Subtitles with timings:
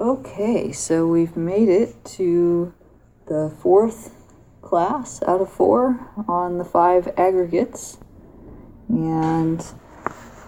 [0.00, 2.72] Okay, so we've made it to
[3.26, 4.14] the fourth
[4.62, 7.98] class out of four on the five aggregates.
[8.88, 9.58] And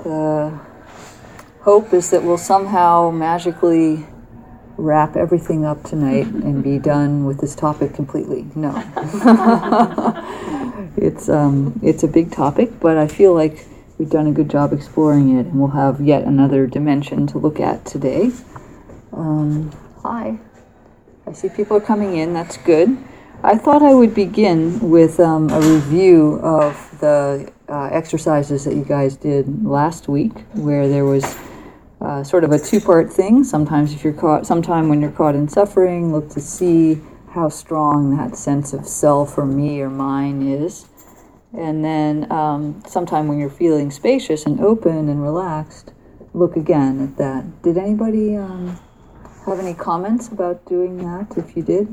[0.04, 0.56] the
[1.62, 4.06] hope is that we'll somehow magically
[4.76, 8.46] wrap everything up tonight and be done with this topic completely.
[8.54, 8.70] No.
[10.96, 13.66] it's, um, it's a big topic, but I feel like
[13.98, 17.58] we've done a good job exploring it, and we'll have yet another dimension to look
[17.58, 18.30] at today.
[19.12, 20.38] Um, hi.
[21.26, 22.96] I see people are coming in, that's good.
[23.42, 28.84] I thought I would begin with um, a review of the uh, exercises that you
[28.84, 31.38] guys did last week, where there was
[32.00, 33.44] uh, sort of a two-part thing.
[33.44, 38.16] Sometimes, if you're caught, sometime when you're caught in suffering, look to see how strong
[38.16, 40.86] that sense of self or me or mine is.
[41.56, 45.92] And then, um, sometime when you're feeling spacious and open and relaxed,
[46.34, 47.62] look again at that.
[47.62, 48.78] Did anybody um,
[49.46, 51.36] have any comments about doing that?
[51.36, 51.88] If you did,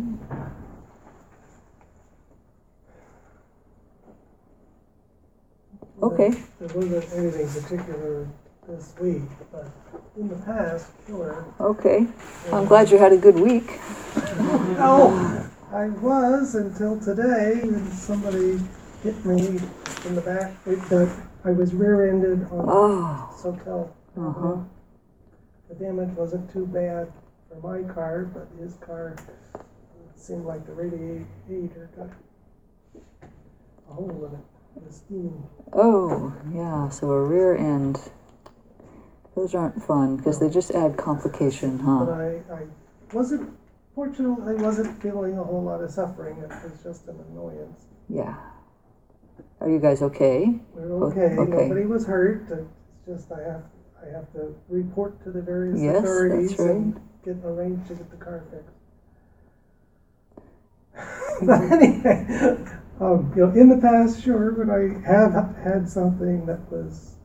[6.01, 6.29] okay.
[6.59, 8.27] There wasn't anything particular
[8.67, 9.67] this week, but
[10.17, 11.45] in the past, sure.
[11.59, 12.07] Okay.
[12.51, 13.79] I'm glad you had a good week.
[14.79, 18.59] Oh, I was until today when somebody
[19.03, 19.59] hit me
[20.05, 20.53] in the back.
[20.65, 20.79] It,
[21.45, 23.89] I was rear-ended on Oh, Soquel.
[24.17, 24.57] uh-huh.
[25.69, 27.11] The damage wasn't too bad
[27.49, 29.15] for my car, but his car
[30.15, 32.09] seemed like the radiator got
[33.89, 34.87] a hole in it.
[34.87, 35.43] The steam.
[35.73, 36.89] Oh, yeah.
[36.89, 37.99] So a rear end.
[39.35, 42.05] Those aren't fun because they just add complication, huh?
[42.05, 42.13] But?
[42.13, 42.61] I, I
[43.13, 43.55] wasn't,
[43.93, 46.37] fortunately, I wasn't feeling a whole lot of suffering.
[46.39, 47.85] It was just an annoyance.
[48.09, 48.35] Yeah.
[49.59, 50.59] Are you guys okay?
[50.73, 51.35] We're O- okay.
[51.35, 51.49] okay.
[51.67, 52.45] Nobody was hurt.
[52.49, 52.67] It's
[53.07, 53.63] just I have
[54.01, 56.75] I have to report to the various Yes, that's right.
[56.75, 58.77] and get arranged to get the car fixed.
[61.45, 62.25] but anyway,
[62.99, 67.15] um, you know, in the past, sure, but I have had something that was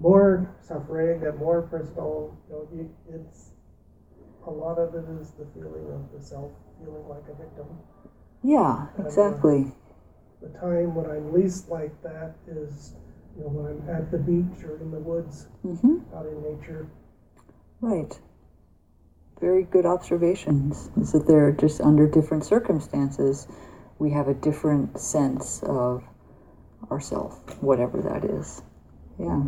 [0.00, 2.36] more suffering and more personal.
[2.48, 3.50] You know, you, it's
[4.46, 6.50] a lot of it is the feeling of the self,
[6.82, 7.66] feeling like a victim.
[8.42, 9.72] Yeah, exactly.
[10.40, 12.94] The time when I'm least like that is,
[13.36, 15.98] you know, when I'm at the beach or in the woods, Mm-hmm.
[16.16, 16.88] out in nature.
[17.82, 18.18] Right.
[19.40, 20.90] Very good observations.
[21.00, 23.48] Is that they're just under different circumstances,
[23.98, 26.04] we have a different sense of
[26.90, 28.62] ourself, whatever that is.
[29.18, 29.42] Yeah.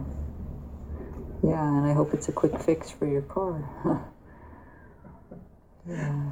[1.43, 3.69] Yeah, and I hope it's a quick fix for your car.
[5.89, 6.31] yeah.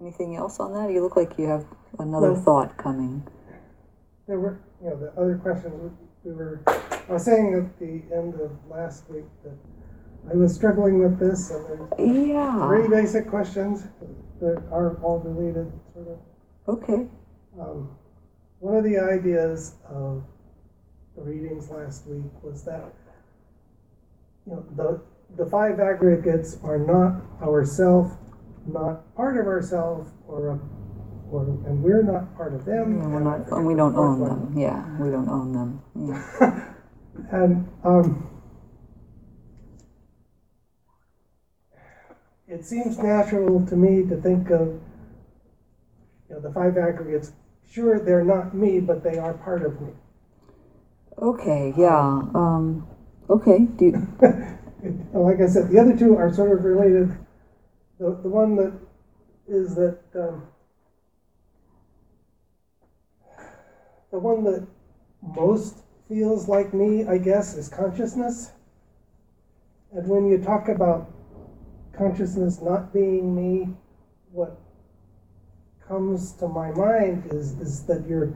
[0.00, 0.92] Anything else on that?
[0.92, 1.64] You look like you have
[1.98, 3.26] another Well- thought coming.
[4.26, 5.92] There were, you know, the other questions
[6.28, 9.54] we- we were, I was saying at the end of last week that
[10.30, 13.84] I was struggling with this and there's three basic questions
[14.40, 16.18] that are all related, sort of.
[16.68, 17.08] Okay.
[17.58, 17.88] Um,
[18.60, 20.22] one of the ideas of
[21.16, 22.92] the readings last week was that
[24.46, 25.00] you know the
[25.36, 28.16] the five aggregates are not ourself,
[28.66, 30.58] not part of ourself, or a,
[31.30, 33.00] or and we're not part of them.
[33.00, 34.30] And not, and we don't own one.
[34.30, 34.58] them.
[34.58, 35.82] Yeah, we don't own them.
[35.94, 36.64] Yeah.
[37.32, 38.30] And um,
[42.46, 44.80] it seems natural to me to think of you
[46.30, 47.32] know the five aggregates.
[47.70, 49.92] Sure, they're not me, but they are part of me.
[51.20, 52.22] Okay, yeah.
[52.34, 52.86] Um,
[53.28, 53.58] okay.
[53.76, 53.92] Do you,
[55.12, 57.10] like I said, the other two are sort of related.
[57.98, 58.72] The, the one that
[59.48, 60.46] is that um,
[64.10, 64.66] the one that
[65.22, 68.52] most feels like me, I guess, is consciousness.
[69.92, 71.10] And when you talk about
[71.96, 73.74] consciousness not being me,
[74.32, 74.58] what
[75.86, 78.32] comes to my mind is, is that you're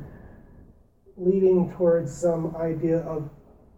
[1.17, 3.29] leading towards some idea of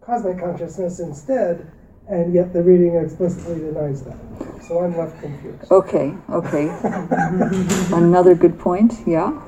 [0.01, 1.69] cosmic consciousness instead,
[2.07, 4.17] and yet the reading explicitly denies that.
[4.67, 5.71] So I'm left confused.
[5.71, 6.67] okay, okay.
[7.95, 8.93] Another good point.
[9.05, 9.41] Yeah.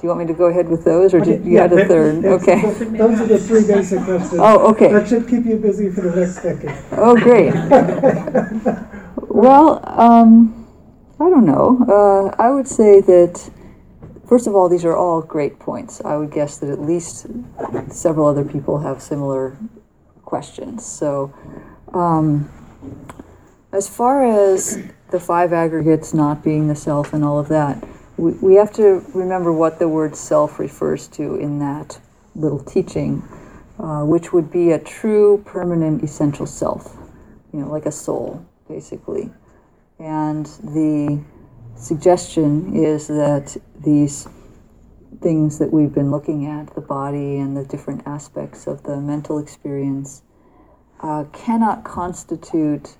[0.00, 1.86] Do you want me to go ahead with those, or did you Yeah, had a
[1.86, 2.22] third?
[2.22, 2.62] that's- Okay.
[2.96, 4.40] Those are the three basic questions.
[4.40, 4.90] Oh, okay.
[4.90, 6.74] That should keep you busy for the next decade.
[6.96, 7.52] Oh, great.
[9.28, 10.66] Well, um,
[11.20, 11.84] I don't know.
[11.86, 13.50] Uh, I would say that,
[14.26, 16.00] first of all, these are all great points.
[16.02, 17.26] I would guess that at least
[17.90, 19.56] several other people have similar
[20.24, 20.84] questions.
[20.84, 21.32] So,
[21.92, 22.48] um,
[23.72, 24.78] as far as
[25.10, 27.84] the five aggregates not being the self and all of that,
[28.20, 32.00] we, have to remember what the word self refers to in that
[32.36, 33.22] little teaching.
[33.78, 36.96] uh, which would be a true, permanent, essential self,
[37.52, 39.30] you know, like a soul, basically.
[39.98, 41.22] And the
[41.76, 44.28] suggestion is that these
[45.22, 49.38] things that we've been looking at, the body and the different aspects of the mental
[49.38, 50.22] experience,
[51.02, 52.96] uh, cannot constitute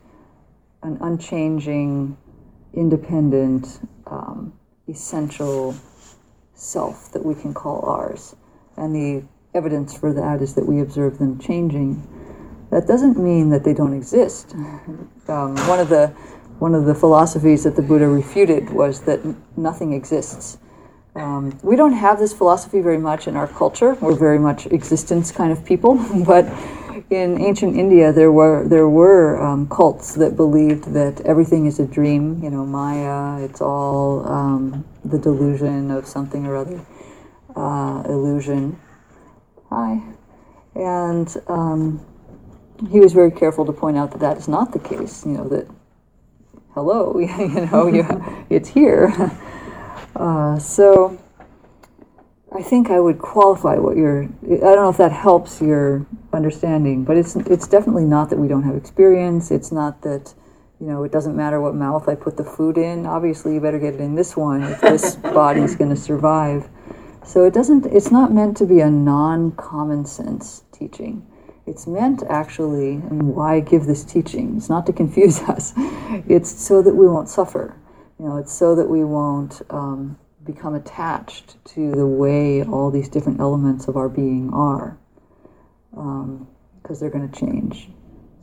[0.82, 2.17] an unchanging,
[2.75, 4.52] independent, um,
[4.90, 5.75] essential
[6.54, 8.34] self that we can call ours.
[8.76, 12.06] And the evidence for that is that we observe them changing.
[12.70, 14.54] That doesn't mean that they don't exist.
[15.28, 16.08] Um, one of the
[16.60, 19.20] one of the philosophies that the Buddha refuted was that
[19.56, 20.58] nothing exists.
[21.14, 23.94] Um, we don't have this philosophy very much in our culture.
[23.94, 25.94] We're very much existence kind of people,
[26.26, 26.44] but
[27.11, 31.87] in ancient India, there were there were um, cults that believed that everything is a
[31.87, 32.43] dream.
[32.43, 33.43] You know, Maya.
[33.44, 36.81] It's all um, the delusion of something or other,
[37.56, 38.79] uh, illusion.
[39.70, 40.02] Hi,
[40.75, 42.05] and um,
[42.91, 45.25] he was very careful to point out that that is not the case.
[45.25, 45.69] You know that,
[46.75, 48.05] hello, you know, you,
[48.50, 49.12] it's here.
[50.17, 51.19] Uh, so
[52.52, 54.25] I think I would qualify what you're.
[54.25, 58.49] I don't know if that helps your understanding, but it's it's definitely not that we
[58.49, 59.52] don't have experience.
[59.52, 60.35] It's not that
[60.81, 63.06] you know it doesn't matter what mouth I put the food in.
[63.06, 66.69] Obviously, you better get it in this one if this body's going to survive.
[67.25, 67.87] So it doesn't.
[67.87, 71.25] It's not meant to be a non-common sense teaching.
[71.67, 74.56] It's meant actually, and why give this teaching?
[74.56, 75.73] It's not to confuse us.
[76.29, 77.76] It's so that we won't suffer.
[78.19, 79.62] You know, it's so that we won't.
[79.70, 80.19] Um,
[80.52, 84.99] become attached to the way all these different elements of our being are,
[85.91, 86.47] because um,
[87.00, 87.88] they're going to change.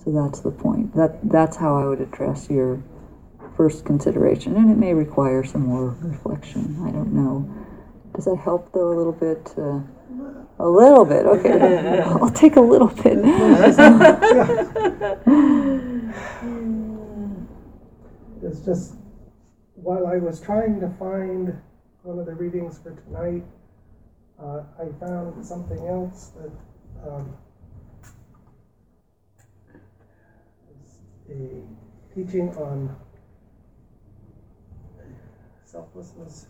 [0.04, 0.96] So that's the point.
[0.96, 2.82] That that's how I would address your
[3.56, 6.78] first consideration, and it may require some more reflection.
[6.86, 7.50] I don't know.
[8.16, 9.54] Does that help though a little bit?
[9.58, 9.82] Uh,
[10.60, 12.02] a little bit, okay.
[12.06, 13.20] I'll take a little bit.
[18.44, 18.96] it's just
[19.76, 21.62] while I was trying to find
[22.08, 23.44] one of the readings for tonight,
[24.40, 26.52] uh, I found something else that
[27.06, 27.36] um,
[30.72, 31.00] is
[31.30, 32.96] a teaching on
[35.66, 36.46] selflessness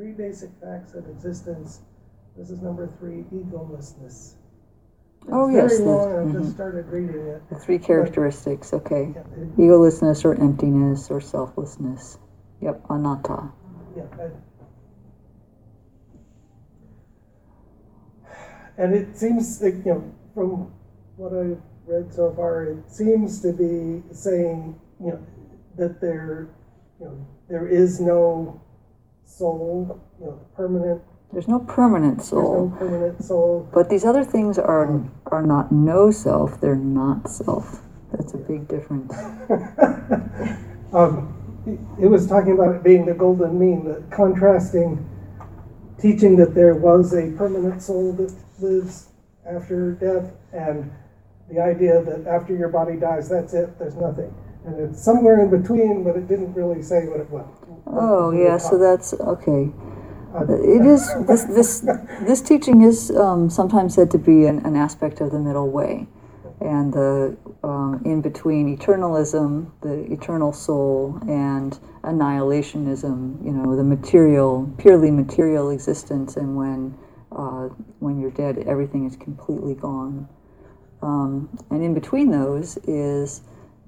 [0.00, 1.80] three basic facts of existence.
[2.34, 4.06] This is number three, egolessness.
[4.06, 4.36] It's
[5.30, 6.08] oh yes, very long.
[6.08, 6.42] I've mm-hmm.
[6.42, 7.42] just started reading it.
[7.50, 8.72] The three characteristics.
[8.72, 12.18] Okay, yeah, it, egolessness or emptiness or selflessness.
[12.62, 13.52] Yep, anatta.
[13.94, 14.04] Yeah.
[14.18, 14.30] I,
[18.82, 20.72] and it seems like you know from
[21.16, 25.26] what I've read so far, it seems to be saying you know
[25.76, 26.48] that there
[26.98, 28.62] you know there is no
[29.30, 31.02] soul, you know, permanent.
[31.32, 32.68] There's no permanent soul.
[32.68, 33.68] There's no permanent soul.
[33.72, 36.60] But these other things are are not no self.
[36.60, 37.80] They're not self.
[38.12, 39.14] That's a big difference.
[40.92, 41.36] um,
[42.00, 45.06] it was talking about it being the golden mean, the contrasting
[46.00, 49.08] teaching that there was a permanent soul that lives
[49.46, 50.90] after death, and
[51.50, 53.78] the idea that after your body dies, that's it.
[53.78, 54.34] There's nothing,
[54.64, 57.46] and it's somewhere in between, but it didn't really say what it was.
[57.86, 59.70] Oh, yeah, so that's, okay.
[60.34, 61.80] It is, this, this,
[62.22, 66.06] this teaching is um, sometimes said to be an, an aspect of the middle way.
[66.60, 74.70] And the um, in between eternalism, the eternal soul, and annihilationism, you know, the material,
[74.76, 76.98] purely material existence, and when
[77.32, 77.68] uh,
[78.00, 80.28] when you're dead, everything is completely gone.
[81.02, 83.40] Um, and in between those is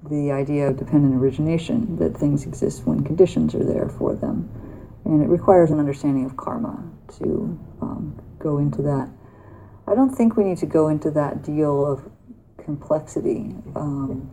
[0.09, 4.49] the idea of dependent origination, that things exist when conditions are there for them.
[5.05, 6.83] And it requires an understanding of karma
[7.19, 9.09] to um, go into that.
[9.87, 12.09] I don't think we need to go into that deal of
[12.63, 14.31] complexity um,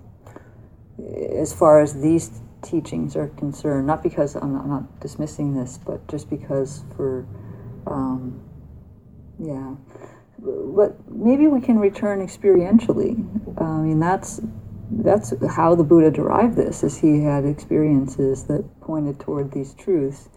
[1.37, 3.87] as far as these teachings are concerned.
[3.87, 7.27] Not because I'm not, I'm not dismissing this, but just because for,
[7.87, 8.43] um,
[9.39, 9.75] yeah.
[10.39, 13.61] But maybe we can return experientially.
[13.61, 14.41] I mean, that's
[14.91, 20.29] that's how the Buddha derived this, is he had experiences that pointed toward these truths.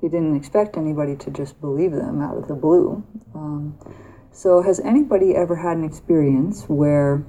[0.00, 3.02] He didn't expect anybody to just believe them out of the blue.
[3.34, 3.78] Um,
[4.30, 7.24] so, has anybody ever had an experience where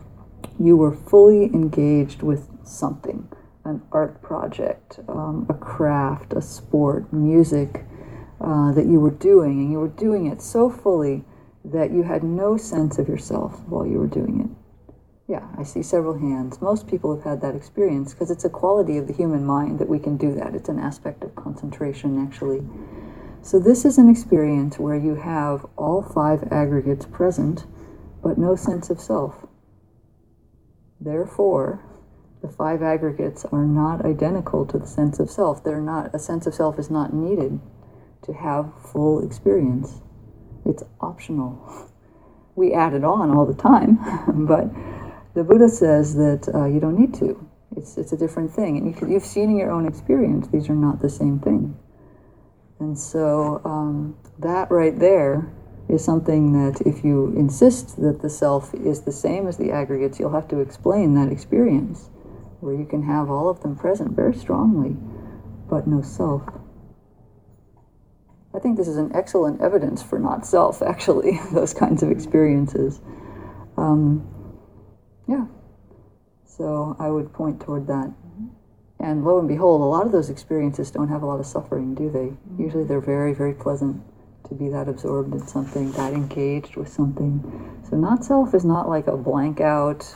[0.60, 3.29] you were fully engaged with something,
[3.63, 7.86] an art project, um, a craft, a sport, music,
[8.41, 11.24] uh, that you were doing, and you were doing it so fully
[11.63, 14.64] that you had no sense of yourself while you were doing it.
[15.27, 16.62] Yeah, I see several hands.
[16.62, 19.89] Most people have had that experience because it's a quality of the human mind that
[19.89, 20.53] we can do that.
[20.53, 22.62] It's an aspect of concentration, actually.
[23.41, 27.65] So, this is an experience where you have all five aggregates present,
[28.22, 29.48] but no sense of self.
[31.01, 31.84] Therefore,
[32.44, 35.63] the five aggregates are not identical to the sense of self.
[35.63, 37.60] They're not, a sense of self is not needed
[38.24, 40.01] to have full experience.
[40.65, 41.91] It's optional.
[42.58, 44.00] We add it on all the time,
[44.48, 44.70] but
[45.35, 47.47] the Buddha says that uh, you don't need to.
[47.75, 48.77] It's, it's a different thing.
[48.77, 51.77] And you could, you've seen in your own experience, these are not the same thing.
[52.79, 55.51] And so um, that right there
[55.89, 60.19] is something that if you insist that the self is the same as the aggregates,
[60.19, 62.09] you'll have to explain that experience
[62.61, 64.95] where you can have all of them present very strongly,
[65.69, 66.43] but no self.
[68.53, 73.01] I think this is an excellent evidence for not self, actually, those kinds of experiences.
[73.77, 74.34] Um,
[75.27, 75.46] yeah.
[76.46, 78.13] So I would point toward that.
[79.00, 81.94] And lo and behold, a lot of those experiences don't have a lot of suffering,
[81.96, 82.34] do they?
[82.63, 84.01] Usually they're very, very pleasant
[84.48, 87.82] to be that absorbed in something, that engaged with something.
[87.89, 90.15] So not self is not like a blank out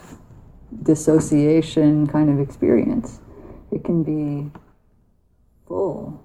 [0.84, 3.20] dissociation kind of experience.
[3.72, 4.52] It can be
[5.68, 6.24] full,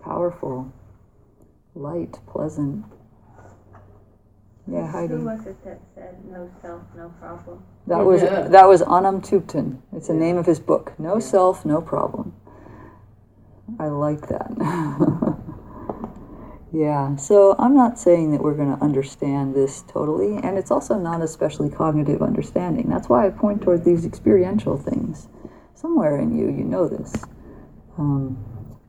[0.00, 0.72] powerful,
[1.74, 2.84] light, pleasant.
[4.66, 5.14] Yeah, Heidi.
[5.14, 7.62] Who was it that said no self, no problem?
[7.86, 8.48] That was Yeah.
[8.48, 9.78] that was Anam Thubten.
[9.92, 10.92] It's the name of his book.
[10.98, 12.32] No self, no problem.
[13.78, 14.52] I like that.
[16.72, 17.16] yeah.
[17.16, 21.20] So I'm not saying that we're going to understand this totally, and it's also not
[21.22, 22.88] especially cognitive understanding.
[22.88, 25.28] That's why I point toward these experiential things.
[25.74, 27.12] Somewhere in you, you know this,
[27.98, 28.38] um,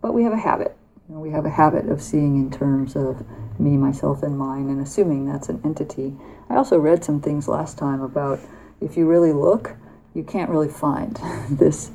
[0.01, 0.77] but we have a habit.
[1.09, 3.25] You know, we have a habit of seeing in terms of
[3.59, 6.15] me, myself, and mine, and assuming that's an entity.
[6.49, 8.39] I also read some things last time about
[8.81, 9.75] if you really look,
[10.13, 11.19] you can't really find
[11.49, 11.91] this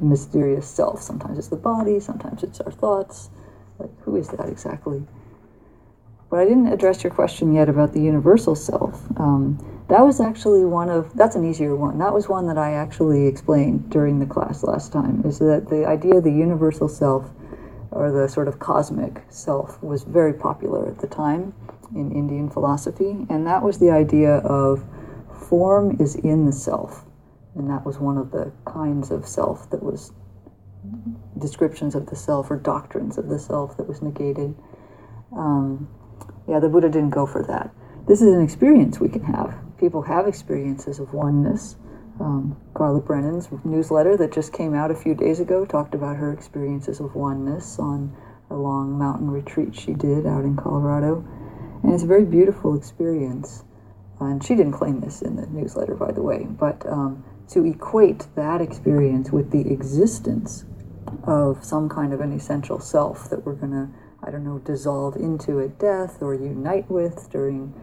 [0.00, 1.02] mysterious self.
[1.02, 3.30] Sometimes it's the body, sometimes it's our thoughts.
[3.78, 5.04] Like, who is that exactly?
[6.30, 9.02] But I didn't address your question yet about the universal self.
[9.18, 11.98] Um, that was actually one of, that's an easier one.
[11.98, 15.84] That was one that I actually explained during the class last time, is that the
[15.86, 17.30] idea of the universal self
[17.92, 21.54] or the sort of cosmic self was very popular at the time
[21.94, 23.26] in Indian philosophy.
[23.28, 24.84] And that was the idea of
[25.48, 27.04] form is in the self.
[27.54, 30.12] And that was one of the kinds of self that was
[31.38, 34.54] descriptions of the self or doctrines of the self that was negated.
[35.36, 35.88] Um,
[36.48, 37.70] yeah, the Buddha didn't go for that.
[38.08, 39.54] This is an experience we can have.
[39.78, 41.76] People have experiences of oneness.
[42.20, 46.32] Um, Carla Brennan's newsletter that just came out a few days ago talked about her
[46.32, 48.14] experiences of oneness on
[48.50, 51.24] a long mountain retreat she did out in Colorado.
[51.82, 53.64] And it's a very beautiful experience.
[54.20, 58.26] And she didn't claim this in the newsletter, by the way, but um, to equate
[58.36, 60.64] that experience with the existence
[61.24, 63.88] of some kind of an essential self that we're going to,
[64.22, 67.74] I don't know, dissolve into at death or unite with during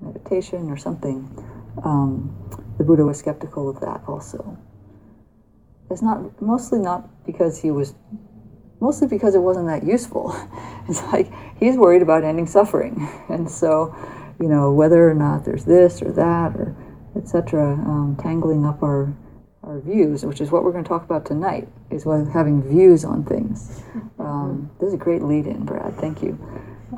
[0.00, 1.28] meditation or something.
[1.84, 2.36] Um,
[2.78, 4.58] the Buddha was skeptical of that also.
[5.90, 7.94] It's not mostly not because he was
[8.80, 10.34] mostly because it wasn't that useful.
[10.86, 13.96] It's like he's worried about ending suffering, and so
[14.38, 16.76] you know whether or not there's this or that or
[17.16, 17.72] etc.
[17.72, 19.16] Um, tangling up our
[19.62, 23.02] our views, which is what we're going to talk about tonight, is what having views
[23.02, 23.82] on things.
[24.18, 25.96] Um, this is a great lead-in, Brad.
[25.96, 26.38] Thank you.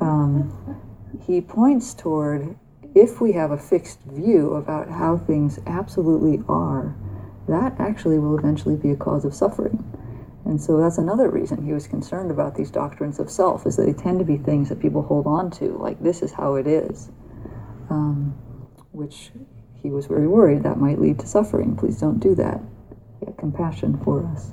[0.00, 0.52] Um,
[1.24, 2.56] he points toward
[2.96, 6.96] if we have a fixed view about how things absolutely are,
[7.46, 9.84] that actually will eventually be a cause of suffering.
[10.46, 13.84] And so that's another reason he was concerned about these doctrines of self, is that
[13.84, 16.66] they tend to be things that people hold on to, like this is how it
[16.66, 17.10] is,
[17.90, 18.34] um,
[18.92, 19.30] which
[19.82, 21.76] he was very worried that might lead to suffering.
[21.76, 22.60] Please don't do that.
[23.20, 24.52] He compassion for us.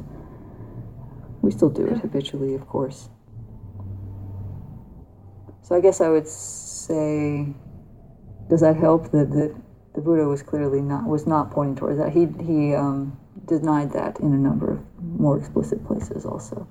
[1.41, 3.07] We still do it habitually, of course.
[5.61, 7.53] So I guess I would say
[8.53, 9.51] does that help that, that
[9.95, 12.11] the Buddha was clearly not was not pointing towards that.
[12.11, 13.17] He he um,
[13.47, 16.67] denied that in a number of more explicit places also.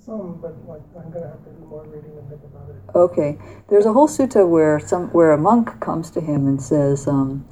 [0.00, 2.76] Some, but like I'm gonna have to do more reading and think about it.
[2.94, 3.36] Okay,
[3.68, 7.46] there's a whole sutta where some where a monk comes to him and says, um,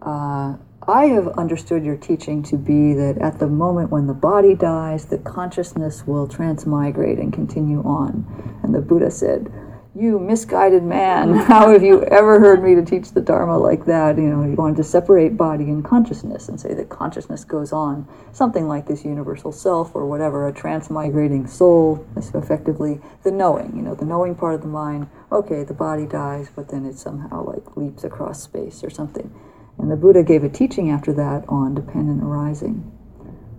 [0.00, 0.56] uh,
[0.88, 5.04] "I have understood your teaching to be that at the moment when the body dies,
[5.04, 8.24] the consciousness will transmigrate and continue on."
[8.62, 9.52] And the Buddha said,
[9.96, 14.16] you misguided man, how have you ever heard me to teach the Dharma like that?
[14.16, 18.08] You know, he wanted to separate body and consciousness and say that consciousness goes on,
[18.32, 23.82] something like this universal self or whatever, a transmigrating soul, is effectively the knowing, you
[23.82, 25.08] know, the knowing part of the mind.
[25.30, 29.32] Okay, the body dies, but then it somehow like leaps across space or something.
[29.78, 32.90] And the Buddha gave a teaching after that on dependent arising.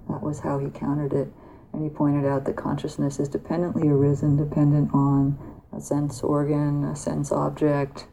[0.09, 1.29] That was how he countered it.
[1.73, 5.37] And he pointed out that consciousness is dependently arisen, dependent on
[5.75, 8.07] a sense organ, a sense object,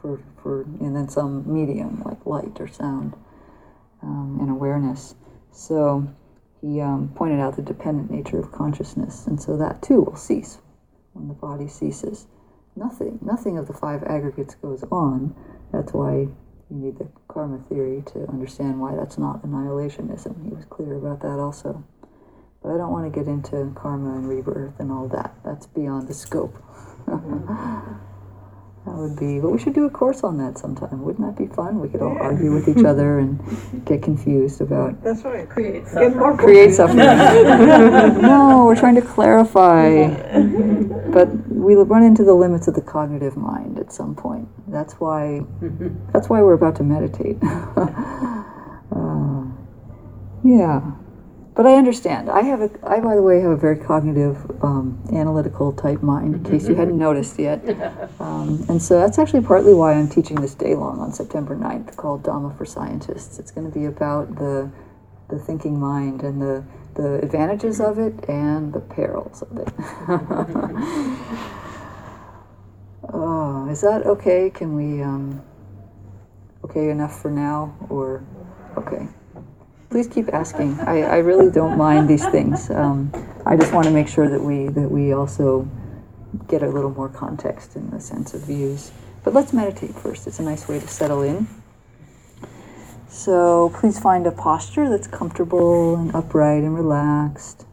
[0.00, 3.14] for, for and then some medium like light or sound
[4.02, 5.14] um, and awareness.
[5.52, 6.08] So
[6.60, 10.58] he um, pointed out the dependent nature of consciousness, and so that too will cease
[11.12, 12.26] when the body ceases.
[12.74, 15.34] Nothing, nothing of the five aggregates goes on.
[15.72, 16.30] That's why you
[16.70, 20.42] need the karma theory to understand why that's not annihilationism.
[20.44, 21.84] He was clear about that also.
[22.62, 25.34] But I don't want to get into karma and rebirth and all that.
[25.44, 26.54] That's beyond the scope.
[28.84, 31.02] that would be, but we should do a course on that sometime.
[31.02, 31.80] Wouldn't that be fun?
[31.80, 32.20] We could all Yeah.
[32.22, 33.38] argue with each other and
[33.84, 35.48] get confused about That's right.
[35.48, 36.98] Create Get more create suffering.
[38.22, 40.08] no, we're trying to clarify.
[41.12, 44.48] But we run into the limits of the cognitive mind at some point.
[44.68, 45.42] That's why.
[46.10, 47.36] That's why we're about to meditate.
[48.96, 49.44] uh,
[50.42, 50.80] yeah.
[51.54, 52.30] But I understand.
[52.30, 56.34] I have a, I by the way have a very cognitive, um, analytical type mind.
[56.34, 57.62] In case you hadn't noticed yet,
[58.20, 61.94] um, and so that's actually partly why I'm teaching this day long on September 9th,
[61.96, 63.38] called Dhamma for Scientists.
[63.38, 64.70] It's going to be about the,
[65.28, 69.68] the thinking mind and the the advantages of it and the perils of it.
[73.12, 74.50] oh, is that okay?
[74.50, 75.02] Can we?
[75.02, 75.42] Um,
[76.64, 78.24] okay enough for now, or
[78.76, 79.06] okay?
[79.92, 80.80] Please keep asking.
[80.80, 82.70] I, I really don't mind these things.
[82.70, 83.12] Um,
[83.44, 85.68] I just want to make sure that we that we also
[86.48, 88.90] get a little more context in the sense of views.
[89.22, 90.26] But let's meditate first.
[90.26, 91.46] It's a nice way to settle in.
[93.06, 97.66] So please find a posture that's comfortable and upright and relaxed.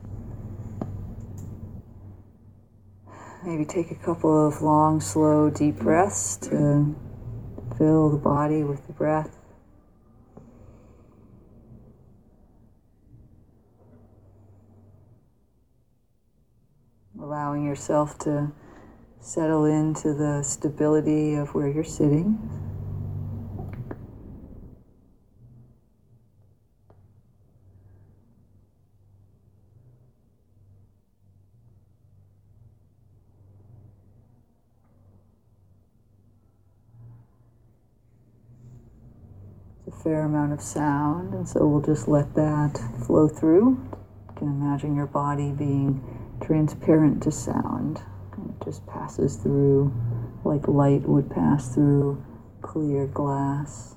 [3.45, 6.93] Maybe take a couple of long, slow, deep breaths to
[7.77, 9.38] fill the body with the breath.
[17.29, 18.51] Allowing yourself to
[19.19, 22.39] settle into the stability of where you're sitting.
[39.85, 43.79] It's a fair amount of sound, and so we'll just let that flow through.
[44.29, 48.01] You can imagine your body being transparent to sound.
[48.37, 49.93] It just passes through
[50.43, 52.23] like light would pass through
[52.61, 53.95] clear glass.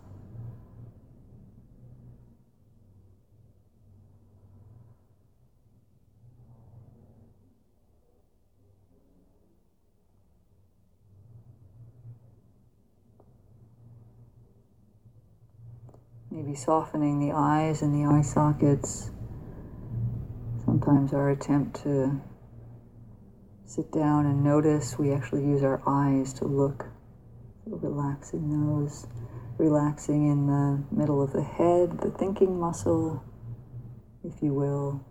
[16.30, 19.10] Maybe softening the eyes and the eye sockets.
[20.64, 22.20] Sometimes our attempt to
[23.74, 26.84] sit down and notice, we actually use our eyes to look.
[27.64, 29.06] So relaxing those,
[29.56, 33.24] relaxing in the middle of the head, the thinking muscle,
[34.24, 35.02] if you will,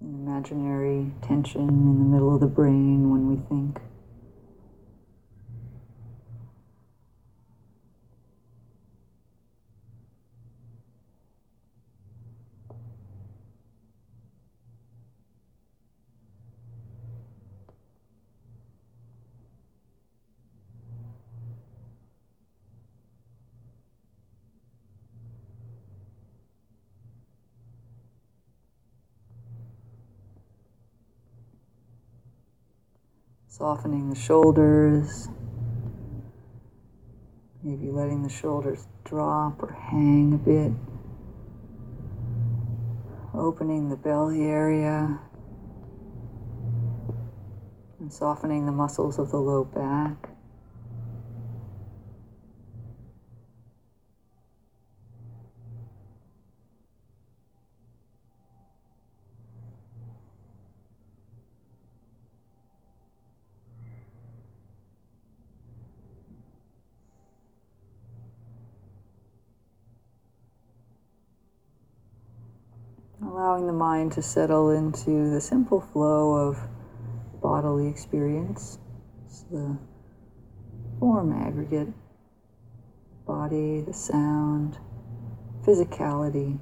[0.00, 3.80] an imaginary tension in the middle of the brain when we think.
[33.56, 35.30] Softening the shoulders,
[37.62, 40.72] maybe letting the shoulders drop or hang a bit.
[43.32, 45.18] Opening the belly area
[47.98, 50.36] and softening the muscles of the low back.
[73.36, 76.58] allowing the mind to settle into the simple flow of
[77.40, 78.80] bodily experience.
[79.24, 79.78] It's the
[80.98, 81.92] form aggregate,
[83.28, 84.76] body, the sound,
[85.64, 86.58] physicality.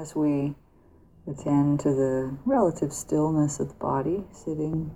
[0.00, 0.54] As we
[1.26, 4.90] attend to the relative stillness of the body sitting,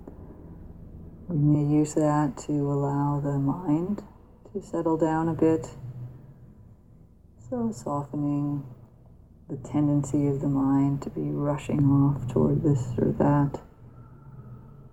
[1.27, 4.03] we may use that to allow the mind
[4.51, 5.67] to settle down a bit.
[7.49, 8.65] So, softening
[9.47, 13.61] the tendency of the mind to be rushing off toward this or that,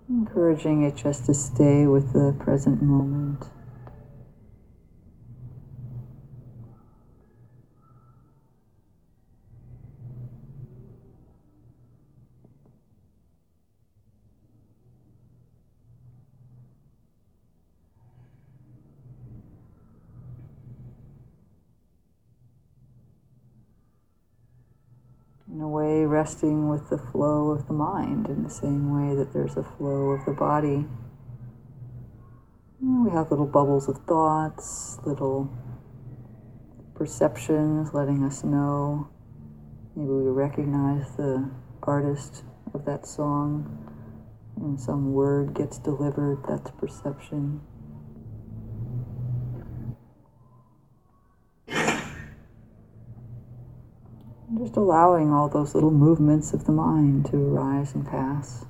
[0.07, 3.45] encouraging it just to stay with the present moment.
[25.53, 29.33] in a way resting with the flow of the mind in the same way that
[29.33, 30.85] there's a flow of the body.
[32.79, 35.51] we have little bubbles of thoughts, little
[36.95, 39.09] perceptions letting us know.
[39.97, 43.85] Maybe we recognize the artist of that song
[44.55, 47.59] and some word gets delivered, that's perception.
[54.63, 58.63] Just allowing all those little movements of the mind to arise and pass.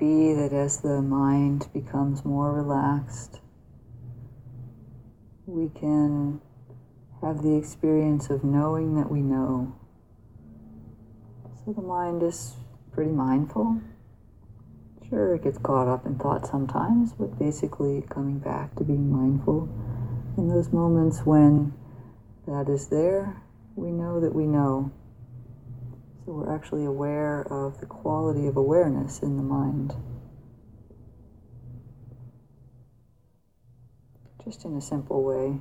[0.00, 3.40] Be that as the mind becomes more relaxed,
[5.46, 6.40] we can
[7.20, 9.76] have the experience of knowing that we know.
[11.64, 12.54] So the mind is
[12.92, 13.82] pretty mindful.
[15.08, 19.68] Sure, it gets caught up in thought sometimes, but basically coming back to being mindful.
[20.38, 21.74] In those moments when
[22.46, 23.42] that is there,
[23.76, 24.92] we know that we know.
[26.30, 29.94] We're actually aware of the quality of awareness in the mind.
[34.44, 35.60] Just in a simple way.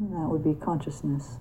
[0.00, 1.38] And that would be consciousness.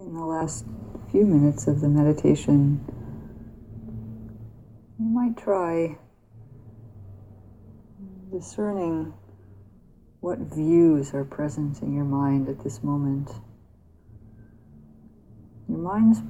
[0.00, 0.64] In the last
[1.10, 2.84] few minutes of the meditation,
[4.98, 5.98] you might try
[8.30, 9.12] discerning
[10.20, 13.28] what views are present in your mind at this moment.
[15.68, 16.20] Your mind's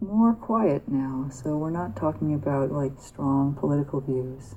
[0.00, 4.54] more quiet now, so we're not talking about like strong political views.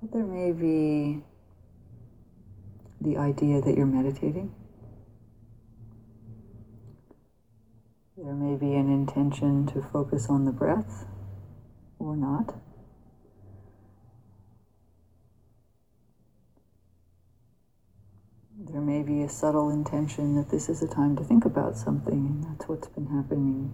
[0.00, 1.22] But there may be
[3.00, 4.54] the idea that you're meditating.
[8.20, 11.06] There may be an intention to focus on the breath
[12.00, 12.52] or not.
[18.58, 22.12] There may be a subtle intention that this is a time to think about something,
[22.12, 23.72] and that's what's been happening.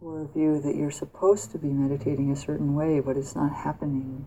[0.00, 3.52] Or a view that you're supposed to be meditating a certain way, but it's not
[3.52, 4.24] happening.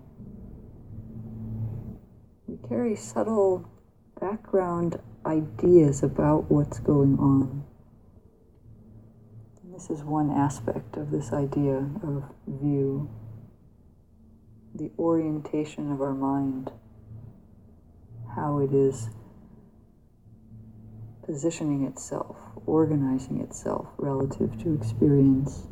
[2.47, 3.69] We carry subtle
[4.21, 7.65] background ideas about what's going on.
[9.63, 13.10] And this is one aspect of this idea of view
[14.73, 16.71] the orientation of our mind,
[18.36, 19.10] how it is
[21.25, 25.67] positioning itself, organizing itself relative to experience.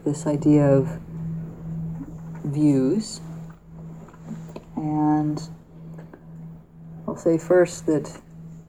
[0.00, 0.88] About this idea of
[2.44, 3.20] views.
[4.76, 5.40] And
[7.06, 8.20] I'll say first that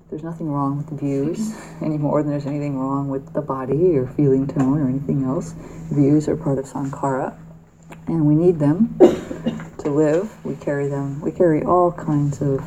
[0.09, 1.85] there's nothing wrong with views mm-hmm.
[1.85, 5.55] any more than there's anything wrong with the body or feeling tone or anything else.
[5.91, 7.37] Views are part of sankhara,
[8.07, 8.97] and we need them
[9.79, 10.29] to live.
[10.45, 12.61] We carry them, we carry all kinds of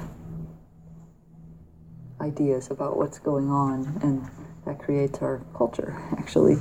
[2.21, 4.31] ideas about what's going on, and
[4.65, 6.57] that creates our culture, actually.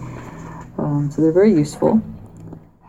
[0.84, 2.02] Um, so they're very useful.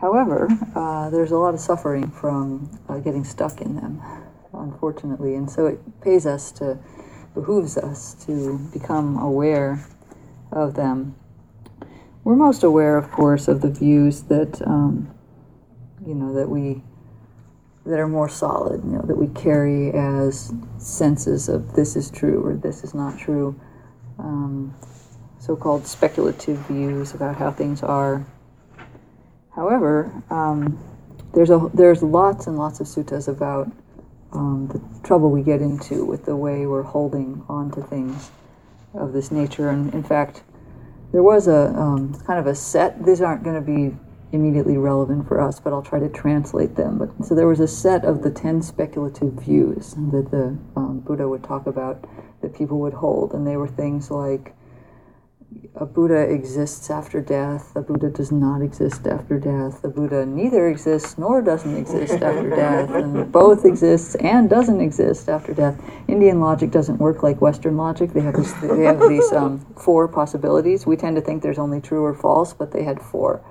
[0.01, 4.01] However, uh, there's a lot of suffering from uh, getting stuck in them,
[4.53, 6.77] unfortunately, and so it pays us to,
[7.33, 9.87] behooves us to become aware
[10.51, 11.15] of them.
[12.25, 15.13] We're most aware, of course, of the views that, um,
[16.05, 16.81] you know, that we
[17.85, 22.43] that are more solid, you know, that we carry as senses of this is true
[22.43, 23.59] or this is not true.
[24.17, 24.73] Um,
[25.45, 28.25] so called speculative views about how things are.
[29.53, 30.83] However, um,
[31.35, 33.71] there's, a, there's lots and lots of suttas about
[34.31, 38.31] um, the trouble we get into with the way we're holding on to things
[38.95, 39.69] of this nature.
[39.69, 40.41] And in fact,
[41.11, 43.95] there was a um, kind of a set, these aren't going to be
[44.31, 46.97] immediately relevant for us, but I'll try to translate them.
[46.97, 51.29] But so there was a set of the ten speculative views that the um, Buddha
[51.29, 52.03] would talk about
[52.41, 54.53] that people would hold, and they were things like
[55.75, 60.67] a Buddha exists after death, a Buddha does not exist after death, a Buddha neither
[60.69, 65.79] exists nor doesn't exist after death, and both exists and doesn't exist after death.
[66.07, 68.13] Indian logic doesn't work like Western logic.
[68.13, 70.85] They have, this, they have these um, four possibilities.
[70.85, 73.41] We tend to think there's only true or false, but they had four.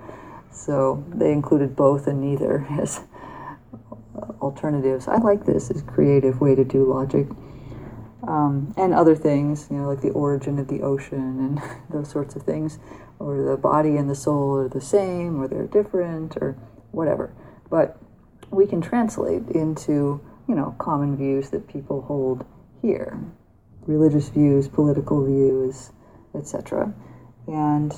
[0.51, 3.01] So they included both and neither as
[4.41, 5.09] alternatives.
[5.09, 7.27] I like this as creative way to do logic.
[8.27, 12.37] Um, and other things, you know, like the origin of the ocean and those sorts
[12.37, 12.79] of things,
[13.19, 16.57] or the body and the soul are the same, or they're different, or
[16.93, 17.35] whatever.
[17.71, 17.99] But
[18.51, 22.47] we can translate into, you know, common views that people hold
[22.81, 23.19] here
[23.87, 25.91] religious views, political views,
[26.35, 26.93] etc.
[27.47, 27.93] And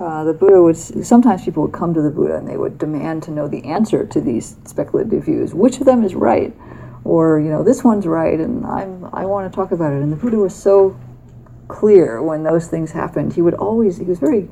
[0.00, 3.22] uh, the Buddha would sometimes people would come to the Buddha and they would demand
[3.24, 5.54] to know the answer to these speculative views.
[5.54, 6.52] Which of them is right?
[7.04, 10.02] Or you know, this one's right, and I'm I want to talk about it.
[10.02, 10.98] And the Buddha was so
[11.68, 13.34] clear when those things happened.
[13.34, 14.48] He would always he was very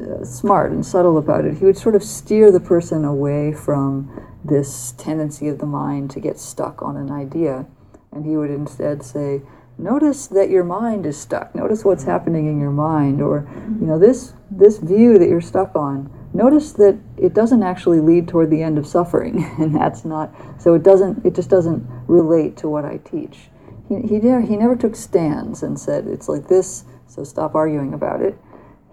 [0.00, 1.58] uh, smart and subtle about it.
[1.58, 4.10] He would sort of steer the person away from
[4.44, 7.66] this tendency of the mind to get stuck on an idea,
[8.12, 9.42] and he would instead say,
[9.78, 13.46] notice that your mind is stuck notice what's happening in your mind or
[13.78, 18.28] you know this this view that you're stuck on notice that it doesn't actually lead
[18.28, 22.56] toward the end of suffering and that's not so it doesn't it just doesn't relate
[22.58, 23.48] to what i teach.
[23.88, 27.94] He, he, never, he never took stands and said it's like this so stop arguing
[27.94, 28.36] about it.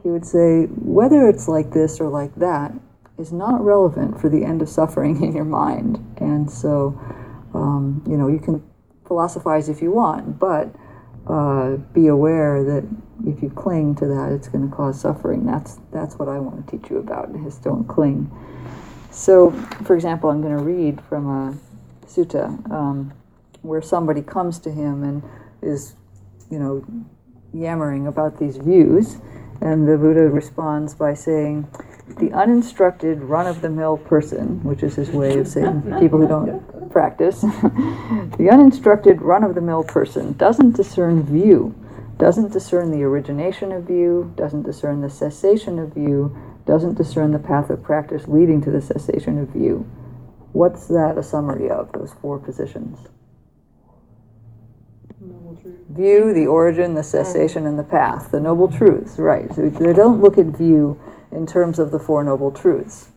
[0.01, 2.73] He would say whether it's like this or like that
[3.17, 5.97] is not relevant for the end of suffering in your mind.
[6.17, 6.99] And so
[7.53, 8.63] um, you know you can
[9.07, 10.73] philosophize if you want, but
[11.27, 12.83] uh, be aware that
[13.25, 15.45] if you cling to that, it's going to cause suffering.
[15.45, 17.29] That's that's what I want to teach you about.
[17.45, 18.31] Is don't cling.
[19.11, 19.51] So,
[19.83, 23.13] for example, I'm going to read from a sutta um,
[23.61, 25.23] where somebody comes to him and
[25.61, 25.93] is,
[26.49, 26.83] you know,
[27.53, 29.17] yammering about these views,
[29.61, 31.67] and the Buddha responds by saying,
[32.17, 37.41] "The uninstructed, run-of-the-mill person, which is his way of saying people who don't practice,
[38.37, 41.75] the uninstructed run of the mill person doesn't discern view,
[42.17, 47.39] doesn't discern the origination of view, doesn't discern the cessation of view, doesn't discern the
[47.39, 49.89] path of practice leading to the cessation of view.
[50.51, 52.99] What's that a summary of, those four positions?
[55.89, 59.53] View, the origin, the cessation, and the path, the noble truths, right.
[59.53, 60.99] So they don't look at view
[61.31, 63.09] in terms of the Four Noble Truths.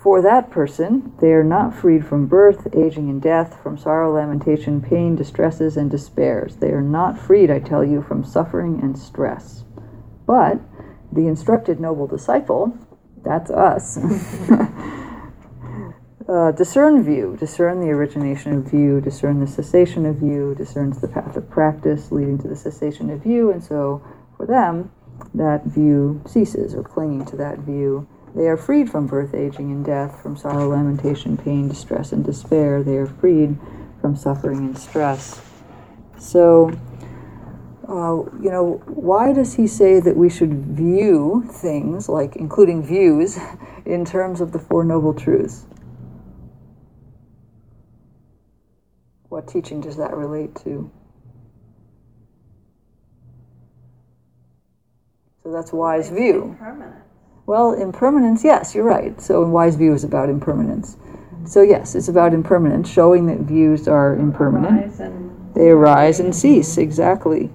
[0.00, 4.80] For that person, they are not freed from birth, aging, and death, from sorrow, lamentation,
[4.80, 6.54] pain, distresses, and despairs.
[6.56, 9.64] They are not freed, I tell you, from suffering and stress.
[10.24, 10.60] But
[11.10, 12.78] the instructed noble disciple,
[13.24, 13.98] that's us,
[16.28, 21.08] uh, discern view, discern the origination of view, discern the cessation of view, discerns the
[21.08, 24.00] path of practice leading to the cessation of view, and so
[24.36, 24.92] for them,
[25.34, 28.06] that view ceases, or clinging to that view
[28.38, 32.84] they are freed from birth, aging, and death, from sorrow, lamentation, pain, distress, and despair.
[32.84, 33.58] They are freed
[34.00, 35.40] from suffering and stress.
[36.20, 36.70] So,
[37.88, 43.36] uh, you know, why does he say that we should view things, like including views,
[43.84, 45.66] in terms of the Four Noble Truths?
[49.30, 50.88] What teaching does that relate to?
[55.42, 56.44] So that's wise view.
[56.44, 57.07] Impermanent.
[57.48, 59.18] Well, impermanence, yes, you're right.
[59.22, 60.98] So, wise view is about impermanence.
[61.46, 64.84] So, yes, it's about impermanence, showing that views are impermanent.
[64.84, 65.00] Arise
[65.54, 67.48] They arise and cease, exactly.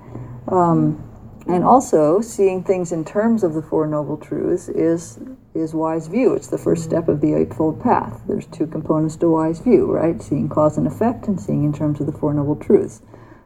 [0.47, 0.97] Um,
[1.45, 5.19] and also, seeing things in terms of the Four Noble Truths is
[5.53, 6.33] is wise view.
[6.33, 8.23] It's the first step of the Eightfold Path.
[8.27, 10.19] There's two components to wise view, right?
[10.19, 13.03] Seeing cause and effect, and seeing in terms of the Four Noble Truths.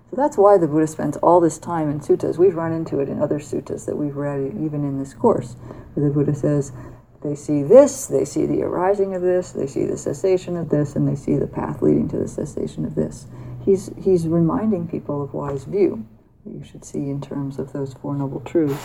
[0.10, 2.38] So that's why the Buddha spends all this time in suttas.
[2.38, 5.58] We've run into it in other suttas that we've read, even in this course,
[6.02, 6.72] the Buddha says,
[7.24, 10.96] they see this, they see the arising of this, they see the cessation of this,
[10.96, 13.28] and they see the path leading to the cessation of this.
[13.66, 16.06] He's, he's reminding people of wise view
[16.54, 18.82] you should see in terms of those Four Noble Truths.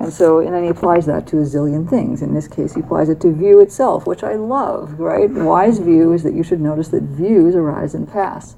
[0.00, 2.22] And so, and then he applies that to a zillion things.
[2.22, 5.30] In this case, he applies it to view itself, which I love, right?
[5.30, 8.56] Wise view is that you should notice that views arise and pass.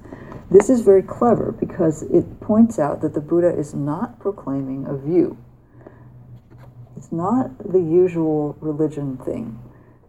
[0.50, 4.96] This is very clever because it points out that the Buddha is not proclaiming a
[4.96, 5.36] view.
[7.04, 9.58] It's not the usual religion thing.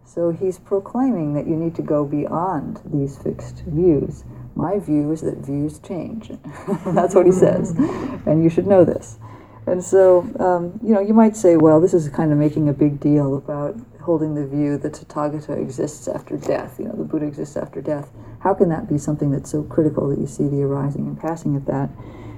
[0.05, 4.23] So he's proclaiming that you need to go beyond these fixed views.
[4.55, 6.31] My view is that views change.
[6.85, 7.75] That's what he says.
[8.25, 9.19] And you should know this.
[9.67, 12.73] And so, um, you know, you might say, well, this is kind of making a
[12.73, 16.79] big deal about holding the view that Tathagata exists after death.
[16.79, 18.09] You know, the Buddha exists after death.
[18.39, 21.57] How can that be something that's so critical that you see the arising and passing
[21.57, 21.89] of that?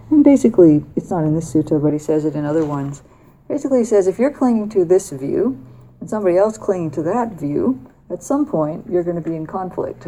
[0.10, 3.04] And basically, it's not in this sutta, but he says it in other ones.
[3.48, 5.64] Basically, he says if you're clinging to this view
[6.00, 9.46] and somebody else clinging to that view, at some point you're going to be in
[9.46, 10.08] conflict.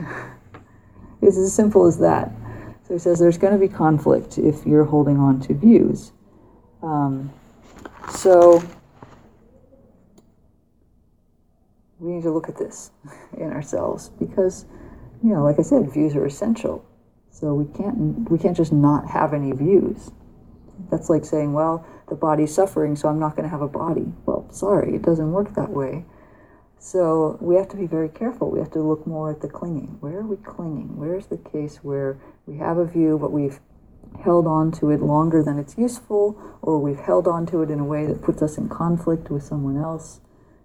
[1.22, 2.32] it's as simple as that.
[2.88, 6.12] So he says there's going to be conflict if you're holding on to views.
[6.82, 7.32] Um,
[8.12, 8.64] so
[12.00, 12.92] we need to look at this
[13.38, 14.66] in ourselves because,
[15.24, 16.86] you know, like I said, views are essential.
[17.32, 20.12] So we can't we can't just not have any views.
[20.90, 24.12] That's like saying, well, the body's suffering, so I'm not going to have a body.
[24.26, 26.06] Well, sorry, it doesn't work that way.
[26.80, 28.50] So we have to be very careful.
[28.50, 29.98] We have to look more at the clinging.
[30.00, 30.98] Where are we clinging?
[30.98, 33.60] Where's the case where we have a view, but we've
[34.24, 37.80] held on to it longer than it's useful, or we've held on to it in
[37.80, 40.22] a way that puts us in conflict with someone else?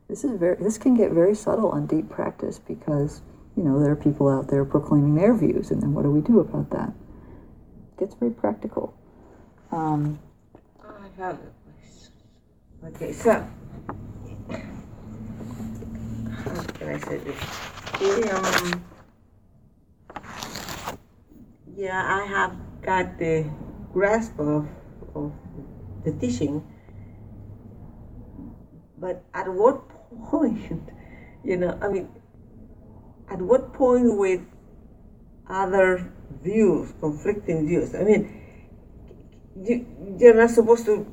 [0.08, 0.56] This is very.
[0.56, 3.22] This can get very subtle on deep practice because
[3.56, 6.20] you know there are people out there proclaiming their views, and then what do we
[6.20, 6.90] do about that?
[6.90, 8.94] It gets very practical.
[9.72, 10.20] Um,
[11.16, 11.38] I have
[12.84, 13.46] Okay, so how
[16.78, 17.36] can I say this?
[18.32, 18.84] Um,
[21.76, 23.46] yeah, I have got the
[23.92, 24.68] grasp of,
[25.14, 25.32] of
[26.04, 26.62] the teaching,
[28.98, 29.88] but at what
[30.30, 30.90] point,
[31.44, 32.08] you know, I mean,
[33.30, 34.40] at what point with
[35.48, 36.12] other
[36.42, 37.94] views, conflicting views?
[37.94, 38.43] I mean,
[39.62, 41.06] you're not supposed to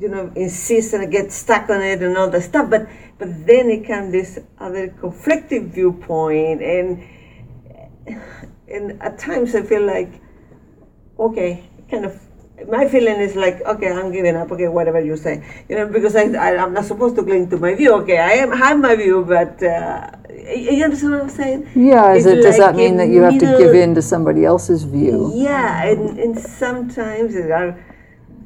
[0.00, 2.88] you know insist and get stuck on it and all that stuff but
[3.18, 7.02] but then it comes this other conflicting viewpoint and
[8.68, 10.20] and at times i feel like
[11.18, 12.20] okay kind of
[12.68, 16.14] my feeling is like okay i'm giving up okay whatever you say you know because
[16.14, 18.94] i, I am not supposed to cling to my view okay i am have my
[18.94, 23.08] view but uh, you understand what i'm saying yeah, it, does like that mean that
[23.08, 25.32] you have to give in to somebody else's view?
[25.34, 27.87] yeah, and, and sometimes there are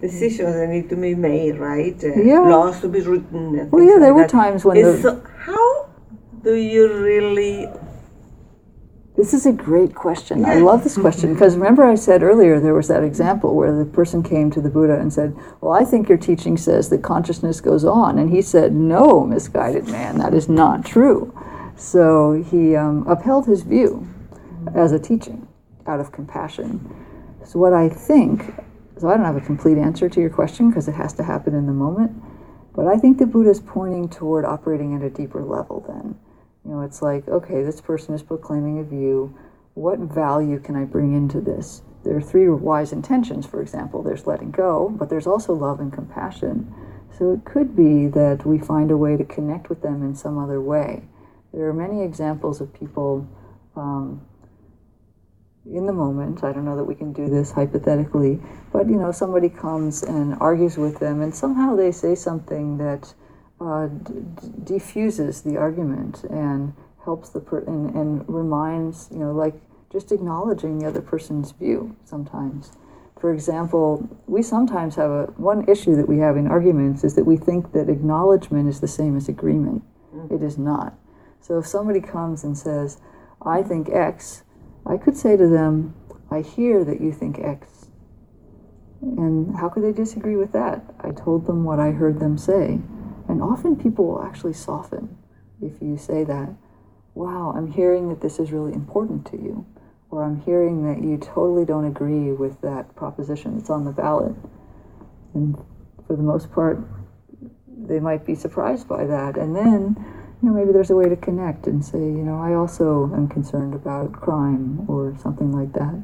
[0.03, 1.97] decisions that need to be made, right?
[2.05, 2.41] Uh, Yeah.
[2.41, 3.71] Laws to be written.
[3.71, 4.31] Well, yeah, there like were that.
[4.31, 5.87] times when the- so how
[6.43, 7.69] do you really?
[9.15, 10.45] This is a great question.
[10.45, 13.85] I love this question because remember I said earlier there was that example where the
[13.85, 17.61] person came to the Buddha and said, Well, I think your teaching says that consciousness
[17.61, 18.19] goes on.
[18.19, 21.33] And he said, No, misguided man, that is not true.
[21.77, 24.09] So he um, upheld his view
[24.75, 25.47] as a teaching
[25.87, 26.81] out of compassion.
[27.45, 28.55] So, what I think,
[29.03, 31.57] so I don't have a complete answer to your question because it has to happen
[31.57, 32.13] in the moment,
[32.73, 36.15] but I think the Buddha is pointing toward operating at a deeper level then.
[36.65, 39.37] You know, it's like, okay, this person is proclaiming a view.
[39.75, 41.83] What value can I bring into this?
[42.05, 44.05] There are three wise intentions, for example.
[44.05, 46.73] There's letting go, but there's also love and compassion.
[47.19, 50.39] So it could be that we find a way to connect with them in some
[50.39, 51.03] other way.
[51.53, 53.27] There are many examples of people
[53.75, 54.25] um,
[55.71, 56.43] in the moment.
[56.45, 58.41] I don't know that we can do this hypothetically,
[58.73, 63.15] but you know, somebody comes and argues with them, and somehow they say something that
[63.61, 64.13] uh, d-
[64.65, 69.55] diffuses the argument and helps the per- and, and reminds you know, like
[69.91, 72.73] just acknowledging the other person's view sometimes.
[73.21, 77.25] For example, we sometimes have a one issue that we have in arguments is that
[77.25, 79.85] we think that acknowledgement is the same as agreement.
[80.29, 80.95] It is not.
[81.41, 82.99] So if somebody comes and says,
[83.41, 84.43] I think X,
[84.87, 85.95] I could say to them,
[86.31, 87.87] I hear that you think X.
[89.01, 90.83] And how could they disagree with that?
[91.01, 92.81] I told them what I heard them say.
[93.29, 95.17] And often people will actually soften
[95.61, 96.51] if you say that.
[97.15, 99.67] Wow, I'm hearing that this is really important to you.
[100.11, 104.35] Or I'm hearing that you totally don't agree with that proposition that's on the ballot.
[105.35, 105.57] And
[106.07, 106.79] for the most part,
[107.67, 109.37] they might be surprised by that.
[109.37, 112.55] And then, you know, maybe there's a way to connect and say, you know, I
[112.55, 116.03] also am concerned about crime or something like that.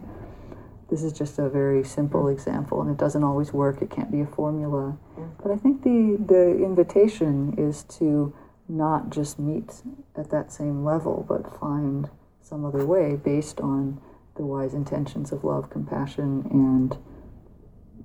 [0.91, 3.83] This is just a very simple example, and it doesn't always work.
[3.83, 4.97] It can't be a formula.
[5.43, 8.33] But I think the, the invitation is to
[8.69, 9.83] not just meet
[10.17, 12.09] at that same level, but find
[12.43, 14.01] some other way based on
[14.37, 16.97] the wise intentions of love, compassion, and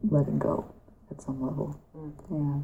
[0.09, 0.65] letting go
[1.11, 1.79] at some level.
[1.95, 2.11] Mm.
[2.31, 2.63] Yeah.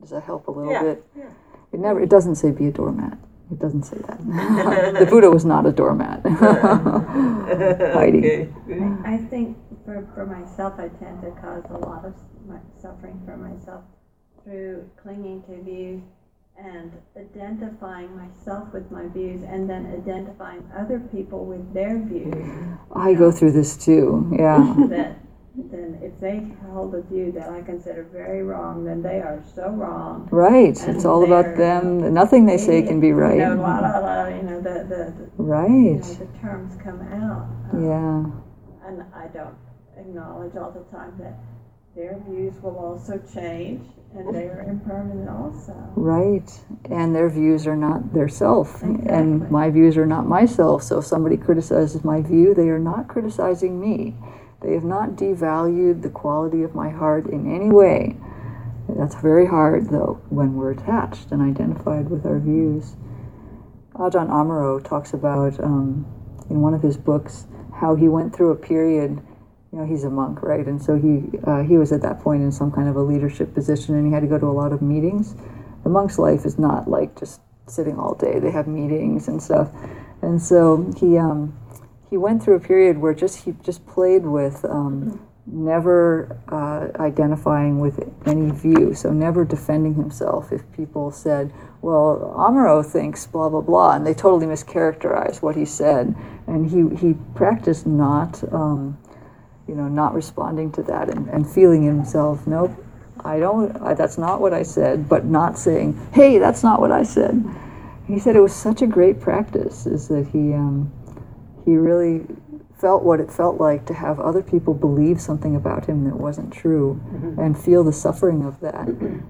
[0.00, 1.04] Does that help a little Yeah, bit?
[1.16, 1.24] yeah.
[1.72, 2.00] It never.
[2.00, 3.18] It doesn't say be a doormat.
[3.50, 4.18] It doesn't say that.
[4.98, 6.20] the Buddha was not a doormat.
[7.94, 8.18] Heidi.
[8.18, 8.48] Okay.
[9.04, 12.14] I think for, for myself, I tend to cause a lot of
[12.80, 13.84] suffering for myself
[14.42, 16.02] through clinging to views
[16.58, 22.34] and identifying myself with my views and then identifying other people with their views.
[22.94, 24.32] I go through this too.
[24.36, 24.74] Yeah.
[24.88, 25.18] that
[25.56, 29.70] then if they hold a view that I consider very wrong, then they are so
[29.70, 30.28] wrong.
[30.30, 30.78] Right.
[30.86, 32.12] And It's all about them.
[32.12, 33.38] Nothing they say can be You know, right.
[33.38, 36.00] la la la, you know, the, the, the, you Right.
[36.00, 37.48] know, the terms come out.
[37.72, 38.88] Um, Yeah.
[38.88, 39.56] and I don't
[39.96, 41.38] acknowledge all the time that
[41.94, 43.82] their views will also change
[44.14, 45.74] and they are impermanent also.
[45.96, 46.60] Right.
[46.90, 48.82] And their views are not their self.
[48.82, 50.82] And my views are not myself.
[50.82, 54.14] So if somebody criticizes my view, they are not criticizing me.
[54.62, 58.16] They have not devalued the quality of my heart in any way.
[58.88, 62.96] That's very hard, though, when we're attached and identified with our views.
[63.94, 66.06] Ajahn Amaro talks about um,
[66.48, 69.20] in one of his books how he went through a period.
[69.72, 70.66] You know, he's a monk, right?
[70.66, 73.54] And so he uh, he was at that point in some kind of a leadership
[73.54, 75.34] position, and he had to go to a lot of meetings.
[75.82, 79.70] The monk's life is not like just sitting all day; they have meetings and stuff.
[80.22, 81.56] And so he um,
[82.16, 87.78] he went through a period where just he just played with um, never uh, identifying
[87.78, 91.52] with any view, so never defending himself if people said,
[91.82, 96.14] "Well, Amaro thinks blah blah blah," and they totally mischaracterized what he said,
[96.46, 98.42] and he he practiced not.
[98.50, 98.96] Um,
[99.68, 102.72] you know, not responding to that and, and feeling himself, nope,
[103.24, 106.92] I don't, I, that's not what I said, but not saying, hey, that's not what
[106.92, 107.44] I said.
[108.06, 110.92] He said it was such a great practice, is that he, um,
[111.66, 112.24] he really
[112.80, 116.52] felt what it felt like to have other people believe something about him that wasn't
[116.52, 117.40] true mm-hmm.
[117.40, 118.86] and feel the suffering of that,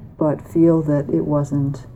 [0.18, 1.86] but feel that it wasn't,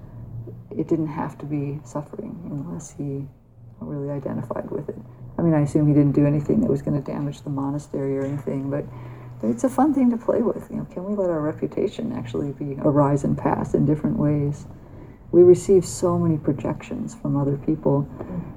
[0.71, 3.29] it didn't have to be suffering unless he
[3.81, 4.99] really identified with it.
[5.39, 8.19] I mean, I assume he didn't do anything that was going to damage the monastery
[8.19, 8.85] or anything, but
[9.43, 10.69] it's a fun thing to play with.
[10.71, 14.67] You know, can we let our reputation actually be arise and pass in different ways?
[15.33, 18.09] We receive so many projections from other people.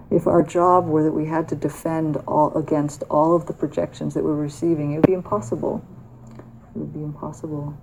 [0.10, 4.14] If our job were that we had to defend all against all of the projections
[4.16, 5.86] that we're receiving, it would be impossible.
[6.76, 7.78] It would be impossible.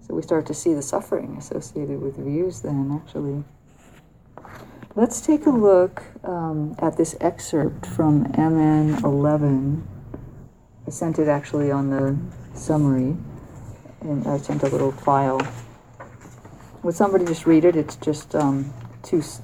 [0.00, 3.44] So we start to see the suffering associated with views then, actually.
[4.94, 9.86] Let's take a look um, at this excerpt from MN 11.
[10.86, 12.16] I sent it actually on the
[12.56, 13.16] summary,
[14.02, 15.40] and I sent a little file.
[16.86, 17.74] Would somebody just read it?
[17.74, 18.72] It's just um,
[19.02, 19.42] two, s-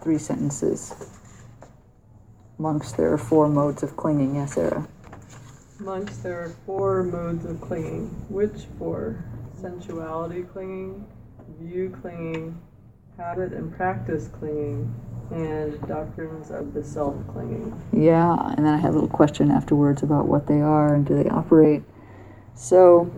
[0.00, 0.94] three sentences.
[2.58, 4.36] Monks, there are four modes of clinging.
[4.36, 4.86] Yes, Sarah.
[5.80, 8.06] Monks, there are four modes of clinging.
[8.28, 9.24] Which four?
[9.60, 11.04] Sensuality clinging,
[11.60, 12.62] view clinging,
[13.16, 14.94] habit and practice clinging,
[15.32, 17.82] and doctrines of the self clinging.
[17.92, 21.20] Yeah, and then I had a little question afterwards about what they are and do
[21.20, 21.82] they operate.
[22.54, 23.10] So,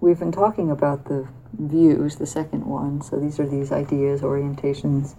[0.00, 1.26] we've been talking about the
[1.58, 3.00] views, the second one.
[3.02, 5.16] So, these are these ideas, orientations.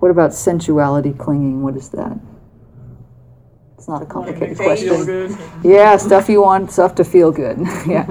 [0.00, 1.62] What about sensuality clinging?
[1.62, 2.18] What is that?
[3.84, 5.36] It's not a complicated question.
[5.62, 7.58] Yeah, stuff you want, stuff to feel good.
[7.86, 8.06] yeah.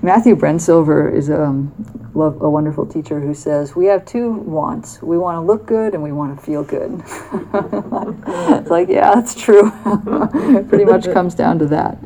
[0.00, 1.72] Matthew Brensilver is a, um,
[2.14, 5.02] love, a wonderful teacher who says we have two wants.
[5.02, 6.92] We want to look good and we want to feel good.
[7.04, 9.70] it's like, yeah, that's true.
[10.68, 11.98] Pretty much comes down to that.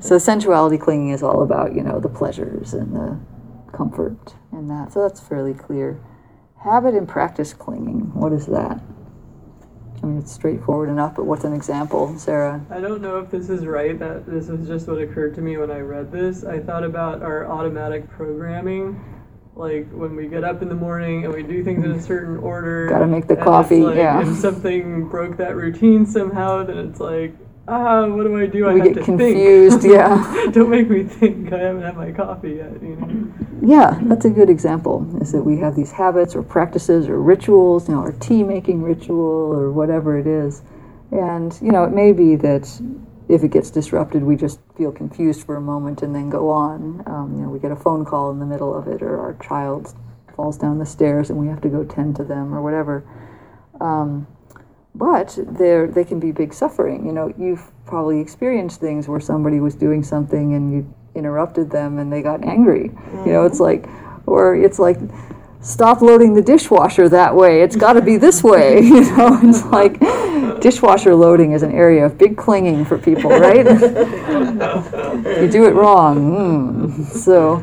[0.00, 3.18] So sensuality clinging is all about, you know, the pleasures and the
[3.78, 4.92] comfort in that.
[4.92, 6.00] So that's fairly clear.
[6.64, 8.80] Habit and practice clinging, what is that?
[10.02, 12.64] I mean, it's straightforward enough, but what's an example, Sarah?
[12.70, 13.98] I don't know if this is right.
[13.98, 16.44] That this was just what occurred to me when I read this.
[16.44, 19.00] I thought about our automatic programming,
[19.56, 22.36] like when we get up in the morning and we do things in a certain
[22.38, 22.88] order.
[22.88, 24.20] Gotta make the coffee, like, yeah.
[24.28, 27.34] If something broke that routine somehow, then it's like,
[27.66, 28.68] ah, what do I do?
[28.68, 29.94] I We have get to confused, think.
[29.94, 30.46] yeah.
[30.52, 31.52] don't make me think.
[31.52, 32.80] I haven't had my coffee yet.
[32.82, 33.46] You know.
[33.68, 35.06] Yeah, that's a good example.
[35.20, 38.82] Is that we have these habits or practices or rituals, you know, our tea making
[38.82, 40.62] ritual or whatever it is.
[41.10, 42.66] And, you know, it may be that
[43.28, 47.02] if it gets disrupted, we just feel confused for a moment and then go on.
[47.04, 49.34] Um, you know, we get a phone call in the middle of it, or our
[49.34, 49.94] child
[50.34, 53.04] falls down the stairs and we have to go tend to them or whatever.
[53.82, 54.26] Um,
[54.94, 57.04] but they're, they can be big suffering.
[57.04, 61.98] You know, you've probably experienced things where somebody was doing something and you interrupted them
[61.98, 62.90] and they got angry.
[63.26, 63.86] You know, it's like,
[64.26, 64.98] or it's like,
[65.60, 67.62] stop loading the dishwasher that way.
[67.62, 68.80] It's got to be this way.
[68.88, 69.98] You know, it's like
[70.60, 73.66] dishwasher loading is an area of big clinging for people, right?
[75.42, 76.90] you do it wrong.
[76.92, 77.04] Mm.
[77.06, 77.58] So,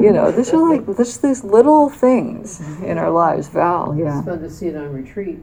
[0.00, 3.48] you know, this are like this these little things in our lives.
[3.48, 5.38] Val, yeah, It's fun to see it on retreat.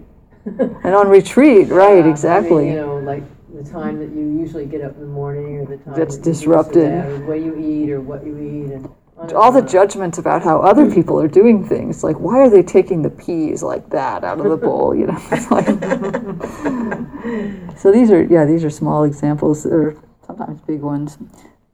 [0.46, 1.94] and on retreat, right?
[1.94, 2.68] Yeah, I mean, Exactly.
[2.70, 3.24] you know, like
[3.54, 6.24] the time that you usually get up in the morning, or the time That's that
[6.24, 6.92] disrupted.
[6.92, 8.90] or what you eat, or what you eat, and
[9.36, 13.04] all the judgments about how other people are doing things like why are they taking
[13.04, 15.20] the peas like that out of the bowl you know?
[15.52, 15.68] Like
[17.78, 21.18] so these are yeah these are small examples or sometimes big ones.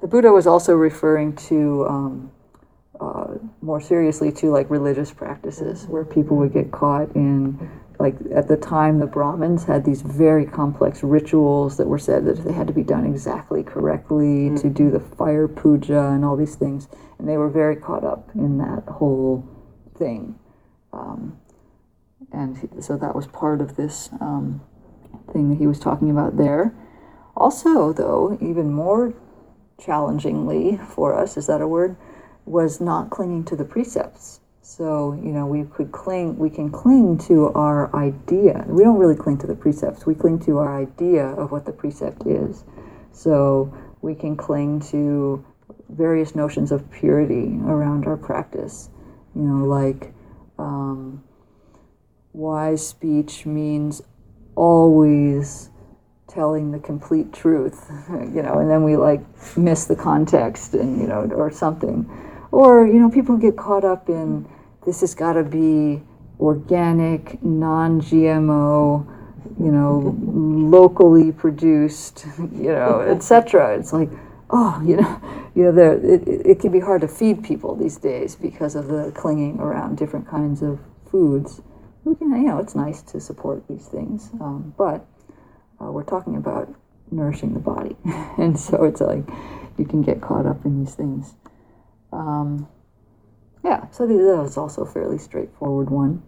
[0.01, 2.32] The buddha was also referring to um,
[2.99, 7.69] uh, more seriously to like religious practices where people would get caught in
[8.00, 12.45] like at the time the Brahmins had these very complex rituals that were said that
[12.45, 16.56] they had to be done exactly correctly to do the fire puja and all these
[16.56, 16.88] things,
[17.18, 19.45] and they were very caught up in that whole
[19.97, 20.39] thing.
[20.93, 21.38] Um,
[22.32, 24.62] and so that was part of this um,
[25.34, 26.74] thing that he was talking about there.
[27.36, 29.14] Also, though, even more
[29.78, 31.97] challengingly for us, is that a word,
[32.45, 34.39] was not clinging to the precepts.
[34.70, 38.63] So, you know, we could cling, we can cling to our idea.
[38.67, 41.72] We don't really cling to the precepts, we cling to our idea of what the
[41.72, 42.63] precept is.
[43.11, 45.43] So, we can cling to
[45.89, 48.91] various notions of purity around our practice.
[49.36, 50.13] You know, like
[50.59, 51.24] um,
[52.34, 54.03] wise speech means
[54.53, 55.72] always
[56.28, 59.22] telling the complete truth, you know, and then we like
[59.57, 62.07] miss the context and, you know, or something.
[62.51, 64.47] Or, you know, people get caught up in
[64.86, 66.01] this has got to be
[66.39, 69.05] organic, non GMO,
[69.59, 73.77] you know, locally produced, you know, etc.
[73.77, 74.09] It's like,
[74.49, 77.97] oh, you know, you know, there it, it can be hard to feed people these
[77.97, 81.61] days because of the clinging around different kinds of foods.
[82.05, 85.05] You know, it's nice to support these things, um, but
[85.80, 86.73] uh, we're talking about
[87.11, 87.95] nourishing the body,
[88.38, 89.27] and so it's like
[89.77, 91.36] you can get caught up in these things.
[92.11, 92.67] Um,
[93.64, 96.24] yeah, so that was also a fairly straightforward one.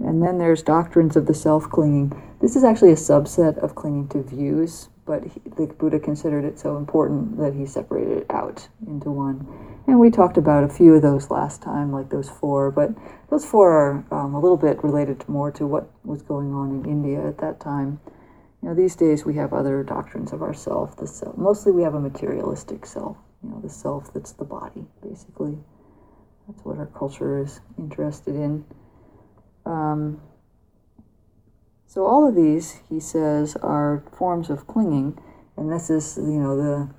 [0.00, 2.12] And then there's doctrines of the self clinging.
[2.40, 6.58] This is actually a subset of clinging to views, but he, the Buddha considered it
[6.58, 9.46] so important that he separated it out into one.
[9.86, 12.90] And we talked about a few of those last time, like those four, but
[13.28, 16.90] those four are um, a little bit related more to what was going on in
[16.90, 18.00] India at that time.
[18.62, 20.96] You know, these days we have other doctrines of ourself.
[20.96, 23.18] The self, mostly we have a materialistic self.
[23.42, 25.58] You know, the self that's the body, basically.
[26.46, 28.64] That's what our culture is interested in.
[29.64, 30.20] Um,
[31.86, 35.18] so all of these, he says, are forms of clinging,
[35.56, 36.94] and this is, you know, the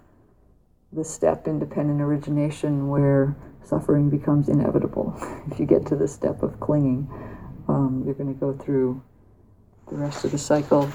[0.94, 5.14] the step in dependent origination where suffering becomes inevitable.
[5.52, 7.10] if you get to the step of clinging,
[7.68, 9.02] um, you're going to go through
[9.90, 10.90] the rest of the cycle.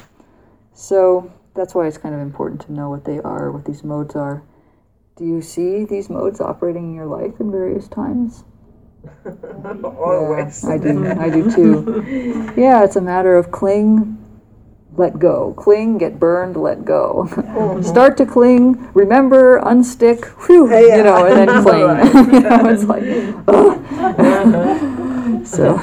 [0.73, 4.17] So that's why it's kind of important to know what they are, what these modes
[4.17, 4.43] are.
[5.21, 8.43] Do you see these modes operating in your life in various times?
[9.85, 10.65] Always.
[10.65, 11.07] Yeah, I do.
[11.07, 12.55] I do too.
[12.57, 14.17] Yeah, it's a matter of cling,
[14.97, 15.53] let go.
[15.59, 17.29] Cling, get burned, let go.
[17.49, 17.83] Oh.
[17.83, 22.33] Start to cling, remember, unstick, whew, you know, and then cling.
[22.33, 23.03] you know, it's like,
[23.47, 23.77] ugh.
[23.93, 25.45] Uh-huh.
[25.45, 25.77] so,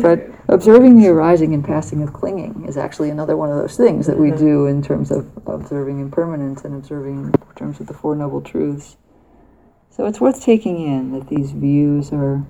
[0.00, 4.06] but observing the arising and passing of clinging is actually another one of those things
[4.06, 8.16] that we do in terms of observing impermanence and observing in terms of the Four
[8.16, 8.96] Noble Truths.
[9.90, 12.46] So it's worth taking in that these views are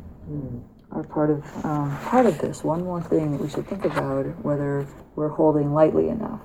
[0.92, 2.64] are part of um, part of this.
[2.64, 6.40] One more thing that we should think about whether we're holding lightly enough.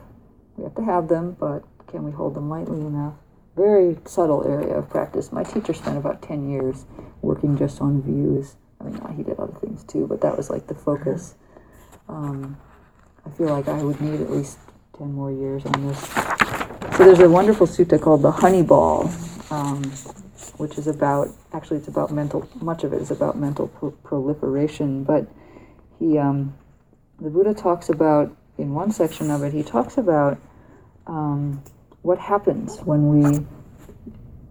[0.58, 3.14] We have to have them, but can we hold them lightly enough?
[3.56, 5.32] Very subtle area of practice.
[5.32, 6.86] My teacher spent about ten years
[7.22, 8.56] working just on views.
[8.82, 11.36] I mean, he did other things too, but that was like the focus.
[12.08, 12.58] Um,
[13.26, 14.58] I feel like I would need at least
[14.98, 16.00] ten more years on this.
[16.98, 19.12] So there's a wonderful sutta called the Honey Ball.
[19.50, 19.92] Um,
[20.58, 25.04] which is about actually it's about mental much of it is about mental pro- proliferation
[25.04, 25.28] but
[26.00, 26.54] he um,
[27.20, 30.38] the buddha talks about in one section of it he talks about
[31.08, 31.62] um,
[32.02, 33.46] what happens when we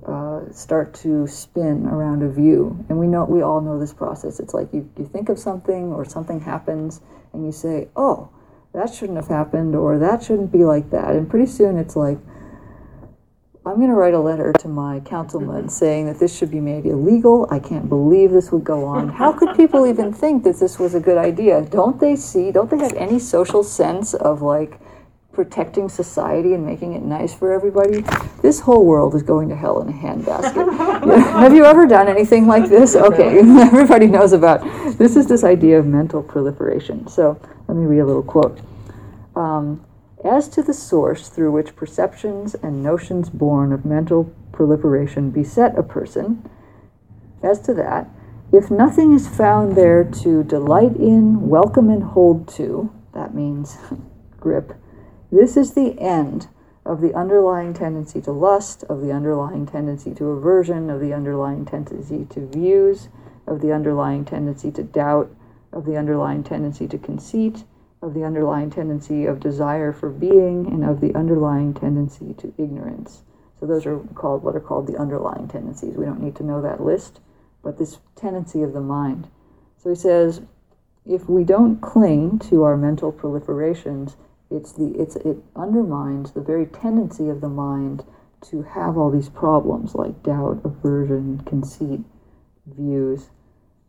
[0.07, 4.39] uh, start to spin around a view and we know we all know this process
[4.39, 7.01] it's like you, you think of something or something happens
[7.33, 8.29] and you say oh
[8.73, 12.19] that shouldn't have happened or that shouldn't be like that and pretty soon it's like
[13.67, 16.85] I'm going to write a letter to my councilman saying that this should be made
[16.85, 17.49] illegal.
[17.51, 19.09] I can't believe this would go on.
[19.09, 21.63] How could people even think that this was a good idea?
[21.63, 24.79] Don't they see, don't they have any social sense of like
[25.35, 28.05] protecting society and making it nice for everybody?
[28.43, 30.77] This whole world is going to hell in a handbasket.
[31.33, 32.97] Have you ever done anything like this?
[32.97, 34.63] Okay, everybody knows about
[34.99, 37.09] this is this idea of mental proliferation.
[37.09, 38.61] So let me read a little quote.
[39.35, 39.85] Um,
[40.25, 45.83] as to the source through which perceptions and notions born of mental proliferation beset a
[45.83, 46.49] person,
[47.43, 48.09] as to that,
[48.53, 53.77] if nothing is found there to delight in, welcome, and hold to, that means
[54.41, 54.75] grip,
[55.35, 56.49] this is the end
[56.87, 61.65] of the underlying tendency to lust, of the underlying tendency to aversion, of the underlying
[61.65, 63.09] tendency to views,
[63.47, 65.31] of the underlying tendency to doubt,
[65.73, 67.65] of the underlying tendency to conceit,
[68.01, 73.23] of the underlying tendency of desire for being and of the underlying tendency to ignorance.
[73.59, 75.97] So those are called what are called the underlying tendencies.
[75.97, 77.21] We don't need to know that list,
[77.63, 79.29] but this tendency of the mind.
[79.83, 80.43] So he says,
[81.07, 84.15] if we don't cling to our mental proliferations,
[84.55, 88.05] it's the it's it undermines the very tendency of the mind
[88.51, 92.01] to have all these problems like doubt, aversion, conceit,
[92.67, 93.31] views.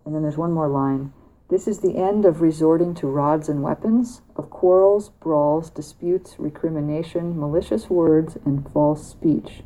[0.05, 1.11] And then there's one more line.
[1.49, 7.39] This is the end of resorting to rods and weapons, of quarrels, brawls, disputes, recrimination,
[7.39, 9.61] malicious words, and false speech.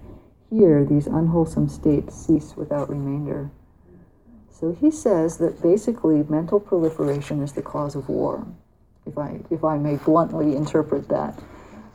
[0.50, 3.52] Here, these unwholesome states cease without remainder.
[4.50, 8.46] So he says that basically mental proliferation is the cause of war,
[9.10, 11.42] if I, if I may bluntly interpret that.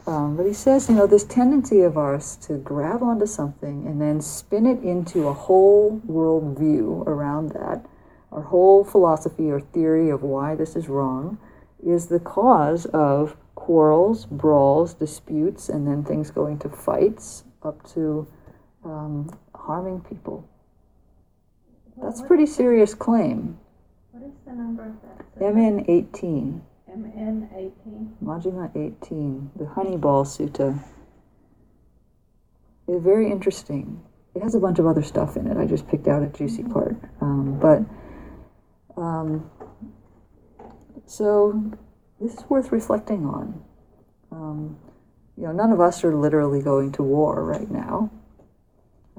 [0.06, 4.00] Um, but he says, you know, this tendency of ours to grab onto something and
[4.00, 7.86] then spin it into a whole world view around that,
[8.30, 11.38] our whole philosophy or theory of why this is wrong,
[11.82, 18.26] is the cause of quarrels, brawls, disputes, and then things going to fights up to
[18.84, 20.46] um, harming people.
[22.02, 23.58] That's a pretty serious claim.
[24.10, 24.94] What is the number of
[25.38, 25.54] that?
[25.54, 26.62] MN 18.
[26.94, 28.16] MN eighteen.
[28.22, 30.78] Majjhima 18, the Honeyball Sutta,
[32.86, 34.00] is very interesting.
[34.34, 35.56] It has a bunch of other stuff in it.
[35.56, 36.96] I just picked out a juicy part.
[37.20, 39.50] Um, but, um,
[41.06, 41.72] so,
[42.20, 43.64] this is worth reflecting on.
[44.30, 44.78] Um,
[45.36, 48.10] you know, none of us are literally going to war right now,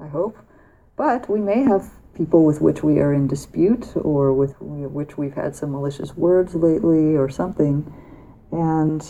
[0.02, 0.38] I hope.
[0.96, 5.34] But we may have people with which we are in dispute or with which we've
[5.34, 7.92] had some malicious words lately or something.
[8.52, 9.02] And,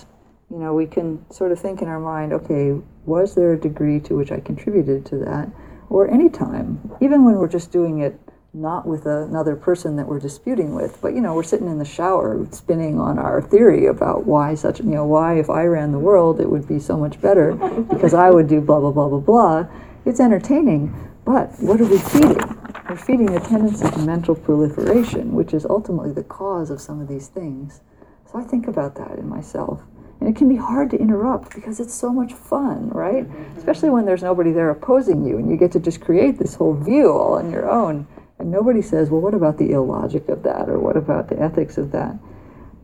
[0.50, 4.00] you know, we can sort of think in our mind, okay, was there a degree
[4.00, 5.48] to which I contributed to that?
[5.88, 8.18] Or any time, even when we're just doing it
[8.52, 11.84] not with another person that we're disputing with, but, you know, we're sitting in the
[11.84, 15.98] shower spinning on our theory about why such, you know, why if I ran the
[15.98, 17.52] world it would be so much better
[17.90, 19.66] because I would do blah, blah, blah, blah, blah.
[20.06, 20.94] It's entertaining,
[21.24, 22.55] but what are we feeding?
[22.88, 27.08] We're feeding a tendency to mental proliferation, which is ultimately the cause of some of
[27.08, 27.80] these things.
[28.30, 29.82] So I think about that in myself.
[30.20, 33.26] And it can be hard to interrupt because it's so much fun, right?
[33.56, 36.74] Especially when there's nobody there opposing you and you get to just create this whole
[36.74, 38.06] view all on your own.
[38.38, 40.68] And nobody says, well, what about the illogic of that?
[40.68, 42.16] Or what about the ethics of that?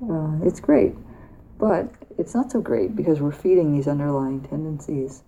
[0.02, 0.94] Uh, it's great.
[1.58, 5.22] But it's not so great because we're feeding these underlying tendencies.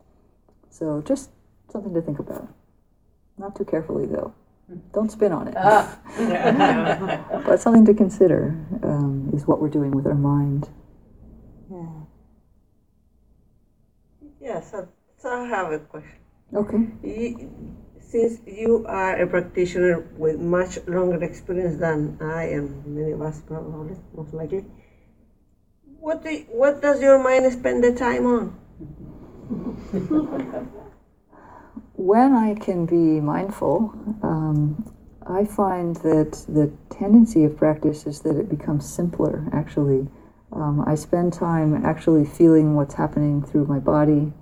[0.69, 1.31] So just
[1.71, 2.49] something to think about.
[3.39, 4.35] Not too carefully, though.
[4.93, 5.55] Don't spin on it.
[7.47, 10.69] but something to consider um, is what we're doing with our mind.
[11.71, 11.87] Yeah.
[14.41, 16.19] Yeah, so, so I have a question.
[16.55, 16.87] Okay.
[17.03, 17.51] You,
[18.01, 23.43] since you are a practitioner with much longer experience than I and many of us
[23.47, 24.65] probably, most likely,
[25.99, 28.61] what do you, what does your mind spend the time on?
[31.95, 34.93] when I can be mindful, um,
[35.27, 40.09] I find that the tendency of practice is that it becomes simpler, actually.
[40.53, 44.33] Um, I spend time actually feeling what's happening through my body.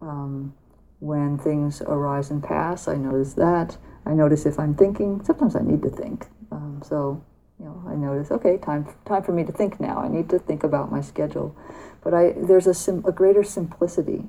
[0.00, 0.54] Um,
[1.00, 3.76] when things arise and pass, I notice that.
[4.06, 5.24] I notice if I'm thinking.
[5.24, 6.26] Sometimes I need to think.
[6.50, 7.24] Um, so,
[7.58, 9.98] you know, I notice, okay, time, time for me to think now.
[9.98, 11.56] I need to think about my schedule.
[12.04, 14.28] But I, there's a, sim, a greater simplicity.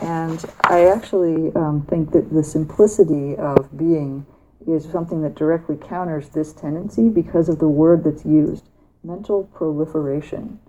[0.00, 4.26] And I actually um, think that the simplicity of being
[4.66, 8.68] is something that directly counters this tendency because of the word that's used
[9.02, 10.60] mental proliferation.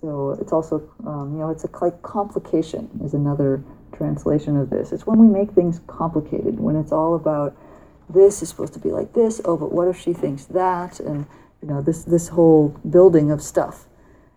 [0.00, 4.92] So it's also, um, you know, it's a like complication is another translation of this.
[4.92, 7.56] It's when we make things complicated, when it's all about
[8.08, 11.00] this is supposed to be like this, oh, but what if she thinks that?
[11.00, 11.26] And,
[11.60, 13.86] you know, this, this whole building of stuff.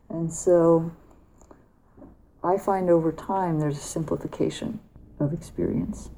[0.10, 0.92] And so
[2.44, 4.80] I find over time there's a simplification
[5.20, 6.10] of experience.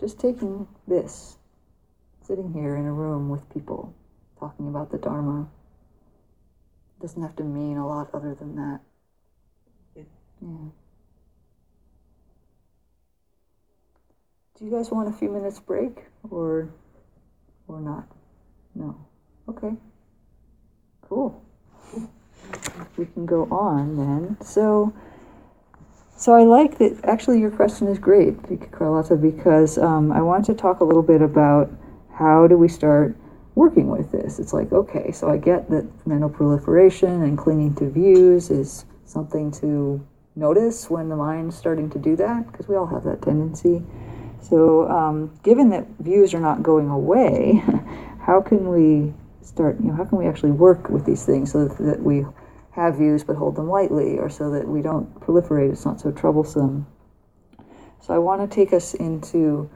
[0.00, 1.38] Just taking this,
[2.26, 3.94] sitting here in a room with people,
[4.40, 5.48] talking about the Dharma,
[7.00, 8.80] doesn't have to mean a lot other than that.
[10.42, 10.48] Yeah.
[14.58, 16.68] Do you guys want a few minutes break or
[17.68, 18.08] or not?
[18.74, 19.06] No.
[19.48, 19.74] Okay.
[21.02, 21.42] Cool.
[22.96, 24.36] We can go on then.
[24.44, 24.92] So
[26.22, 27.00] so I like that.
[27.02, 28.36] Actually, your question is great,
[28.70, 31.68] Carlotta, because um, I want to talk a little bit about
[32.14, 33.16] how do we start
[33.56, 34.38] working with this.
[34.38, 39.50] It's like okay, so I get that mental proliferation and clinging to views is something
[39.62, 40.00] to
[40.36, 43.82] notice when the mind's starting to do that, because we all have that tendency.
[44.40, 47.64] So, um, given that views are not going away,
[48.20, 49.80] how can we start?
[49.80, 52.24] You know, how can we actually work with these things so that, that we
[52.72, 55.72] have views but hold them lightly, or so that we don't proliferate?
[55.72, 56.86] It's not so troublesome.
[58.00, 59.70] So, I want to take us into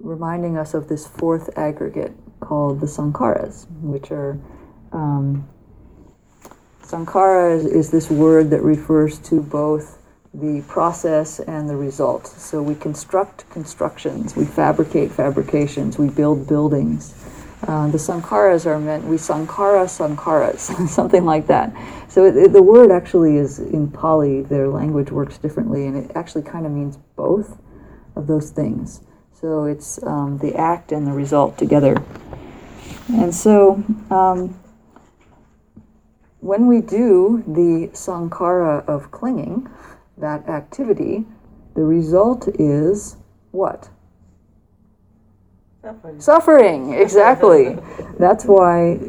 [0.00, 4.38] reminding us of this fourth aggregate called the sankharas, which are
[4.92, 5.48] um,
[6.92, 9.98] Sankhara is, is this word that refers to both
[10.34, 12.26] the process and the result.
[12.26, 17.14] So we construct constructions, we fabricate fabrications, we build buildings.
[17.66, 21.72] Uh, the sankharas are meant, we sankhara sankharas, something like that.
[22.08, 26.10] So it, it, the word actually is in Pali, their language works differently, and it
[26.16, 27.56] actually kind of means both
[28.16, 29.02] of those things.
[29.32, 32.02] So it's um, the act and the result together.
[33.08, 34.58] And so um,
[36.40, 39.68] when we do the sankhara of clinging,
[40.18, 41.26] that activity,
[41.74, 43.16] the result is
[43.52, 43.88] what?
[45.82, 46.20] Suffering.
[46.20, 47.76] Suffering, exactly.
[48.18, 49.00] That's why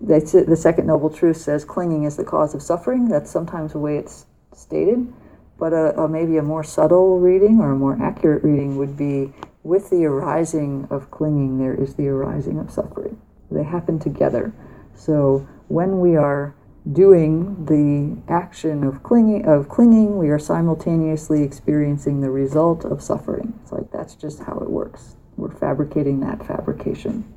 [0.00, 3.08] that's the second noble truth says clinging is the cause of suffering.
[3.08, 5.12] That's sometimes the way it's stated.
[5.58, 9.32] But a, a, maybe a more subtle reading or a more accurate reading would be
[9.62, 13.20] with the arising of clinging, there is the arising of suffering.
[13.50, 14.52] They happen together.
[14.94, 16.54] So when we are
[16.90, 23.54] doing the action of clinging, of clinging, we are simultaneously experiencing the result of suffering.
[23.62, 25.16] It's like that's just how it works.
[25.36, 27.32] We're fabricating that fabrication.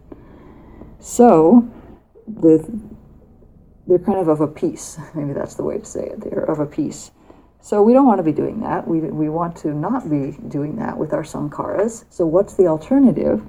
[0.99, 1.71] So
[2.27, 2.67] the
[3.87, 4.97] they're kind of of a piece.
[5.15, 6.21] Maybe that's the way to say it.
[6.21, 7.11] They're of a piece.
[7.61, 8.87] So we don't want to be doing that.
[8.87, 12.05] We, we want to not be doing that with our sankharas.
[12.11, 13.43] So what's the alternative?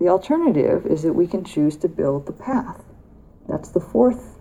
[0.00, 2.82] The alternative is that we can choose to build the path.
[3.48, 4.40] That's the fourth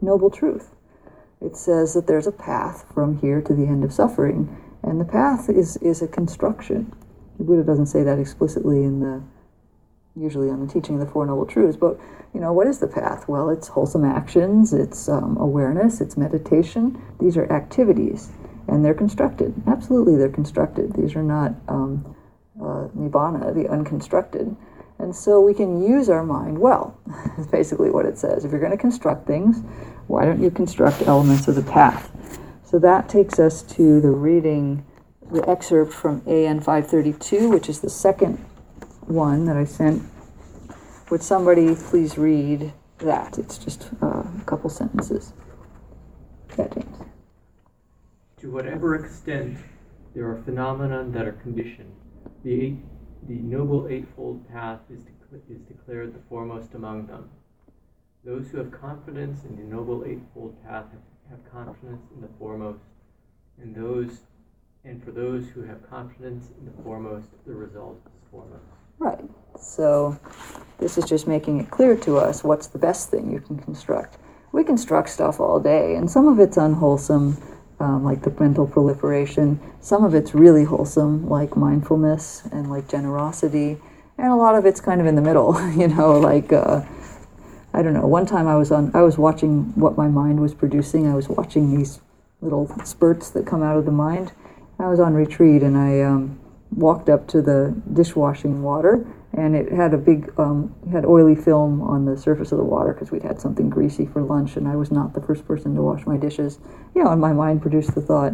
[0.00, 0.70] noble truth.
[1.40, 5.04] It says that there's a path from here to the end of suffering, and the
[5.04, 6.92] path is, is a construction.
[7.38, 9.22] The Buddha doesn't say that explicitly in the
[10.16, 11.98] usually on the teaching of the Four Noble Truths, but
[12.32, 13.28] you know, what is the path?
[13.28, 17.00] Well, it's wholesome actions, it's um, awareness, it's meditation.
[17.20, 18.30] These are activities,
[18.68, 19.54] and they're constructed.
[19.66, 20.92] Absolutely, they're constructed.
[20.94, 22.16] These are not um,
[22.60, 24.54] uh, nibbana, the unconstructed.
[24.98, 26.98] And so we can use our mind well,
[27.38, 28.44] is basically what it says.
[28.44, 29.62] If you're going to construct things,
[30.06, 32.10] why don't you construct elements of the path?
[32.64, 34.84] So that takes us to the reading,
[35.34, 38.36] the excerpt from AN 532, which is the second
[39.06, 40.02] one that I sent.
[41.10, 43.36] Would somebody please read that?
[43.36, 45.32] It's just uh, a couple sentences.
[46.56, 46.96] Yeah, James.
[48.38, 49.58] To whatever extent
[50.14, 51.92] there are phenomena that are conditioned,
[52.44, 52.78] the, eight,
[53.26, 55.00] the Noble Eightfold Path is,
[55.50, 57.28] is declared the foremost among them.
[58.24, 62.84] Those who have confidence in the Noble Eightfold Path have, have confidence in the foremost,
[63.60, 64.20] and those
[64.84, 68.62] and for those who have confidence in the foremost, the result is foremost.
[68.98, 69.24] Right.
[69.58, 70.18] So
[70.78, 74.18] this is just making it clear to us what's the best thing you can construct.
[74.52, 77.36] We construct stuff all day, and some of it's unwholesome,
[77.80, 79.58] um, like the mental proliferation.
[79.80, 83.78] Some of it's really wholesome, like mindfulness and like generosity,
[84.18, 85.54] and a lot of it's kind of in the middle.
[85.76, 86.82] You know, like uh,
[87.72, 88.06] I don't know.
[88.06, 91.08] One time I was on, I was watching what my mind was producing.
[91.08, 92.00] I was watching these
[92.40, 94.30] little spurts that come out of the mind.
[94.78, 96.00] I was on retreat, and I.
[96.00, 96.40] Um,
[96.76, 101.82] walked up to the dishwashing water and it had a big um, had oily film
[101.82, 104.76] on the surface of the water because we'd had something greasy for lunch and i
[104.76, 106.58] was not the first person to wash my dishes.
[106.94, 108.32] You know and my mind produced the thought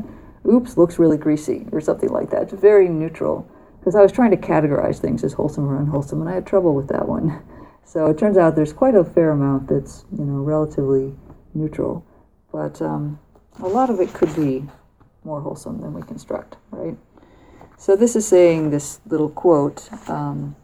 [0.51, 2.45] oops looks really greasy or something like that.
[2.45, 6.31] It's very neutral because i was trying to categorize things as wholesome or unwholesome and
[6.31, 7.43] i had trouble with that one.
[7.83, 11.13] So it turns out there's quite a fair amount that's you know relatively
[11.55, 12.07] neutral.
[12.53, 13.19] But um,
[13.59, 14.65] a lot of it could be
[15.25, 16.97] more wholesome than we construct right
[17.77, 20.57] so this is saying this little quote um,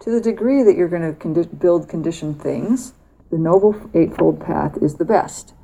[0.00, 2.94] to the degree that you're going to condi- build conditioned things,
[3.30, 5.54] the Noble Eightfold Path is the best.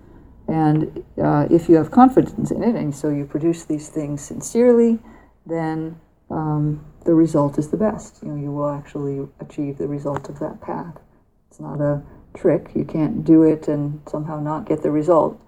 [0.46, 4.98] And uh, if you have confidence in it, and so you produce these things sincerely,
[5.46, 5.98] then
[6.30, 8.22] um, the result is the best.
[8.22, 10.98] You know, you will actually achieve the result of that path.
[11.48, 12.02] It's not a
[12.34, 12.72] trick.
[12.74, 15.40] You can't do it and somehow not get the result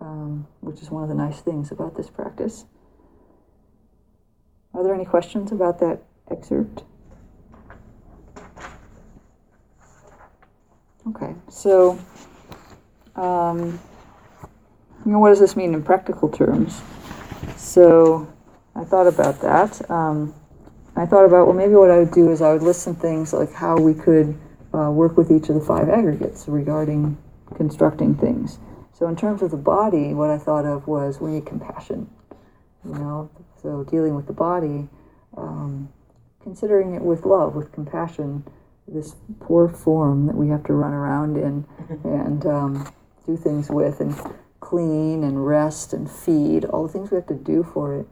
[0.00, 2.64] um, which is one of the nice things about this practice.
[4.74, 6.84] Are there any questions about that excerpt?
[11.08, 11.98] Okay, so,
[13.16, 13.80] um,
[15.04, 16.82] you know, what does this mean in practical terms?
[17.56, 18.32] So,
[18.76, 19.90] I thought about that.
[19.90, 20.34] Um,
[20.96, 23.32] I thought about, well, maybe what I would do is I would list some things
[23.32, 24.38] like how we could
[24.72, 27.16] uh, work with each of the five aggregates regarding
[27.56, 28.58] constructing things.
[29.00, 32.10] So, in terms of the body, what I thought of was we need compassion.
[32.84, 33.30] You know,
[33.62, 34.88] so dealing with the body,
[35.38, 35.88] um,
[36.42, 38.44] considering it with love, with compassion,
[38.86, 41.64] this poor form that we have to run around in
[42.04, 42.92] and um,
[43.24, 44.14] do things with, and
[44.60, 48.06] clean and rest and feed, all the things we have to do for it.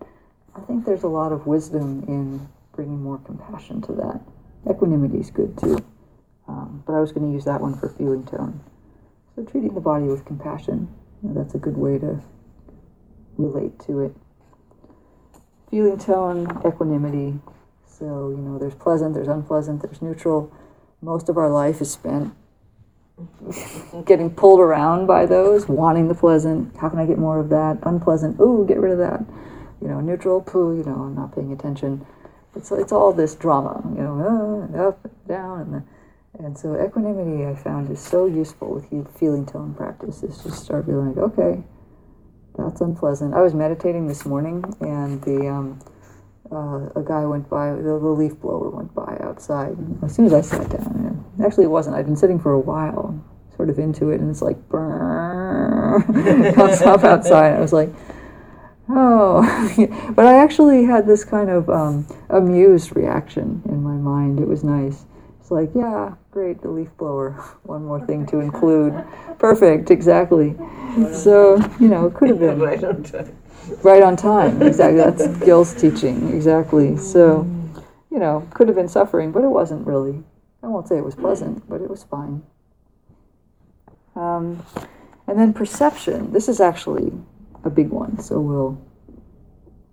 [0.57, 4.21] I think there's a lot of wisdom in bringing more compassion to that.
[4.71, 5.85] Equanimity is good too.
[6.49, 8.61] Um, but I was going to use that one for feeling tone.
[9.39, 12.21] So treating the body with compassion, you know, that's a good way to
[13.37, 14.13] relate to it.
[15.71, 17.39] Feeling tone, equanimity.
[17.87, 20.53] So, you know, there's pleasant, there's unpleasant, there's neutral.
[21.01, 22.35] Most of our life is spent
[24.05, 26.77] getting pulled around by those, wanting the pleasant.
[26.77, 27.79] How can I get more of that?
[27.85, 28.41] Unpleasant.
[28.41, 29.25] Ooh, get rid of that.
[29.81, 30.41] You know, neutral.
[30.41, 30.77] Poo.
[30.77, 32.05] You know, I'm not paying attention.
[32.57, 33.85] It's it's all this drama.
[33.95, 35.83] You know, uh, up, down, and the,
[36.39, 40.23] and so equanimity I found is so useful with feeling tone practice.
[40.23, 41.63] Is just start being like, okay,
[42.57, 43.35] that's unpleasant.
[43.35, 45.81] I was meditating this morning, and the um,
[46.51, 49.77] uh, a guy went by, the, the leaf blower went by outside.
[50.03, 51.97] As soon as I sat down, and actually it wasn't.
[51.97, 53.23] I'd been sitting for a while,
[53.57, 54.57] sort of into it, and it's like,
[56.55, 57.55] comes up outside.
[57.55, 57.91] I was like,
[58.89, 60.13] oh.
[60.15, 64.41] but I actually had this kind of um, amused reaction in my mind.
[64.41, 65.05] It was nice.
[65.49, 67.31] It's like, yeah, great, the leaf blower.
[67.63, 68.93] One more thing to include.
[69.39, 70.55] Perfect, exactly.
[71.15, 73.35] So, you know, it could have been right on time.
[73.83, 74.61] right on time.
[74.61, 74.99] Exactly.
[74.99, 76.35] That's Gil's teaching.
[76.35, 76.99] Exactly.
[76.99, 77.49] So,
[78.11, 80.23] you know, could have been suffering, but it wasn't really.
[80.63, 82.43] I won't say it was pleasant, but it was fine.
[84.17, 84.63] Um,
[85.27, 86.31] and then perception.
[86.31, 87.11] This is actually
[87.65, 88.79] a big one, so we'll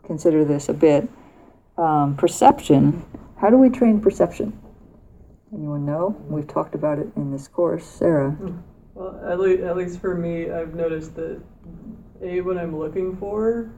[0.04, 1.08] consider this a bit.
[1.78, 3.06] Um, perception.
[3.38, 4.60] How do we train perception?
[5.56, 6.16] Anyone know?
[6.28, 7.86] We've talked about it in this course.
[7.86, 8.36] Sarah.
[8.94, 11.42] Well, at least, at least for me, I've noticed that
[12.22, 13.72] A, what I'm looking for,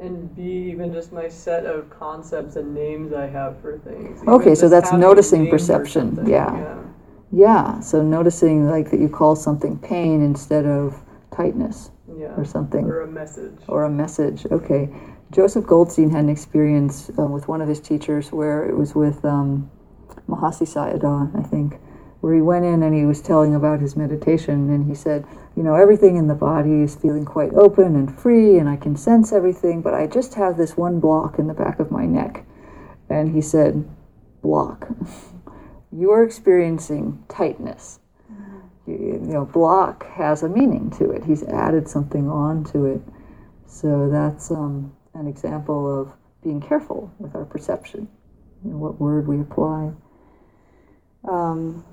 [0.00, 4.22] and B, even just my set of concepts and names I have for things.
[4.22, 6.78] Even Okay, so that's noticing perception, something, yeah.
[7.32, 11.02] Yeah, so noticing like that you call something pain instead of
[11.34, 12.34] tightness Yeah.
[12.36, 12.84] or something.
[12.84, 13.58] Or a message.
[13.68, 14.46] or a message.
[14.52, 14.88] Okay.
[15.32, 19.24] Joseph Goldstein had an experience uh, with one of his teachers where it was with
[19.24, 19.68] um,
[20.28, 21.78] Mahasi Sayadaw, I think,
[22.20, 25.24] where he went in and he was telling about his meditation and he said,
[25.56, 28.96] you know, everything in the body is feeling quite open and free and I can
[28.96, 32.44] sense everything, but I just have this one block in the back of my neck.
[33.08, 33.88] And he said,
[34.42, 34.88] block.
[35.92, 38.00] you are experiencing tightness.
[38.86, 41.24] You, you know, block has a meaning to it.
[41.24, 43.00] He's added something on to it.
[43.66, 46.12] So that's um, an example of
[46.42, 48.08] being careful with our perception,
[48.62, 49.92] what word we apply.
[51.26, 51.84] Um,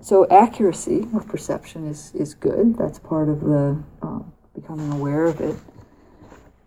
[0.00, 2.76] so accuracy of perception is, is good.
[2.76, 5.56] That's part of the um, becoming aware of it.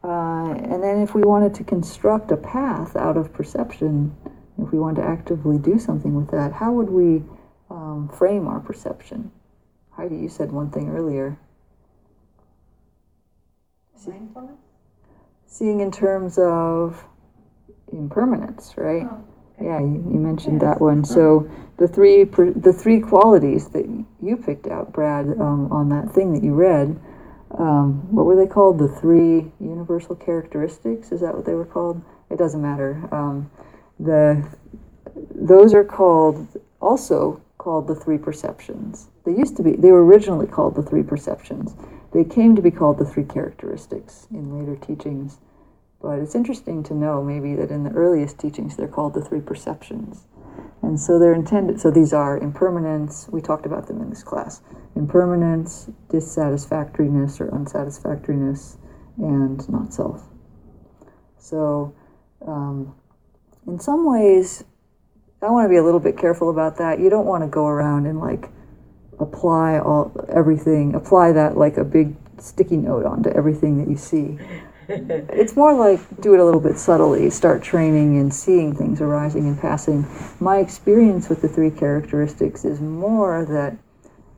[0.04, 4.16] Uh, and then if we wanted to construct a path out of perception,
[4.62, 7.24] if we wanted to actively do something with that, how would we
[7.70, 9.32] um, frame our perception?
[9.92, 11.38] Heidi, you said one thing earlier.
[14.08, 14.60] Mindfulness?
[15.48, 17.04] Seeing in terms of
[17.92, 19.08] impermanence, right?
[19.10, 19.24] Oh,
[19.62, 21.06] Yeah, you, you mentioned that one.
[21.06, 23.86] So the three the three qualities that
[24.22, 27.00] you picked out, Brad, um, on that thing that you read,
[27.58, 28.80] um, what were they called?
[28.80, 31.12] The three universal characteristics?
[31.12, 32.02] Is that what they were called?
[32.30, 33.08] It doesn't matter.
[33.12, 33.50] Um,
[34.00, 34.46] the
[35.34, 36.48] those are called
[36.82, 39.08] also called the three perceptions.
[39.26, 39.72] They used to be.
[39.76, 41.76] They were originally called the three perceptions.
[42.14, 45.40] They came to be called the three characteristics in later teachings.
[46.06, 49.42] But it's interesting to know maybe that in the earliest teachings they're called the three
[49.42, 50.28] perceptions.
[50.84, 54.62] And so they're intended, so these are impermanence, we talked about them in this class
[54.96, 58.78] impermanence, dissatisfactoriness or unsatisfactoriness,
[59.18, 60.22] and not self.
[61.40, 61.96] So,
[62.46, 62.94] um,
[63.66, 64.64] in some ways,
[65.42, 67.00] I want to be a little bit careful about that.
[67.00, 68.52] You don't want to go around and like
[69.20, 74.38] apply all everything, apply that like a big sticky note onto everything that you see
[74.90, 79.48] it's more like do it a little bit subtly start training and seeing things arising
[79.48, 80.06] and passing.
[80.40, 83.78] My experience with the three characteristics is more that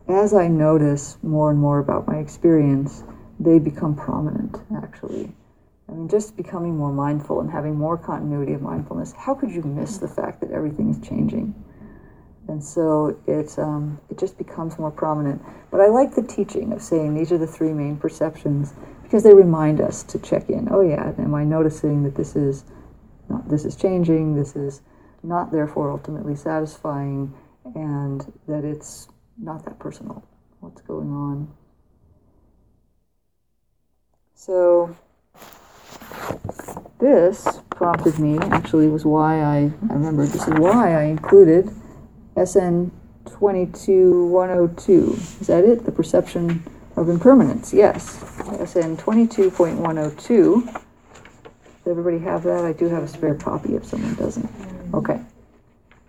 [0.07, 3.03] as i notice more and more about my experience
[3.41, 5.34] they become prominent actually.
[5.90, 9.64] I mean just becoming more mindful and having more continuity of mindfulness how could you
[9.64, 11.53] miss the fact that everything is changing?
[12.48, 15.41] And so it, um, it just becomes more prominent.
[15.69, 18.74] But i like the teaching of saying these are the three main perceptions
[19.07, 20.67] because they remind us to check in.
[20.69, 22.65] Oh yeah, am I noticing that this is
[23.29, 24.81] not this is changing, this is
[25.23, 27.34] not therefore ultimately satisfying,
[27.73, 29.07] and that it's
[29.38, 30.27] not that personal.
[30.59, 31.47] What's going on?
[34.35, 34.93] So
[36.99, 41.69] this prompted me, actually was why I, I remember this is why I included
[42.35, 42.91] SN
[43.25, 45.13] 22102.
[45.13, 45.85] Is that it?
[45.85, 46.61] The perception
[46.98, 48.18] of impermanence, yes.
[48.18, 50.65] SN 22.102.
[50.65, 50.82] Does
[51.86, 52.65] everybody have that?
[52.65, 54.49] I do have a spare copy if someone doesn't.
[54.94, 55.22] Okay.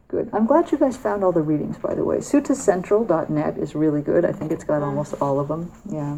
[0.09, 0.31] Good.
[0.33, 2.17] I'm glad you guys found all the readings, by the way.
[2.17, 4.25] Suttacentral.net is really good.
[4.25, 5.71] I think it's got almost all of them.
[5.89, 6.17] Yeah.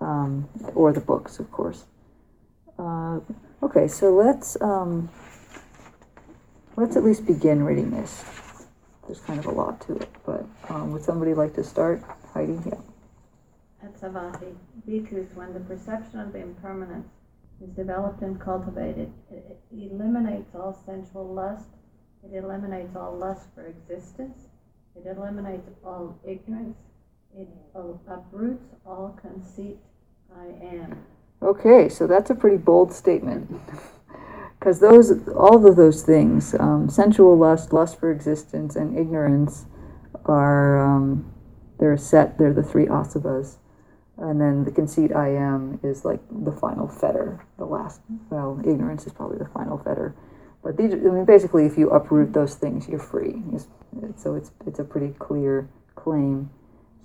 [0.00, 1.84] Um, or the books, of course.
[2.78, 3.20] Uh,
[3.62, 5.08] okay, so let's um,
[6.76, 8.24] let's at least begin reading this.
[9.06, 12.02] There's kind of a lot to it, but um, would somebody like to start?
[12.34, 12.58] Heidi?
[12.66, 12.74] Yeah.
[13.86, 14.56] At Savatthi,
[14.88, 17.06] bhikkhus, when the perception of impermanence
[17.62, 21.68] is developed and cultivated, it it eliminates all sensual lust,
[22.24, 24.48] it eliminates all lust for existence,
[24.96, 26.76] it eliminates all ignorance,
[27.38, 27.48] it
[28.08, 29.78] uproots all conceit,
[30.36, 31.04] I am.
[31.40, 33.48] Okay, so that's a pretty bold statement.
[34.58, 39.66] Because those, all of those things, um, sensual lust, lust for existence, and ignorance,
[40.24, 41.30] are um,
[41.78, 42.38] they're a set.
[42.38, 43.58] They're the three asavas,
[44.18, 47.44] and then the conceit I am is like the final fetter.
[47.58, 50.14] The last, well, ignorance is probably the final fetter.
[50.62, 53.42] But these, I mean, basically, if you uproot those things, you're free.
[54.16, 56.50] So it's it's a pretty clear claim.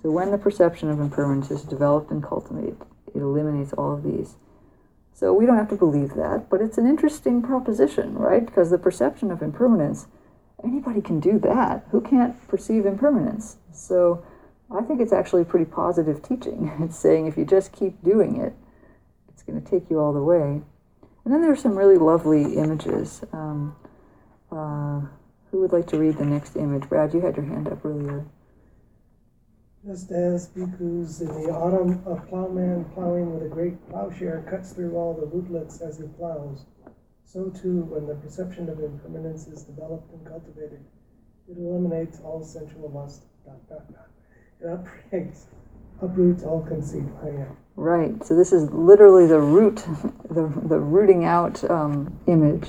[0.02, 2.76] So when the perception of impermanence is developed and cultivated,
[3.14, 4.36] it eliminates all of these.
[5.14, 8.44] So we don't have to believe that, but it's an interesting proposition, right?
[8.44, 10.06] Because the perception of impermanence,
[10.64, 11.86] anybody can do that.
[11.90, 13.58] Who can't perceive impermanence?
[13.70, 14.24] So
[14.74, 16.72] I think it's actually pretty positive teaching.
[16.82, 18.54] It's saying if you just keep doing it,
[19.28, 20.62] it's going to take you all the way.
[21.24, 23.22] And then there's some really lovely images.
[23.32, 23.76] Um,
[24.50, 25.02] uh,
[25.50, 26.88] who would like to read the next image?
[26.88, 28.24] Brad, you had your hand up earlier.
[29.84, 34.94] Just as bhikkhus in the autumn, a plowman plowing with a great plowshare cuts through
[34.94, 36.66] all the rootlets as he plows,
[37.24, 40.84] so too when the perception of impermanence is developed and cultivated,
[41.48, 43.24] it eliminates all sensual lust.
[43.44, 44.11] Dot, dot, dot.
[44.62, 45.46] It uproots,
[46.00, 47.02] uproots all conceit.
[47.22, 47.56] I am.
[47.74, 48.24] Right.
[48.24, 49.76] So this is literally the root,
[50.30, 52.68] the, the rooting out um, image,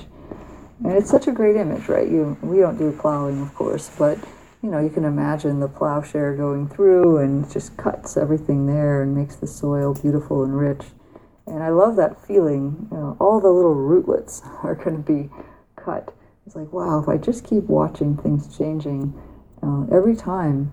[0.82, 2.10] and it's such a great image, right?
[2.10, 4.18] You we don't do plowing, of course, but
[4.62, 9.14] you know you can imagine the plowshare going through and just cuts everything there and
[9.16, 10.82] makes the soil beautiful and rich.
[11.46, 12.88] And I love that feeling.
[12.90, 15.30] You know, all the little rootlets are going to be
[15.76, 16.12] cut.
[16.44, 19.14] It's like wow, if I just keep watching things changing
[19.62, 20.72] uh, every time,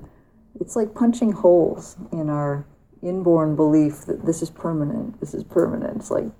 [0.61, 2.65] it's like punching holes in our
[3.01, 5.19] inborn belief that this is permanent.
[5.19, 5.97] This is permanent.
[5.97, 6.31] It's like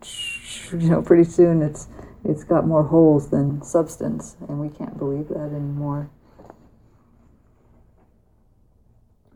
[0.82, 1.88] you know, pretty soon it's
[2.24, 6.10] it's got more holes than substance, and we can't believe that anymore.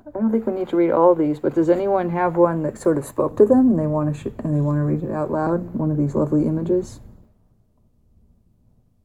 [0.07, 2.77] I don't think we need to read all these, but does anyone have one that
[2.77, 5.03] sort of spoke to them and they want to sh- and they want to read
[5.03, 5.73] it out loud?
[5.73, 6.99] One of these lovely images.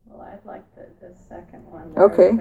[0.05, 1.95] Well, I'd like the, the second one.
[1.97, 2.33] Okay.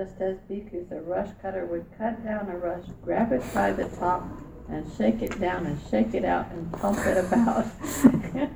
[0.00, 3.84] Just as bhikkhus, a rush cutter would cut down a rush, grab it by the
[3.98, 4.24] top,
[4.70, 7.66] and shake it down and shake it out and pump it about.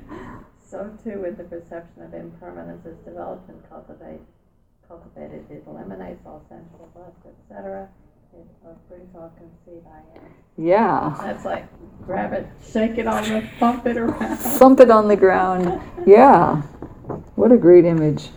[0.67, 4.21] so too with the perception of impermanence is developed and cultivate,
[4.87, 5.45] cultivated.
[5.51, 7.89] It eliminates all sensual lust, etc.
[8.33, 10.23] It uproots all conceit I am.
[10.57, 11.15] Yeah.
[11.21, 11.67] That's like
[12.07, 14.37] grab it, shake it on the pump it around.
[14.37, 15.79] Thump it on the ground.
[16.07, 16.63] Yeah.
[17.35, 18.29] What a great image.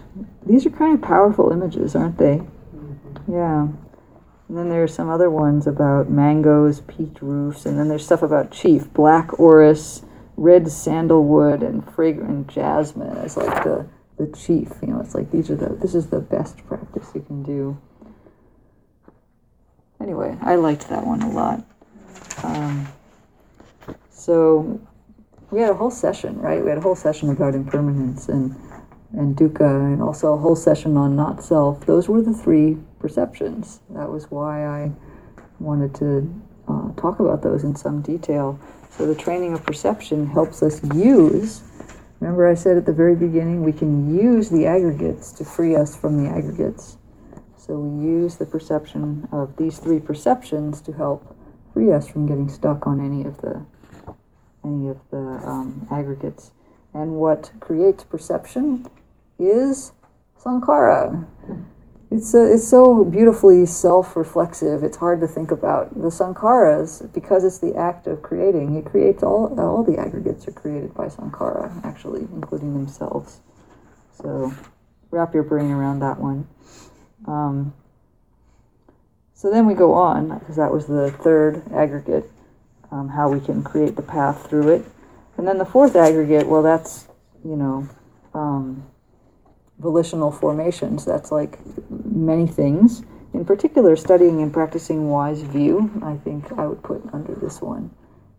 [0.45, 2.43] These are kind of powerful images, aren't they?
[3.31, 3.69] Yeah.
[4.49, 8.51] And then there's some other ones about mangoes, peaked roofs, and then there's stuff about
[8.51, 10.03] chief, black orris,
[10.37, 13.87] red sandalwood, and fragrant jasmine as like the
[14.17, 14.73] the chief.
[14.81, 17.79] You know, it's like these are the this is the best practice you can do.
[20.01, 21.65] Anyway, I liked that one a lot.
[22.43, 22.89] Um,
[24.11, 24.81] so
[25.51, 26.63] we had a whole session, right?
[26.63, 28.57] We had a whole session about impermanence and
[29.13, 31.85] and dukkha, and also a whole session on not self.
[31.85, 33.81] Those were the three perceptions.
[33.91, 34.93] That was why I
[35.59, 38.59] wanted to uh, talk about those in some detail.
[38.91, 41.63] So the training of perception helps us use.
[42.21, 45.97] Remember, I said at the very beginning, we can use the aggregates to free us
[45.97, 46.97] from the aggregates.
[47.57, 51.37] So we use the perception of these three perceptions to help
[51.73, 53.65] free us from getting stuck on any of the
[54.65, 56.51] any of the um, aggregates.
[56.93, 58.87] And what creates perception
[59.39, 59.93] is
[60.43, 61.27] sankhara.
[62.11, 65.95] It's, uh, it's so beautifully self reflexive, it's hard to think about.
[65.95, 70.53] The sankharas, because it's the act of creating, it creates all, all the aggregates are
[70.53, 73.41] created by sankhara, actually, including themselves.
[74.23, 74.55] So
[75.11, 76.49] wrap your brain around that one.
[77.27, 77.75] Um,
[79.35, 82.31] so then we go on, because that was the third aggregate,
[82.91, 84.85] um, how we can create the path through it.
[85.37, 87.07] And then the fourth aggregate, well, that's,
[87.45, 87.89] you know,
[88.35, 88.87] um,
[89.79, 91.05] volitional formations.
[91.05, 91.59] That's like
[91.91, 93.03] many things.
[93.35, 97.91] In particular, studying and practicing wise view, I think I would put under this one,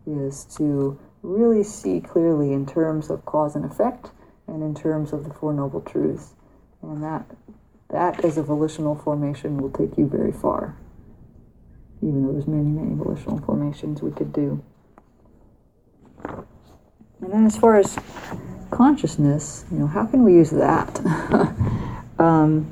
[0.06, 4.10] is to really see clearly in terms of cause and effect
[4.46, 6.34] and in terms of the Four Noble Truths.
[6.82, 7.24] And that
[7.90, 10.76] that as a volitional formation will take you very far.
[12.02, 14.62] Even though there's many, many volitional formations we could do.
[16.24, 17.98] And then as far as
[18.70, 21.00] consciousness, you know, how can we use that?
[22.18, 22.64] um,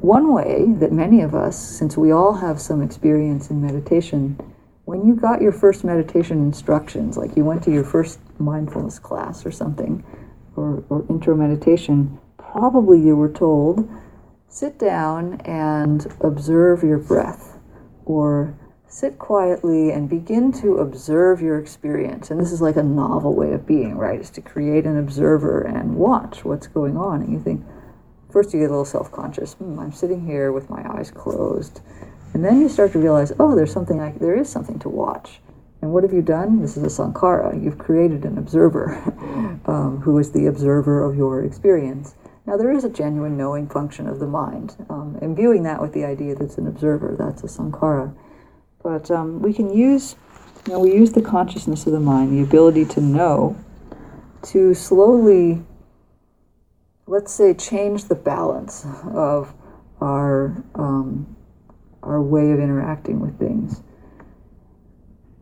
[0.00, 4.38] one way that many of us, since we all have some experience in meditation,
[4.86, 9.44] when you got your first meditation instructions, like you went to your first mindfulness class
[9.44, 10.04] or something,
[10.56, 13.88] or, or intro meditation, probably you were told
[14.48, 17.56] sit down and observe your breath,
[18.04, 18.58] or
[18.90, 22.30] sit quietly and begin to observe your experience.
[22.30, 24.20] And this is like a novel way of being, right?
[24.20, 27.22] Is to create an observer and watch what's going on.
[27.22, 27.64] And you think,
[28.32, 29.54] first you get a little self conscious.
[29.54, 31.80] Hmm, I'm sitting here with my eyes closed.
[32.34, 35.40] And then you start to realize, oh, there's something, I, there is something to watch.
[35.82, 36.60] And what have you done?
[36.60, 37.62] This is a sankhara.
[37.62, 38.96] You've created an observer
[39.66, 42.16] um, who is the observer of your experience.
[42.44, 44.74] Now, there is a genuine knowing function of the mind.
[44.90, 48.12] Um, imbuing that with the idea that it's an observer, that's a sankhara.
[48.82, 50.16] But um, we can use,
[50.66, 53.56] you know, we use the consciousness of the mind, the ability to know,
[54.42, 55.62] to slowly,
[57.06, 59.54] let's say, change the balance of
[60.00, 61.36] our um,
[62.02, 63.82] our way of interacting with things.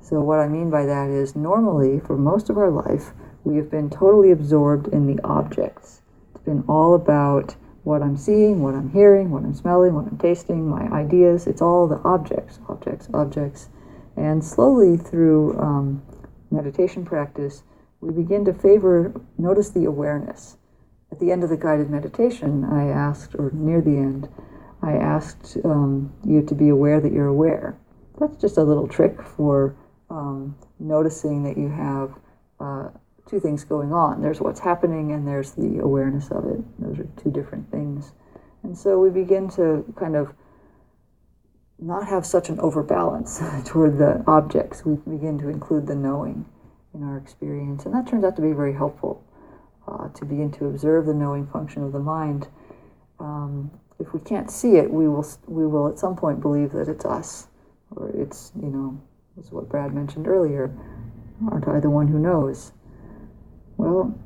[0.00, 3.12] So, what I mean by that is normally, for most of our life,
[3.44, 6.02] we have been totally absorbed in the objects.
[6.34, 7.54] It's been all about
[7.88, 11.46] what I'm seeing, what I'm hearing, what I'm smelling, what I'm tasting, my ideas.
[11.46, 13.70] It's all the objects, objects, objects.
[14.14, 16.02] And slowly through um,
[16.50, 17.62] meditation practice,
[18.02, 20.58] we begin to favor, notice the awareness.
[21.10, 24.28] At the end of the guided meditation, I asked, or near the end,
[24.82, 27.78] I asked um, you to be aware that you're aware.
[28.20, 29.74] That's just a little trick for
[30.10, 32.12] um, noticing that you have
[32.60, 32.90] uh,
[33.28, 34.22] two things going on.
[34.22, 36.60] There's what's happening, and there's the awareness of it.
[36.78, 38.12] Those are two different things.
[38.62, 40.32] And so we begin to kind of
[41.78, 44.84] not have such an overbalance toward the objects.
[44.84, 46.44] We begin to include the knowing
[46.94, 49.22] in our experience, and that turns out to be very helpful
[49.86, 52.48] uh, to begin to observe the knowing function of the mind.
[53.20, 56.88] Um, if we can't see it, we will we will at some point believe that
[56.88, 57.48] it's us,
[57.94, 59.00] or it's you know
[59.38, 60.72] is what Brad mentioned earlier.
[61.50, 62.72] Aren't I the one who knows?
[63.78, 64.18] Well,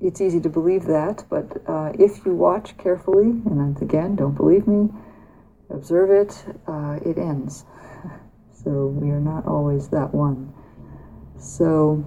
[0.00, 4.66] it's easy to believe that, but uh, if you watch carefully, and again, don't believe
[4.66, 4.88] me,
[5.68, 7.64] observe it, uh, it ends.
[8.64, 10.54] So we are not always that one.
[11.36, 12.04] So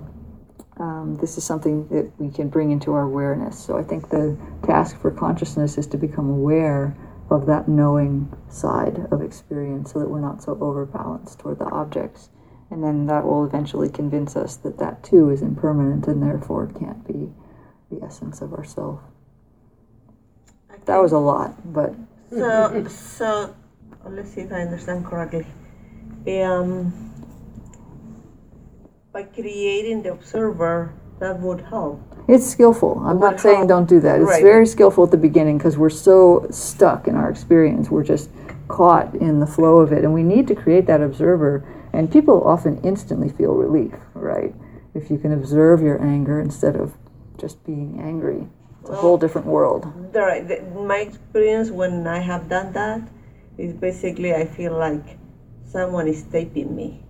[0.78, 3.60] um, this is something that we can bring into our awareness.
[3.60, 6.96] So I think the task for consciousness is to become aware
[7.30, 12.30] of that knowing side of experience so that we're not so overbalanced toward the objects.
[12.76, 17.08] And then that will eventually convince us that that too is impermanent and therefore can't
[17.08, 17.32] be
[17.90, 19.00] the essence of ourself.
[20.84, 21.96] That was a lot, but.
[22.30, 23.56] So, so
[24.06, 25.48] let's see if I understand correctly.
[26.28, 26.92] Um,
[29.14, 32.02] by creating the observer, that would help.
[32.28, 33.02] It's skillful.
[33.06, 34.20] I'm not saying don't do that.
[34.20, 34.44] It's Right.
[34.44, 37.90] very skillful at the beginning because we're so stuck in our experience.
[37.90, 38.30] We're just
[38.68, 40.04] caught in the flow of it.
[40.04, 41.64] And we need to create that observer.
[41.96, 44.54] And people often instantly feel relief, right?
[44.94, 46.94] If you can observe your anger instead of
[47.38, 48.48] just being angry.
[48.82, 49.92] It's a whole different world.
[50.12, 53.02] The, right, the, my experience when I have done that
[53.58, 55.18] is basically I feel like
[55.64, 57.02] someone is taping me.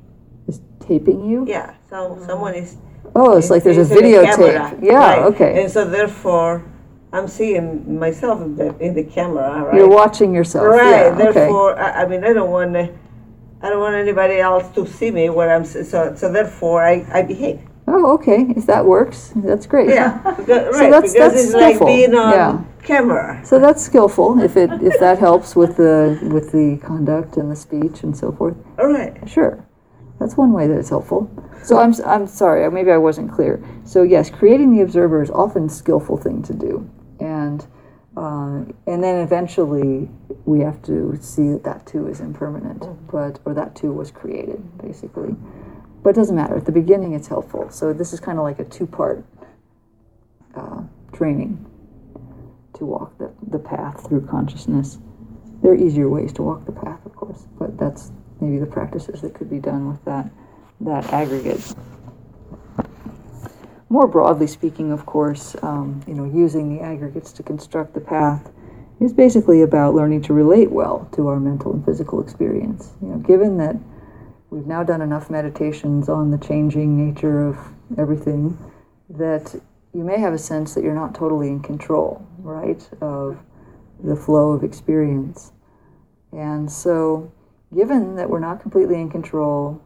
[0.48, 1.46] Is taping you?
[1.48, 2.26] Yeah, so mm.
[2.26, 2.78] someone is.
[3.16, 4.36] Oh, it's like there's a is in the videotape.
[4.36, 5.24] camera, Yeah, right.
[5.34, 5.64] okay.
[5.64, 6.64] And so therefore,
[7.12, 9.76] I'm seeing myself in the, in the camera, right?
[9.76, 10.66] You're watching yourself.
[10.66, 11.08] Right.
[11.08, 11.34] Yeah, okay.
[11.34, 12.94] Therefore, I, I mean, I don't want to.
[13.66, 15.66] I don't want anybody else to see me where I'm.
[15.66, 17.60] So, so therefore, I, I behave.
[17.88, 18.46] Oh, okay.
[18.56, 19.90] If that works, that's great.
[19.90, 20.92] Yeah, because, right.
[20.92, 22.64] that's- because that's it's like skillful, being on yeah.
[22.84, 23.42] camera.
[23.44, 27.56] So that's skillful if it if that helps with the with the conduct and the
[27.56, 28.56] speech and so forth.
[28.78, 29.18] All right.
[29.28, 29.66] Sure,
[30.20, 31.28] that's one way that it's helpful.
[31.64, 33.64] So I'm I'm sorry, maybe I wasn't clear.
[33.84, 36.88] So yes, creating the observer is often a skillful thing to do,
[37.20, 37.66] and
[38.18, 40.10] uh, and then eventually
[40.46, 44.62] we have to see that that too is impermanent, but or that too was created
[44.78, 45.36] basically.
[46.04, 46.56] But it doesn't matter.
[46.56, 47.70] At the beginning, it's helpful.
[47.72, 49.26] So this is kind of like a two-part
[50.56, 51.66] uh, training
[52.76, 55.00] to walk the, the path through consciousness.
[55.64, 59.22] There are easier ways to walk the path, of course, but that's maybe the practices
[59.22, 60.30] that could be done with that
[60.82, 61.74] that aggregate.
[63.90, 68.52] More broadly speaking, of course, um, you know, using the aggregates to construct the path
[69.00, 72.94] is basically about learning to relate well to our mental and physical experience.
[73.02, 73.76] You know, given that
[74.50, 77.58] we've now done enough meditations on the changing nature of
[77.98, 78.58] everything,
[79.10, 79.54] that
[79.94, 83.38] you may have a sense that you're not totally in control, right, of
[84.04, 85.52] the flow of experience.
[86.32, 87.32] And so,
[87.74, 89.82] given that we're not completely in control,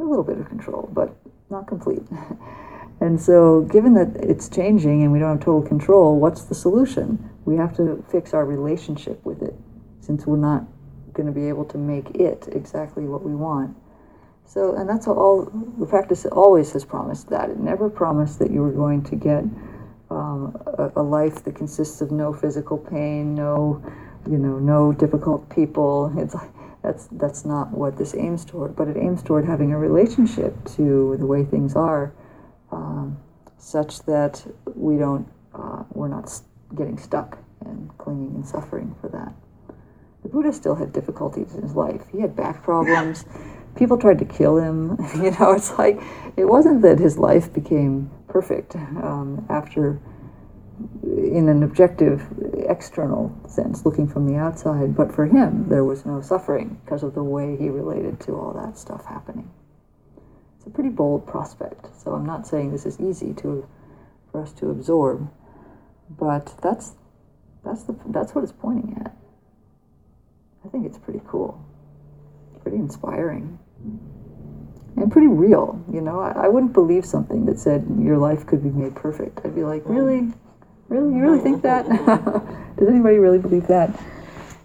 [0.00, 1.16] a little bit of control, but
[1.50, 2.02] not complete.
[3.00, 7.30] And so, given that it's changing and we don't have total control, what's the solution?
[7.44, 9.54] We have to fix our relationship with it
[10.00, 10.64] since we're not
[11.12, 13.76] going to be able to make it exactly what we want.
[14.44, 15.44] So, and that's all
[15.78, 17.50] the practice always has promised that.
[17.50, 19.44] It never promised that you were going to get
[20.10, 23.82] um, a, a life that consists of no physical pain, no,
[24.28, 26.12] you know, no difficult people.
[26.16, 26.50] It's like,
[26.82, 28.74] that's that's not what this aims toward.
[28.74, 32.14] But it aims toward having a relationship to the way things are,
[32.70, 33.18] um,
[33.58, 36.30] such that we don't uh, we're not
[36.76, 39.32] getting stuck and clinging and suffering for that.
[40.22, 42.02] The Buddha still had difficulties in his life.
[42.12, 43.24] He had back problems.
[43.76, 44.96] People tried to kill him.
[45.16, 46.00] You know, it's like
[46.36, 50.00] it wasn't that his life became perfect um, after,
[51.02, 52.22] in an objective,
[52.68, 54.96] external sense, looking from the outside.
[54.96, 58.52] But for him, there was no suffering because of the way he related to all
[58.54, 59.50] that stuff happening.
[60.58, 61.86] It's a pretty bold prospect.
[62.02, 63.66] So I'm not saying this is easy to
[64.30, 65.30] for us to absorb,
[66.10, 66.92] but that's
[67.64, 69.16] that's the that's what it's pointing at.
[70.64, 71.64] I think it's pretty cool,
[72.62, 73.58] pretty inspiring,
[74.96, 75.82] and pretty real.
[75.92, 79.40] You know, I, I wouldn't believe something that said your life could be made perfect.
[79.44, 80.32] I'd be like, really,
[80.88, 81.86] really, you really think that?
[82.76, 83.98] Does anybody really believe that?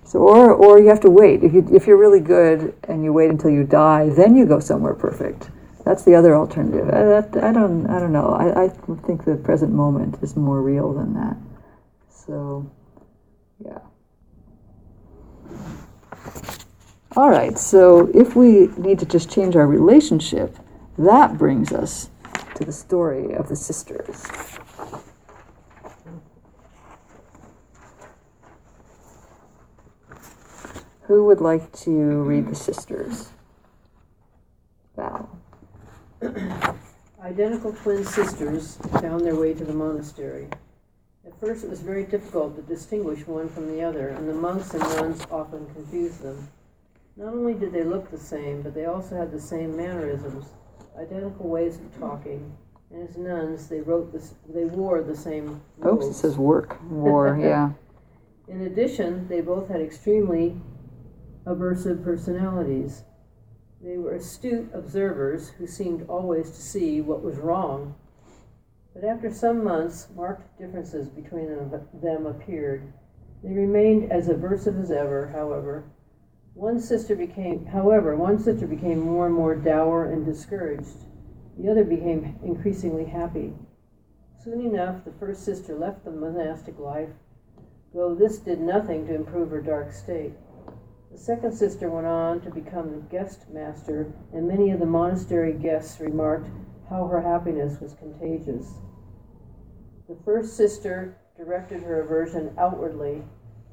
[0.03, 1.43] So, or or you have to wait.
[1.43, 4.59] If you if you're really good and you wait until you die, then you go
[4.59, 5.49] somewhere perfect.
[5.85, 6.87] That's the other alternative.
[6.87, 8.29] I, that, I don't I don't know.
[8.29, 11.37] I, I think the present moment is more real than that.
[12.09, 12.71] So,
[13.63, 13.79] yeah.
[17.15, 20.57] All right, so if we need to just change our relationship,
[20.97, 22.09] that brings us
[22.55, 24.25] to the story of the sisters.
[31.03, 33.29] Who would like to read the sisters?
[34.95, 35.42] Val.
[37.21, 40.47] Identical twin sisters found their way to the monastery.
[41.25, 44.73] At first, it was very difficult to distinguish one from the other, and the monks
[44.73, 46.49] and nuns often confused them.
[47.15, 50.45] Not only did they look the same, but they also had the same mannerisms,
[50.99, 52.55] identical ways of talking,
[52.91, 57.37] and as nuns, they wrote this, they wore the same Oops, it says work, war,
[57.41, 57.71] yeah.
[58.47, 60.55] In addition, they both had extremely
[61.45, 63.03] aversive personalities.
[63.83, 67.95] They were astute observers who seemed always to see what was wrong.
[68.93, 71.47] But after some months, marked differences between
[72.01, 72.93] them, appeared.
[73.43, 75.83] They remained as aversive as ever, however.
[76.53, 81.03] One sister became, however, one sister became more and more dour and discouraged.
[81.57, 83.53] The other became increasingly happy.
[84.41, 87.09] Soon enough, the first sister left the monastic life,
[87.93, 90.33] though this did nothing to improve her dark state.
[91.13, 95.53] The second sister went on to become the guest master, and many of the monastery
[95.53, 96.49] guests remarked
[96.89, 98.65] how her happiness was contagious.
[100.09, 103.21] The first sister directed her aversion outwardly.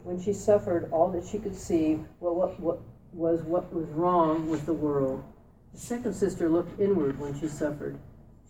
[0.05, 2.81] When she suffered, all that she could see well, what, what
[3.15, 5.25] was what was wrong with the world.
[5.73, 7.99] The second sister looked inward when she suffered.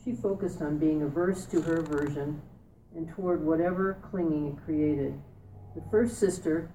[0.04, 2.42] She focused on being averse to her aversion
[2.96, 5.14] and toward whatever clinging it created.
[5.76, 6.70] The first sister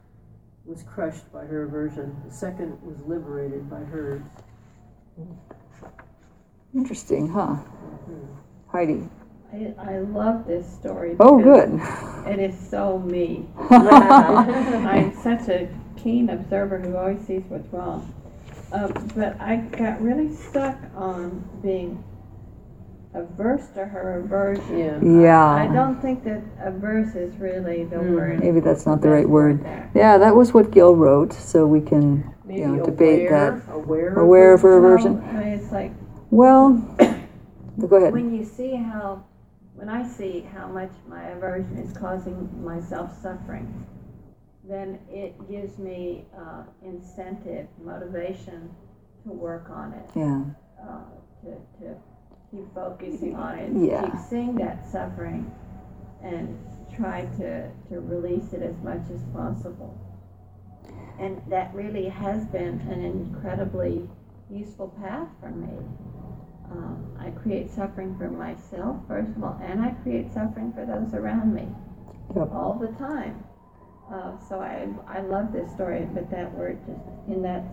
[0.66, 2.16] was crushed by her aversion.
[2.28, 4.22] The second was liberated by hers.
[6.74, 7.58] Interesting, huh?
[8.68, 9.08] Heidi.
[9.54, 11.16] I, I love this story.
[11.20, 11.80] Oh, good.
[12.28, 13.48] It is so me.
[13.70, 18.14] I'm such a keen observer who always sees what's wrong.
[18.72, 22.04] Um, but I got really stuck on being
[23.16, 24.78] averse to her aversion.
[25.16, 25.22] Yeah.
[25.22, 25.48] Yeah.
[25.48, 28.16] I don't think that averse is really the Mm.
[28.16, 28.40] word.
[28.40, 29.64] Maybe that's not the right word.
[29.64, 29.90] there.
[29.94, 33.62] Yeah, that was what Gil wrote, so we can Maybe you know, debate that.
[33.72, 35.24] aware, Aware of her Well, aversion.
[35.24, 35.92] I mean, it's like
[36.30, 36.74] Well,
[37.80, 38.14] go ahead.
[38.14, 39.24] when you see how,
[39.76, 43.86] when I see how much my aversion is causing myself suffering,
[44.68, 48.70] then it gives me uh, incentive, motivation
[49.24, 50.42] to work on it, Yeah,
[50.82, 51.06] uh,
[51.44, 51.52] to,
[51.86, 51.96] to
[52.56, 54.02] keep focusing on it, Yeah.
[54.04, 55.52] keep seeing that suffering,
[56.24, 56.58] and
[56.96, 59.98] try to, to release it as much as possible.
[61.20, 64.10] And that really has been an incredibly
[64.50, 65.78] useful path for me.
[66.72, 71.14] Um, I create suffering for myself, first of all, and I create suffering for those
[71.14, 71.68] around me
[72.36, 72.52] Yep.
[72.52, 73.44] all the time.
[74.12, 77.64] Uh, so I, I love this story, but that word just in that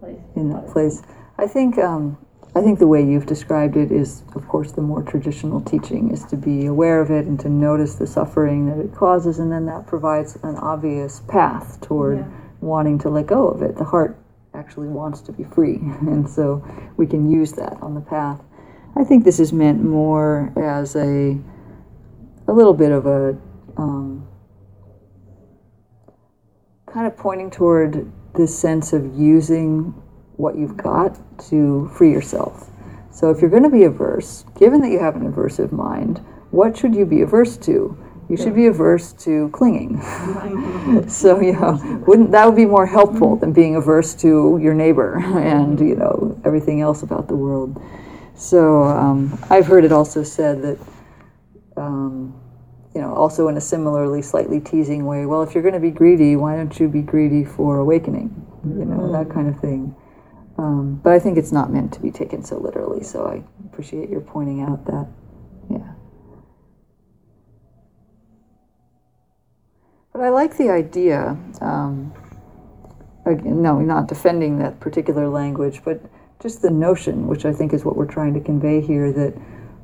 [0.00, 0.20] place.
[0.34, 1.02] in that place.
[1.38, 2.16] I think um,
[2.54, 6.24] I think the way you've described it is, of course, the more traditional teaching is
[6.26, 9.66] to be aware of it and to notice the suffering that it causes, and then
[9.66, 12.24] that provides an obvious path toward Yeah.
[12.62, 13.76] wanting to let go of it.
[13.76, 14.16] The heart
[14.54, 16.62] actually wants to be free, and so
[16.96, 18.40] we can use that on the path.
[18.96, 21.38] I think this is meant more as a
[22.48, 23.36] a little bit of a
[23.76, 24.26] um,
[26.86, 29.92] kind of pointing toward this sense of using
[30.36, 31.18] what you've got
[31.48, 32.70] to free yourself.
[33.10, 36.18] So if you're going to be averse, given that you have an aversive mind,
[36.50, 37.96] what should you be averse to?
[38.28, 40.00] You should be averse to clinging.
[41.08, 45.18] so you know, wouldn't that would be more helpful than being averse to your neighbor
[45.38, 47.80] and you know everything else about the world.
[48.34, 50.78] So um, I've heard it also said that
[51.76, 52.34] um,
[52.94, 55.90] you know, also in a similarly slightly teasing way, well, if you're going to be
[55.90, 58.34] greedy, why don't you be greedy for awakening?
[58.64, 59.94] You know, that kind of thing.
[60.58, 64.08] Um, but I think it's not meant to be taken so literally, so I appreciate
[64.08, 65.06] your pointing out that,
[65.70, 65.92] yeah.
[70.12, 72.14] But I like the idea, um,
[73.26, 76.00] again, no, not defending that particular language, but
[76.40, 79.34] just the notion, which I think is what we're trying to convey here, that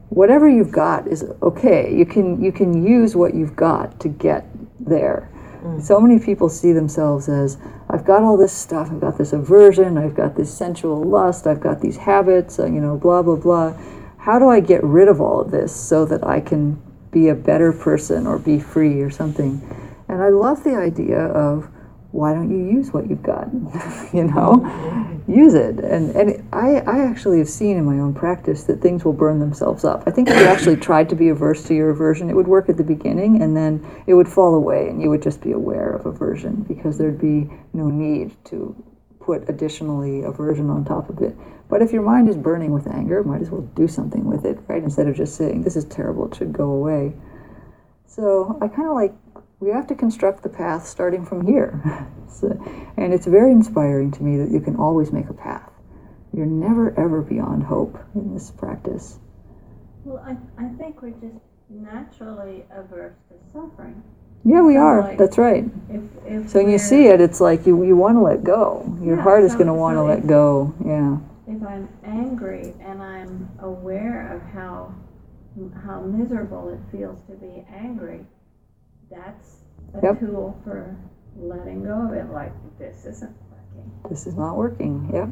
[0.09, 1.95] whatever you've got is okay.
[1.95, 4.47] You can you can use what you've got to get
[4.81, 5.32] there.
[5.81, 7.59] So many people see themselves as
[7.89, 8.91] I've got all this stuff.
[8.91, 9.97] I've got this aversion.
[9.97, 11.47] I've got this sensual lust.
[11.47, 12.59] I've got these habits.
[12.59, 13.75] uh, You know, blah blah blah.
[14.19, 16.81] How do I get rid of all of this so that I can
[17.11, 19.61] be a better person or be free or something?
[20.09, 21.69] And I love the idea of
[22.13, 23.49] why don't you use what you've got?
[24.13, 25.81] you know, use it.
[25.81, 29.41] And and I I actually have seen in my own practice that things will burn
[29.41, 30.05] themselves up.
[30.07, 32.69] I think if you actually tried to be averse to your aversion, it would work
[32.69, 35.95] at the beginning, and then it would fall away, and you would just be aware
[35.95, 38.77] of aversion because there'd be no need to
[39.19, 41.35] put additionally aversion on top of it.
[41.69, 44.59] But if your mind is burning with anger, might as well do something with it,
[44.69, 44.83] right?
[44.83, 47.15] Instead of just saying this is terrible, it should go away.
[48.07, 49.15] So I kind of like
[49.63, 51.81] we have to construct the path starting from here.
[52.33, 52.49] So-
[52.97, 55.71] and it's very inspiring to me that you can always make a path.
[56.33, 59.19] You're never ever beyond hope in this practice.
[60.05, 61.37] Well, I, I think we're just
[61.69, 64.03] naturally averse to suffering.
[64.47, 65.01] Yeah, we So, are.
[65.03, 65.65] like, That's right.
[65.91, 68.83] If, if So when you see it, it's like you, you want to let go.
[69.03, 70.75] Your Yeah, heart is so- going to want to so let go.
[70.85, 71.19] Yeah.
[71.55, 74.95] if I'm angry and I'm aware of how
[75.85, 78.25] how miserable it feels to be angry,
[79.15, 79.59] that's
[79.95, 80.21] a Yep.
[80.21, 80.97] tool for
[81.39, 82.31] letting go of it.
[82.31, 83.91] Like this isn't working.
[84.09, 85.11] This is not working.
[85.13, 85.29] Yep.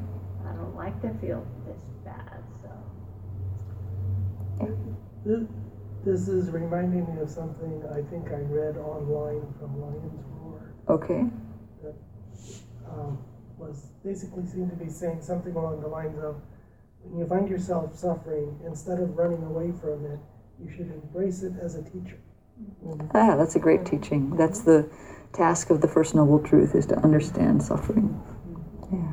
[0.46, 2.42] I don't like to feel this bad.
[2.62, 2.70] So
[5.24, 5.46] This,
[6.04, 10.72] this is reminding me of something I think I read online from Lion's Roar.
[10.88, 11.26] Okay.
[12.90, 13.18] Um,
[13.58, 16.36] was basically seemed to be saying something along the lines of
[17.02, 20.18] when you find yourself suffering, instead of running away from it,
[20.62, 22.18] you should embrace it as a teacher.
[23.14, 24.36] Ah, that's a great teaching.
[24.36, 24.88] That's the
[25.32, 28.20] task of the First Noble Truth is to understand suffering.
[28.92, 29.12] Yeah.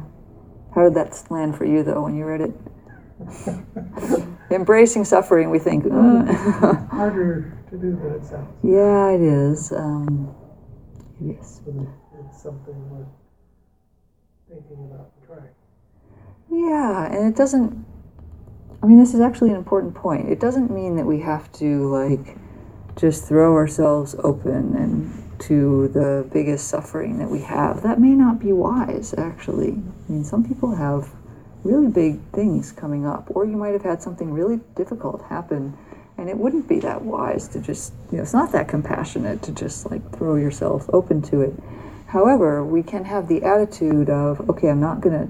[0.74, 2.54] How did that land for you, though, when you read it?
[4.52, 6.24] Embracing suffering, we think, "Uh."
[6.92, 9.72] Harder to do than it sounds, yeah, it is.
[9.72, 10.34] Um,
[11.20, 11.62] it is.
[11.68, 13.08] it's something worth
[14.48, 15.50] thinking about and trying.
[16.50, 17.86] Yeah, and it doesn't.
[18.82, 20.30] I mean, this is actually an important point.
[20.30, 22.38] It doesn't mean that we have to like
[22.98, 27.84] just throw ourselves open and to the biggest suffering that we have.
[27.84, 29.74] That may not be wise, actually.
[29.74, 31.10] I mean, some people have
[31.64, 35.78] really big things coming up, or you might have had something really difficult happen,
[36.18, 39.52] and it wouldn't be that wise to just, you know, it's not that compassionate to
[39.52, 41.54] just like throw yourself open to it.
[42.08, 45.30] However, we can have the attitude of, okay, I'm not gonna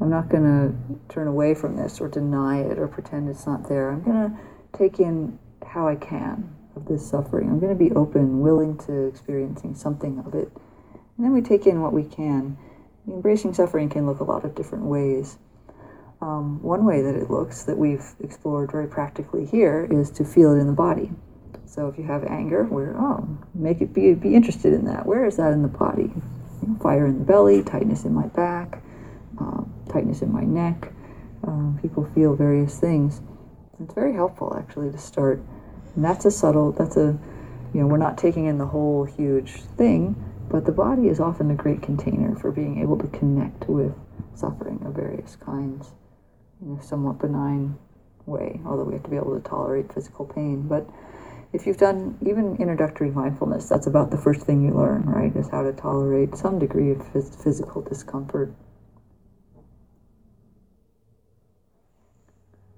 [0.00, 3.68] I'm not going to turn away from this or deny it or pretend it's not
[3.68, 3.90] there.
[3.90, 4.38] I'm going to
[4.76, 7.48] take in how I can of this suffering.
[7.48, 10.50] I'm going to be open, willing to experiencing something of it.
[11.16, 12.56] And then we take in what we can.
[13.06, 15.38] Embracing suffering can look a lot of different ways.
[16.20, 20.54] Um, one way that it looks that we've explored very practically here is to feel
[20.54, 21.10] it in the body.
[21.66, 25.06] So if you have anger, where oh, make it be be interested in that.
[25.06, 26.12] Where is that in the body?
[26.80, 28.80] Fire in the belly, tightness in my back,
[29.38, 30.92] um, tightness in my neck.
[31.46, 33.20] Um, people feel various things.
[33.82, 35.42] It's very helpful actually to start.
[35.94, 36.72] And that's a subtle.
[36.72, 37.18] That's a
[37.72, 40.14] you know we're not taking in the whole huge thing,
[40.48, 43.92] but the body is often a great container for being able to connect with
[44.34, 45.92] suffering of various kinds
[46.62, 47.76] in a somewhat benign
[48.26, 48.60] way.
[48.66, 50.88] Although we have to be able to tolerate physical pain, but
[51.52, 55.34] if you've done even introductory mindfulness, that's about the first thing you learn, right?
[55.36, 58.52] Is how to tolerate some degree of phys- physical discomfort.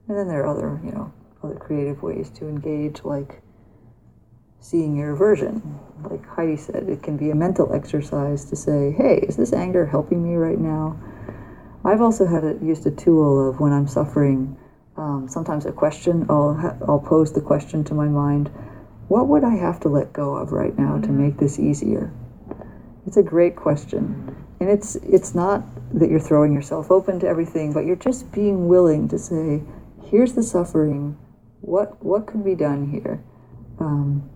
[0.08, 1.12] And then there are other, you know,
[1.46, 3.42] other creative ways to engage, like
[4.60, 5.78] seeing your aversion.
[6.02, 9.86] Like Heidi said, it can be a mental exercise to say, hey, is this anger
[9.86, 10.98] helping me right now?
[11.84, 14.56] I've also had a, used a tool of when I'm suffering,
[14.96, 18.50] um, sometimes a question, I'll, ha- I'll pose the question to my mind,
[19.08, 22.12] what would I have to let go of right now to make this easier?
[23.06, 24.34] It's a great question.
[24.58, 25.62] And it's, it's not
[25.92, 29.62] that you're throwing yourself open to everything, but you're just being willing to say,
[30.10, 31.16] here's the suffering,
[31.60, 33.22] what, what could be done here?
[33.78, 34.28] Um,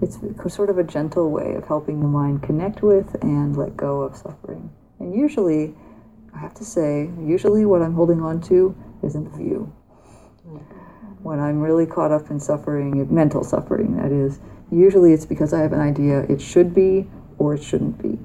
[0.00, 0.18] it's
[0.54, 4.16] sort of a gentle way of helping the mind connect with and let go of
[4.16, 4.70] suffering.
[5.00, 5.74] And usually,
[6.34, 9.72] I have to say, usually what I'm holding on to isn't the view.
[11.22, 14.38] When I'm really caught up in suffering, mental suffering, that is,
[14.70, 18.18] usually it's because I have an idea it should be or it shouldn't be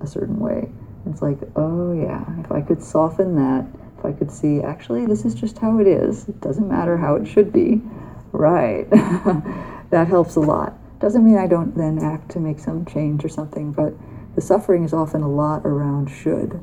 [0.00, 0.70] a certain way.
[1.06, 3.66] It's like, oh yeah, if I could soften that,
[4.00, 7.16] if I could see, actually, this is just how it is, it doesn't matter how
[7.16, 7.82] it should be,
[8.32, 8.88] right?
[9.90, 10.74] that helps a lot.
[10.98, 13.94] Doesn't mean I don't then act to make some change or something, but
[14.34, 16.60] the suffering is often a lot around should.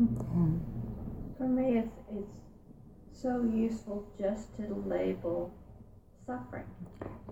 [0.00, 0.34] Mm-hmm.
[0.34, 5.54] And For me, it's, it's so useful just to label
[6.26, 6.64] suffering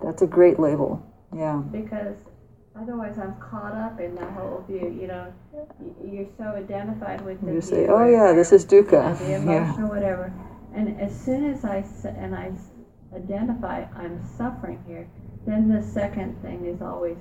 [0.03, 1.05] that's a great label.
[1.37, 1.57] Yeah.
[1.71, 2.17] because
[2.81, 4.97] otherwise I'm caught up in the whole view.
[5.01, 5.33] You know,
[6.05, 9.19] you're so identified with the You view say, oh yeah, this is you know, dukkha.
[9.19, 10.33] the emotion or whatever.
[10.75, 12.53] And as soon as I and I
[13.15, 15.09] identify I'm suffering here,
[15.47, 17.17] then the second thing is always,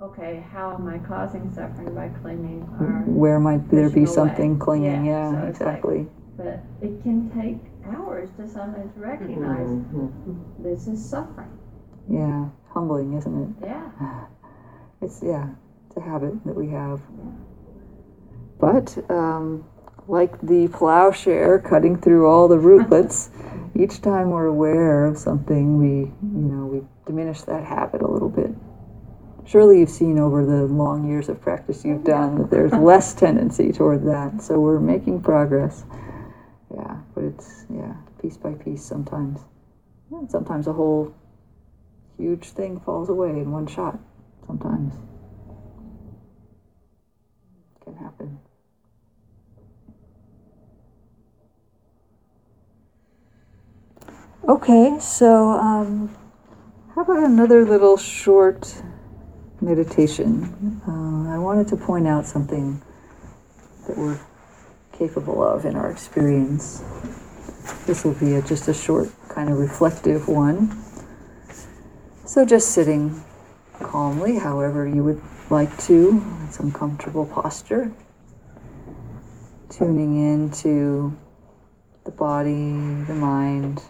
[0.00, 4.14] okay, how am I causing suffering by clinging or Where might there be pushing away.
[4.14, 5.04] something clinging?
[5.04, 6.06] Yeah, Yeah, so it's like- exactly.
[6.36, 7.56] But it can take
[7.96, 10.12] hours to sometimes recognize Mhm.
[10.58, 11.48] this is suffering.
[12.08, 12.48] Yeah.
[12.74, 13.66] Humbling, isn't it?
[13.66, 13.88] Yeah.
[15.02, 15.50] It's yeah,
[15.86, 17.00] it's a habit that we have.
[18.58, 19.64] But um,
[20.08, 23.30] like the plowshare cutting through all the rootlets,
[23.74, 28.30] each time we're aware of something, we you know we diminish that habit a little
[28.30, 28.50] bit.
[29.46, 33.72] Surely you've seen over the long years of practice you've done that there's less tendency
[33.72, 34.42] toward that.
[34.42, 35.84] So we're making progress.
[36.74, 39.40] Yeah, but it's yeah, piece by piece sometimes.
[40.10, 41.14] And sometimes a whole
[42.16, 43.98] huge thing falls away in one shot
[44.46, 44.94] sometimes.
[47.84, 48.38] Can happen.
[54.48, 56.14] Okay, so um,
[56.94, 58.72] how about another little short
[59.60, 60.80] meditation?
[60.86, 62.80] Uh, I wanted to point out something
[63.86, 64.18] that we're
[64.96, 66.82] capable of in our experience.
[67.86, 70.82] This will be a, just a short, kind of reflective one.
[72.24, 73.22] So just sitting
[73.80, 76.08] calmly, however you would like to,
[76.40, 77.92] in some comfortable posture.
[79.70, 81.16] Tuning into
[82.04, 82.72] the body,
[83.04, 83.82] the mind.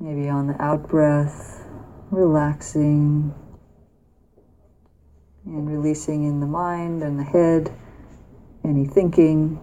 [0.00, 1.64] Maybe on the out breath,
[2.10, 3.34] relaxing
[5.44, 7.72] and releasing in the mind and the head
[8.64, 9.60] any thinking.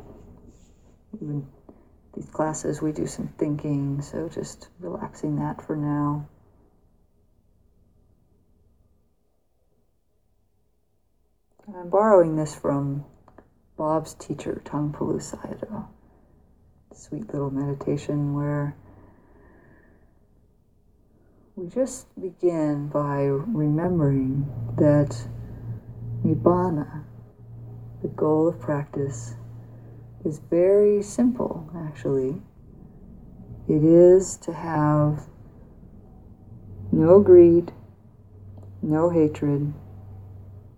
[1.21, 1.47] Even
[2.15, 6.27] these classes, we do some thinking, so just relaxing that for now.
[11.67, 13.05] I'm borrowing this from
[13.75, 15.87] Bob's teacher, Taungpulu Sayadaw.
[16.93, 18.75] Sweet little meditation where
[21.55, 24.47] we just begin by remembering
[24.77, 25.27] that
[26.23, 27.03] Nibbana,
[28.01, 29.35] the goal of practice,
[30.26, 32.41] is very simple, actually.
[33.68, 35.27] It is to have
[36.91, 37.72] no greed,
[38.81, 39.73] no hatred,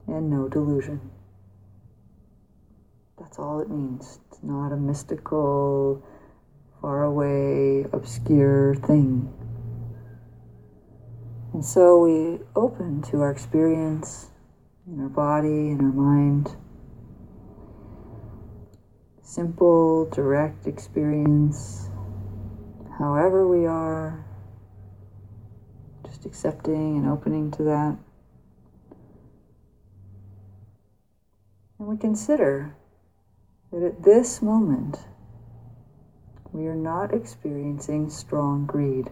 [0.07, 0.99] and no delusion.
[3.17, 4.19] That's all it means.
[4.27, 6.05] It's not a mystical,
[6.81, 9.33] faraway, obscure thing.
[11.53, 14.29] And so we open to our experience
[14.85, 16.55] in our body, in our mind.
[19.29, 21.89] Simple, direct experience,
[22.97, 24.25] however we are,
[26.05, 27.97] just accepting and opening to that.
[31.77, 32.73] And we consider
[33.73, 34.97] that at this moment,
[36.53, 39.11] we are not experiencing strong greed.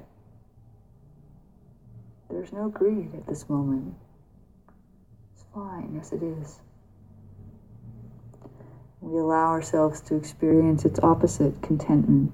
[2.30, 3.96] There's no greed at this moment.
[5.34, 6.62] It's fine as it is.
[9.06, 12.34] We allow ourselves to experience its opposite, contentment.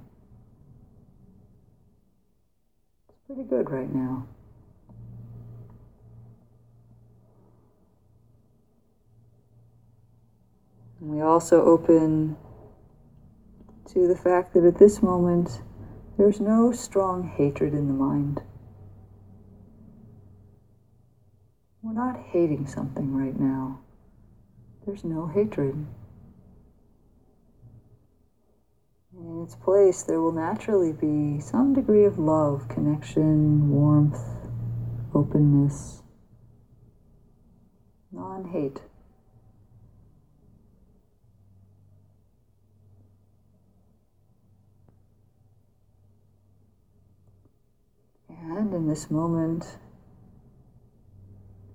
[3.10, 4.26] It's pretty good right now.
[11.02, 12.38] And we also open
[13.88, 15.62] to the fact that at this moment
[16.18, 18.40] there's no strong hatred in the mind.
[21.82, 23.82] We're not hating something right now.
[24.86, 25.86] There's no hatred.
[29.28, 34.20] In its place, there will naturally be some degree of love, connection, warmth,
[35.14, 36.02] openness,
[38.12, 38.82] non hate.
[48.28, 49.78] And in this moment,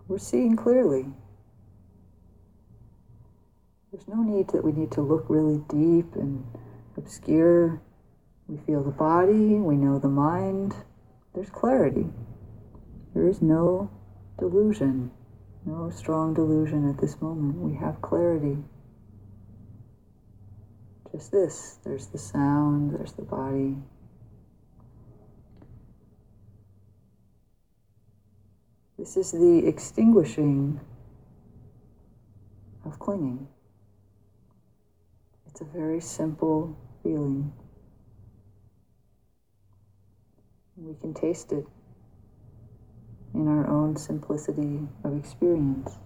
[0.09, 1.07] we're seeing clearly.
[3.93, 6.45] There's no need that we need to look really deep and
[6.97, 7.81] obscure.
[8.49, 10.75] We feel the body, we know the mind.
[11.35, 12.07] There's clarity.
[13.15, 13.91] There is no
[14.39, 15.11] delusion,
[15.65, 17.57] no strong delusion at this moment.
[17.57, 18.59] We have clarity.
[21.13, 23.77] Just this there's the sound, there's the body.
[28.99, 30.81] This is the extinguishing
[32.85, 33.49] of clinging.
[35.47, 36.77] It's a very simple
[37.07, 37.53] feeling.
[40.77, 41.65] We can taste it
[43.33, 45.99] in our own simplicity of experience.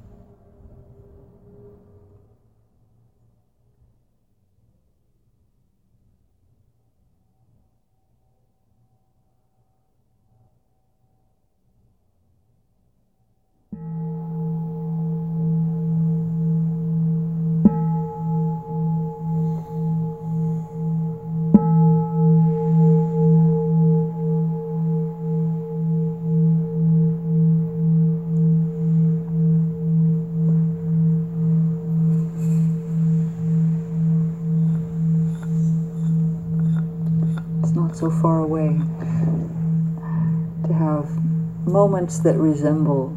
[41.81, 43.09] Moments that resemble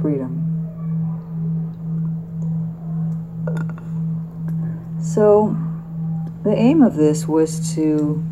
[0.00, 0.32] freedom.
[4.98, 5.54] So,
[6.42, 8.24] the aim of this was to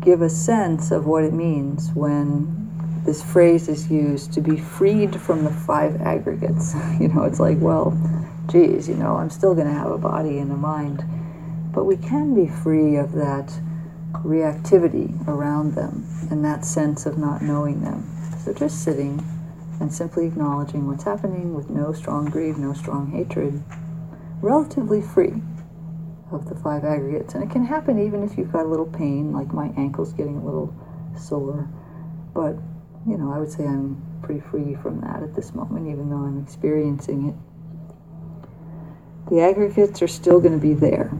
[0.00, 2.32] give a sense of what it means when
[3.04, 6.74] this phrase is used to be freed from the five aggregates.
[7.00, 7.96] You know, it's like, well,
[8.50, 11.04] geez, you know, I'm still going to have a body and a mind,
[11.72, 13.56] but we can be free of that
[14.24, 18.17] reactivity around them and that sense of not knowing them.
[18.48, 19.22] So just sitting
[19.78, 23.62] and simply acknowledging what's happening with no strong greed, no strong hatred,
[24.40, 25.42] relatively free
[26.32, 27.34] of the five aggregates.
[27.34, 30.38] And it can happen even if you've got a little pain, like my ankle's getting
[30.38, 30.74] a little
[31.14, 31.68] sore.
[32.32, 32.54] But,
[33.06, 36.16] you know, I would say I'm pretty free from that at this moment, even though
[36.16, 37.34] I'm experiencing it.
[39.28, 41.10] The aggregates are still going to be there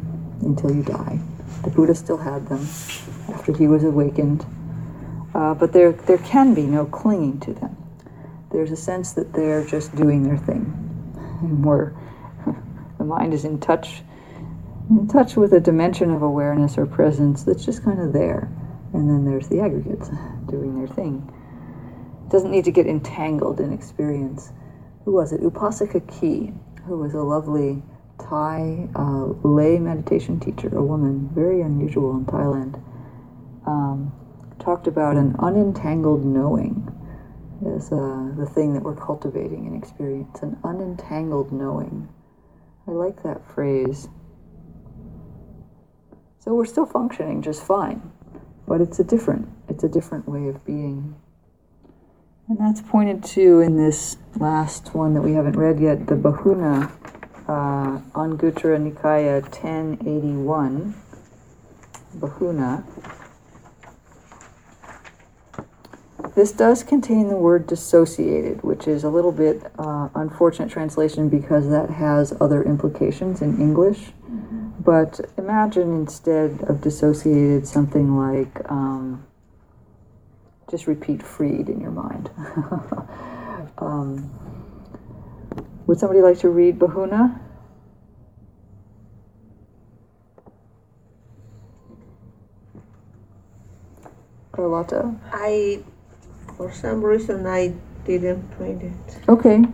[0.40, 1.20] until you die.
[1.62, 2.66] The Buddha still had them
[3.28, 4.46] after he was awakened.
[5.39, 7.77] Uh, but there, there can be no clinging to them.
[8.51, 10.74] There's a sense that they're just doing their thing.
[11.43, 11.93] And we're,
[12.98, 14.02] the mind is in touch,
[14.90, 18.51] in touch with a dimension of awareness or presence that's just kind of there.
[18.93, 20.09] And then there's the aggregates
[20.51, 21.32] doing their thing.
[22.27, 24.51] It doesn't need to get entangled in experience.
[25.05, 25.40] Who was it?
[25.43, 26.52] Upasika Kee,
[26.85, 27.81] who was a lovely
[28.19, 32.82] Thai uh, lay meditation teacher, a woman, very unusual in Thailand,
[33.69, 34.12] um,
[34.68, 36.86] talked about an unentangled knowing
[37.74, 42.06] as uh, the thing that we're cultivating in experience, an unentangled knowing.
[42.86, 44.08] I like that phrase.
[46.40, 48.12] So we're still functioning just fine,
[48.66, 51.16] but it's a different, it's a different way of being.
[52.50, 56.92] And that's pointed to in this last one that we haven't read yet, the Bahuna
[57.48, 60.94] uh, Anguttara Nikaya 1081,
[62.18, 62.84] Bahuna.
[66.39, 71.69] This does contain the word dissociated, which is a little bit uh, unfortunate translation because
[71.69, 74.12] that has other implications in English.
[74.78, 79.27] But imagine instead of dissociated something like, um,
[80.70, 82.31] just repeat freed in your mind.
[83.78, 84.31] um,
[85.89, 87.36] would somebody like to read Bahuna?
[94.52, 95.16] Carlotta?
[95.32, 95.82] I,
[96.59, 97.72] for some reason, I
[98.05, 98.93] didn't print it.
[99.28, 99.64] Okay.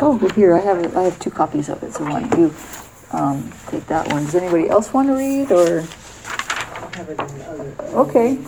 [0.00, 2.54] Oh, well, here, I have, I have two copies of it, so why don't you
[3.12, 4.26] um, take that one?
[4.26, 7.74] Does anybody else want to read, or, I have it in the other.
[8.00, 8.38] Okay.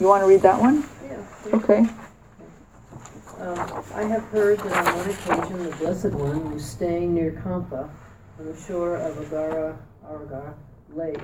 [0.00, 0.82] you want to read that one?
[1.04, 1.56] Yeah.
[1.58, 1.80] Okay.
[3.38, 7.90] Um, I have heard that on one occasion the Blessed One was staying near Campa
[8.38, 9.76] on the shore of Agara
[10.06, 10.54] Aragar
[10.94, 11.20] Lake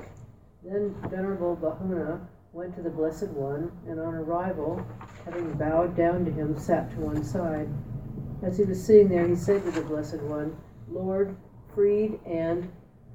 [0.63, 2.21] Then Venerable Bahuna
[2.53, 4.85] went to the Blessed One, and on arrival,
[5.25, 7.69] having bowed down to him, sat to one side.
[8.43, 10.57] As he was sitting there, he said to the Blessed One,
[10.91, 11.35] Lord,
[11.75, 12.71] freed and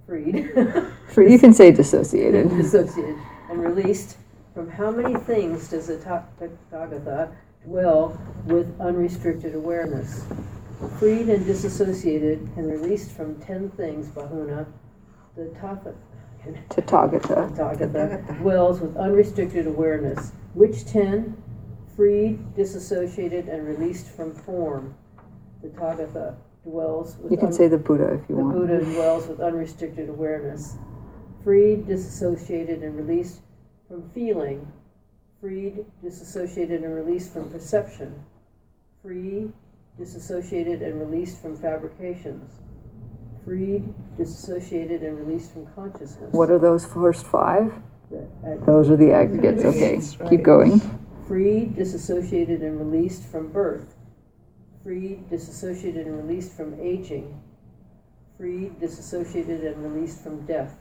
[0.08, 0.52] freed.
[1.14, 2.50] For you can say dissociated.
[2.58, 3.16] dissociated
[3.50, 4.18] and released
[4.56, 7.32] from how many things does the Ta- Tathagata
[7.64, 10.26] dwell with unrestricted awareness?
[10.98, 14.66] Freed and disassociated and released from ten things, Bahuna,
[15.36, 15.46] the
[16.70, 17.56] Tatha- Tathagata.
[17.56, 20.32] Tathagata dwells with unrestricted awareness.
[20.54, 21.36] Which ten?
[21.96, 24.96] Freed, disassociated, and released from form.
[25.62, 28.54] The Tathagata dwells with You can un- say the Buddha if you the want.
[28.54, 30.76] The Buddha dwells with unrestricted awareness.
[31.44, 33.42] Freed, disassociated, and released
[33.88, 34.68] from feeling.
[35.42, 38.14] Freed, disassociated, and released from perception.
[39.02, 39.52] Free,
[39.98, 42.52] disassociated, and released from fabrications.
[43.48, 46.34] Freed, disassociated, and released from consciousness.
[46.34, 47.74] What are those first five?
[48.66, 49.64] Those are the aggregates.
[49.64, 50.30] Okay, right.
[50.30, 50.82] keep going.
[51.30, 53.96] Freed, disassociated, and released from birth.
[54.84, 57.42] Freed, disassociated, and released from aging.
[58.38, 60.76] Freed, disassociated, and released from death.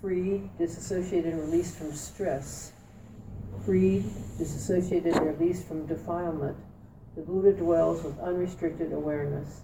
[0.00, 2.72] Freed, disassociated, and released from stress.
[3.66, 4.04] Freed,
[4.38, 6.56] disassociated, and released from defilement.
[7.16, 9.60] The Buddha dwells with unrestricted awareness.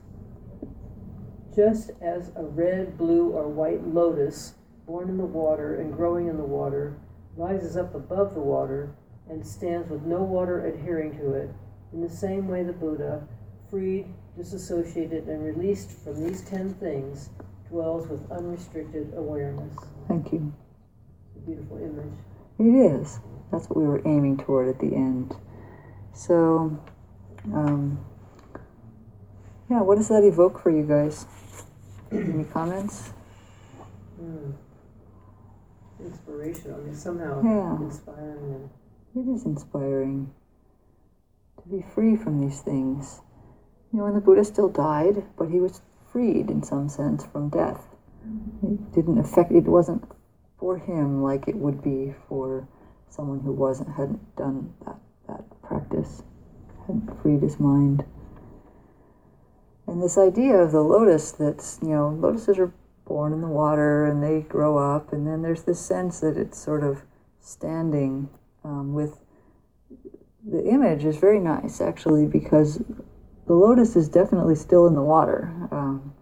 [1.54, 4.54] Just as a red, blue, or white lotus,
[4.86, 6.96] born in the water and growing in the water,
[7.36, 8.94] rises up above the water
[9.28, 11.50] and stands with no water adhering to it,
[11.92, 13.26] in the same way the Buddha,
[13.70, 14.06] freed,
[14.36, 17.30] disassociated, and released from these ten things,
[17.68, 19.74] dwells with unrestricted awareness.
[20.06, 20.52] Thank you.
[21.28, 22.14] It's a beautiful image.
[22.58, 23.20] It is.
[23.52, 25.34] That's what we were aiming toward at the end.
[26.14, 26.78] So,
[27.52, 28.04] um,
[29.70, 31.26] yeah, what does that evoke for you guys?
[32.10, 33.12] Any comments?
[34.18, 34.52] Hmm.
[36.00, 36.80] Inspirational.
[36.80, 37.76] I mean, somehow Yeah.
[37.80, 38.70] inspiring.
[39.14, 40.30] It is inspiring
[41.62, 43.20] to be free from these things.
[43.92, 45.80] You know, when the Buddha still died, but he was
[46.12, 47.88] freed in some sense from death.
[48.62, 49.52] It didn't affect.
[49.52, 50.04] It wasn't
[50.58, 52.66] for him like it would be for
[53.08, 56.22] someone who wasn't hadn't done that that practice,
[56.86, 58.04] hadn't freed his mind.
[59.88, 62.72] And this idea of the lotus that's you know lotuses are
[63.06, 66.58] born in the water and they grow up, and then there's this sense that it's
[66.58, 67.02] sort of
[67.40, 68.28] standing
[68.64, 69.18] um, with
[70.46, 72.82] the image is very nice actually because
[73.46, 76.12] the lotus is definitely still in the water um,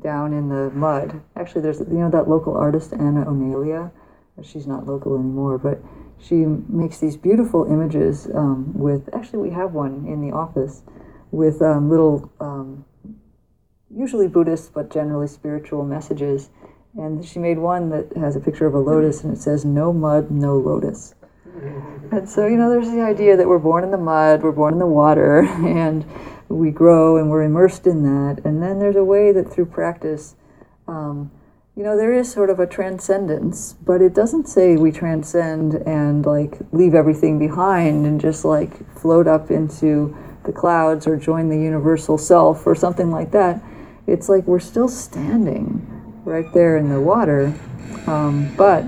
[0.00, 1.20] down in the mud.
[1.34, 3.90] Actually there's you know that local artist anna Oneglia,
[4.44, 5.82] she's not local anymore but
[6.20, 10.82] she makes these beautiful images um, with actually we have one in the office
[11.32, 12.84] with um, little um,
[13.94, 16.50] usually buddhist but generally spiritual messages
[16.94, 19.92] and she made one that has a picture of a lotus and it says no
[19.92, 21.14] mud no lotus
[22.10, 24.74] and so, you know, there's the idea that we're born in the mud, we're born
[24.74, 26.04] in the water, and
[26.48, 28.44] we grow and we're immersed in that.
[28.44, 30.34] And then there's a way that through practice,
[30.88, 31.30] um,
[31.74, 36.26] you know, there is sort of a transcendence, but it doesn't say we transcend and
[36.26, 40.14] like leave everything behind and just like float up into
[40.44, 43.62] the clouds or join the universal self or something like that.
[44.06, 45.86] It's like we're still standing
[46.24, 47.54] right there in the water,
[48.06, 48.84] um, but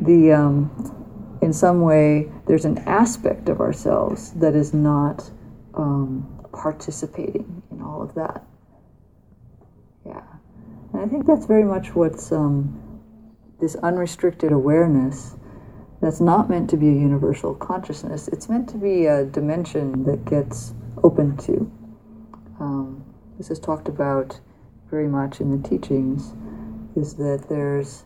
[0.00, 5.30] the um, in some way there's an aspect of ourselves that is not
[5.74, 8.44] um, participating in all of that.
[10.06, 10.22] Yeah,
[10.92, 13.00] and I think that's very much what's um,
[13.60, 15.36] this unrestricted awareness.
[16.00, 18.28] That's not meant to be a universal consciousness.
[18.28, 20.74] It's meant to be a dimension that gets
[21.04, 21.70] open to.
[23.42, 24.38] This is talked about
[24.88, 26.32] very much in the teachings.
[26.94, 28.04] Is that there's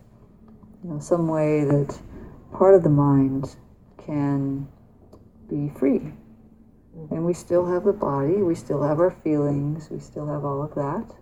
[0.82, 2.00] you know some way that
[2.54, 3.54] part of the mind
[3.98, 4.66] can
[5.50, 6.10] be free.
[7.10, 10.62] And we still have the body, we still have our feelings, we still have all
[10.62, 11.14] of that.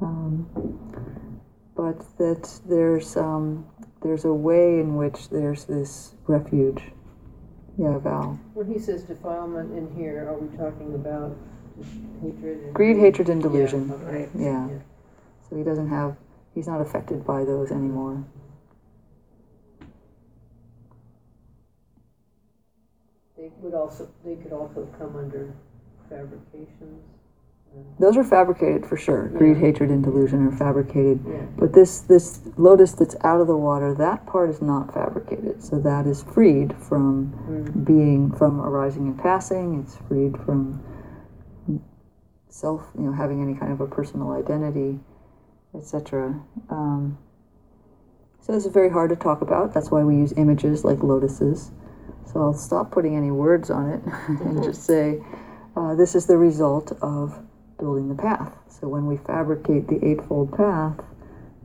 [0.00, 0.50] Um,
[1.76, 3.64] but that there's um,
[4.02, 6.82] there's a way in which there's this refuge.
[7.78, 8.40] Yeah, Val.
[8.54, 11.36] When he says defilement in here, are we talking about
[12.22, 12.58] hatred?
[12.64, 13.90] And Greed, hatred, and Yeah, delusion.
[13.90, 14.28] okay.
[14.36, 14.68] Yeah.
[15.48, 16.16] So he doesn't have,
[16.54, 18.24] he's not affected by those anymore.
[23.36, 25.52] They would also, they could also come under
[26.08, 27.02] fabrications.
[27.98, 29.28] Those are fabricated for sure.
[29.28, 31.20] Greed, hatred, and delusion are fabricated.
[31.28, 31.42] Yeah.
[31.58, 35.62] But this this lotus that's out of the water, that part is not fabricated.
[35.62, 37.84] So that is freed from Mm.
[37.84, 39.80] being from arising and passing.
[39.80, 40.80] It's freed from
[42.48, 45.00] self, you know, having any kind of a personal identity,
[45.76, 46.40] etc.
[46.70, 47.18] Um,
[48.40, 49.74] So this is very hard to talk about.
[49.74, 51.72] That's why we use images like lotuses.
[52.26, 54.02] So I'll stop putting any words on it
[54.46, 55.20] and just say
[55.76, 57.38] uh, this is the result of
[57.78, 58.54] building the path.
[58.68, 61.00] So when we fabricate the Eightfold Path,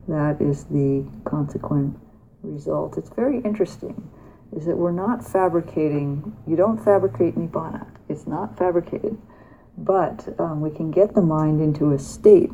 [0.08, 1.98] that is the consequent
[2.44, 2.98] result.
[2.98, 4.10] It's very interesting,
[4.56, 7.88] is that we're not fabricating, you don't fabricate Nibbana.
[8.10, 9.18] It's not fabricated.
[9.78, 12.52] But um, we can get the mind into a state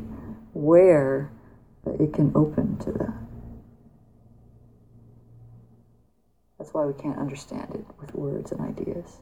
[0.52, 1.30] where
[1.86, 3.14] it can open to that.
[6.58, 9.18] That's why we can't understand it with words and ideas.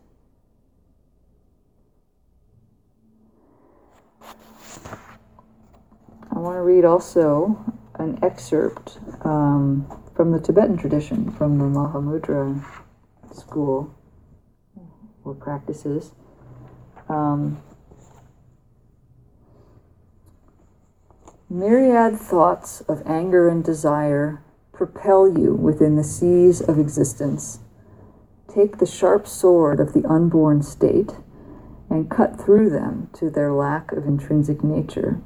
[6.35, 7.59] I want to read also
[7.95, 12.63] an excerpt um, from the Tibetan tradition, from the Mahamudra
[13.35, 13.95] school
[15.25, 16.13] or practices.
[17.09, 17.63] Um,
[21.49, 24.43] myriad thoughts of anger and desire
[24.73, 27.61] propel you within the seas of existence.
[28.53, 31.13] Take the sharp sword of the unborn state
[31.89, 35.21] and cut through them to their lack of intrinsic nature.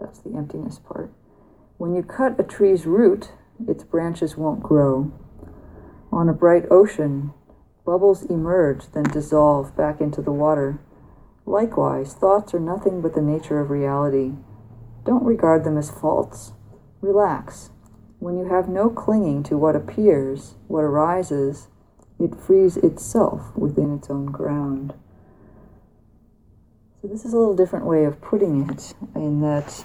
[0.00, 1.12] That's the emptiness part.
[1.76, 3.32] When you cut a tree's root,
[3.68, 5.12] its branches won't grow.
[6.10, 7.32] On a bright ocean,
[7.84, 10.80] bubbles emerge, then dissolve back into the water.
[11.44, 14.32] Likewise, thoughts are nothing but the nature of reality.
[15.04, 16.52] Don't regard them as faults.
[17.00, 17.70] Relax.
[18.18, 21.68] When you have no clinging to what appears, what arises,
[22.18, 24.94] it frees itself within its own ground.
[27.02, 29.84] So, this is a little different way of putting it, in that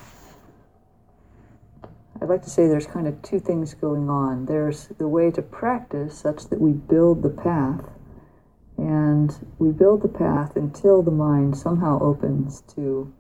[2.22, 4.46] I'd like to say there's kind of two things going on.
[4.46, 7.90] There's the way to practice such that we build the path,
[8.78, 13.14] and we build the path until the mind somehow opens to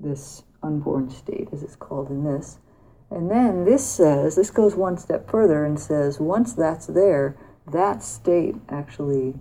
[0.00, 2.58] this unborn state, as it's called in this.
[3.10, 7.36] And then this says, this goes one step further and says, once that's there,
[7.70, 9.34] that state actually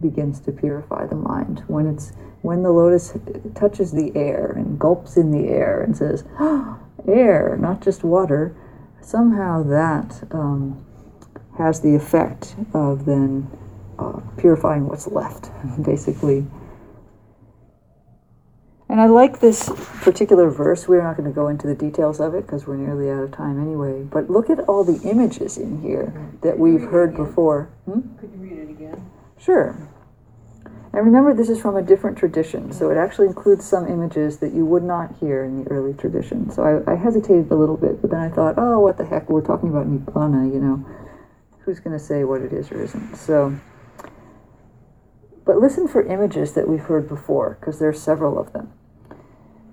[0.00, 1.62] begins to purify the mind.
[1.66, 3.16] When it's when the lotus
[3.54, 6.78] touches the air and gulps in the air and says, oh,
[7.08, 8.54] air, not just water,
[9.00, 10.84] somehow that um,
[11.56, 13.50] has the effect of then
[13.98, 15.50] uh, purifying what's left,
[15.82, 16.46] basically.
[18.94, 19.68] And I like this
[20.02, 20.86] particular verse.
[20.86, 23.32] We're not going to go into the details of it because we're nearly out of
[23.32, 24.04] time anyway.
[24.04, 27.72] But look at all the images in here that we've heard before.
[27.86, 28.02] Hmm?
[28.20, 29.10] Could you read it again?
[29.36, 29.76] Sure.
[30.92, 34.52] And remember, this is from a different tradition, so it actually includes some images that
[34.52, 36.48] you would not hear in the early tradition.
[36.52, 39.28] So I, I hesitated a little bit, but then I thought, oh, what the heck,
[39.28, 40.86] we're talking about Nibbana, you know.
[41.62, 43.16] Who's going to say what it is or isn't?
[43.16, 43.58] So,
[45.44, 48.72] but listen for images that we've heard before, because there are several of them.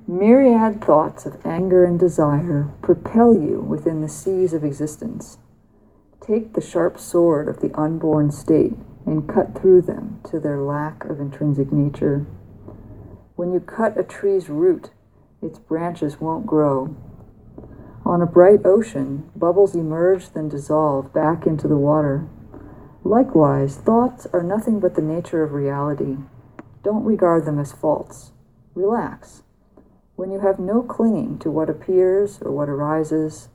[0.08, 5.38] Myriad thoughts of anger and desire propel you within the seas of existence.
[6.20, 8.74] Take the sharp sword of the unborn state
[9.06, 12.26] and cut through them to their lack of intrinsic nature.
[13.36, 14.90] When you cut a tree's root,
[15.42, 16.96] its branches won't grow.
[18.04, 22.28] On a bright ocean, bubbles emerge then dissolve back into the water.
[23.04, 26.18] Likewise, thoughts are nothing but the nature of reality.
[26.84, 28.32] Don't regard them as faults.
[28.74, 29.44] Relax.
[30.22, 33.50] When you have no clinging to what appears or what arises,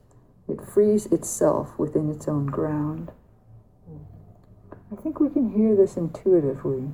[0.48, 3.12] it frees itself within its own ground.
[4.90, 6.88] I think we can hear this intuitively.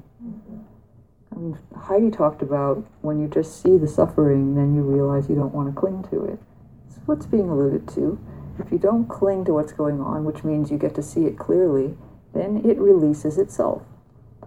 [1.35, 5.37] I mean, Heidi talked about when you just see the suffering, then you realize you
[5.37, 6.39] don't want to cling to it.
[6.89, 8.21] It's what's being alluded to.
[8.59, 11.39] If you don't cling to what's going on, which means you get to see it
[11.39, 11.97] clearly,
[12.35, 13.81] then it releases itself.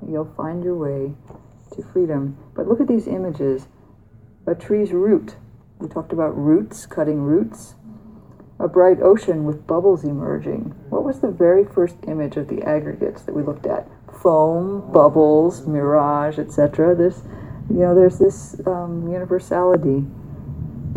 [0.08, 1.16] You'll find your way
[1.72, 2.38] to freedom.
[2.54, 3.68] But look at these images
[4.48, 5.36] a tree's root.
[5.80, 7.76] We talked about roots, cutting roots.
[8.60, 10.74] A bright ocean with bubbles emerging.
[10.90, 13.88] What was the very first image of the aggregates that we looked at?
[14.22, 16.96] Foam, bubbles, mirage, etc.
[16.96, 17.24] This,
[17.70, 20.06] you know, there's this um, universality.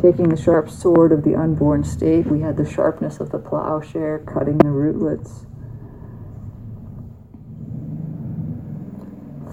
[0.00, 4.20] Taking the sharp sword of the unborn state, we had the sharpness of the plowshare,
[4.20, 5.46] cutting the rootlets.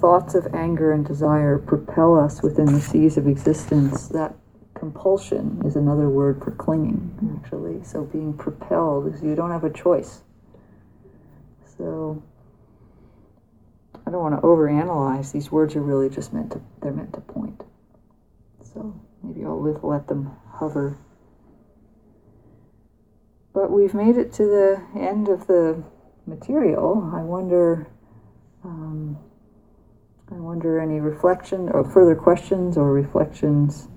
[0.05, 4.07] Thoughts of anger and desire propel us within the seas of existence.
[4.09, 4.35] That
[4.75, 7.83] compulsion is another word for clinging, actually.
[7.83, 10.21] So being propelled is you don't have a choice.
[11.75, 12.21] So
[14.05, 15.31] I don't want to overanalyze.
[15.31, 17.63] These words are really just meant to they're meant to point.
[18.61, 20.99] So maybe I'll let, them hover.
[23.55, 25.83] But we've made it to the end of the
[26.27, 27.11] material.
[27.11, 27.87] I wonder
[28.63, 29.17] um,
[30.31, 33.87] I wonder any reflection or further questions or reflections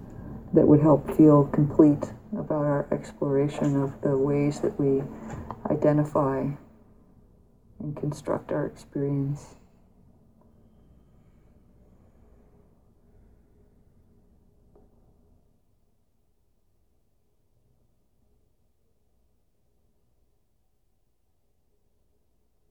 [0.52, 5.02] that would help feel complete about our exploration of the ways that we
[5.70, 6.46] identify
[7.80, 9.56] and construct our experience.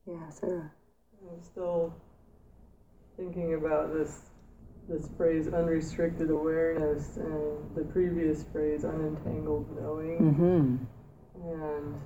[0.06, 0.72] Yeah, Sarah.
[1.30, 1.94] I'm still
[3.18, 4.22] thinking about this
[4.88, 10.18] this phrase unrestricted awareness and the previous phrase unentangled knowing.
[10.20, 11.52] Mm-hmm.
[11.52, 12.02] And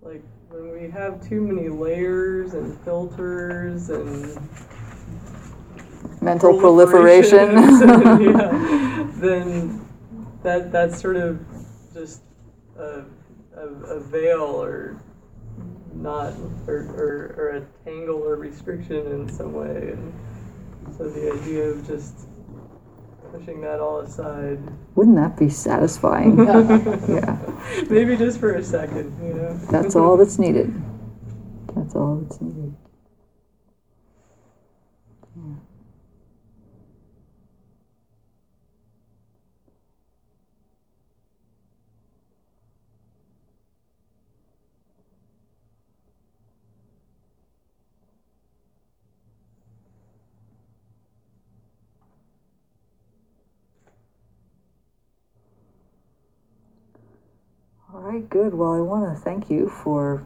[0.00, 4.38] like when we have too many layers and filters and
[6.22, 7.38] Mental proliferation.
[7.48, 9.86] proliferations, yeah, then
[10.42, 11.40] that that's sort of
[11.94, 12.20] just
[12.78, 13.04] a,
[13.56, 15.02] a, a veil or
[16.00, 16.32] not
[16.66, 20.12] or, or, or a tangle or restriction in some way and
[20.96, 22.26] so the idea of just
[23.32, 24.58] pushing that all aside
[24.96, 26.38] Wouldn't that be satisfying?
[27.08, 27.38] yeah,
[27.88, 30.72] maybe just for a second you know that's all that's needed.
[31.76, 32.74] That's all that's needed.
[35.36, 35.54] Yeah.
[57.92, 58.54] All right, good.
[58.54, 60.24] Well, I want to thank you for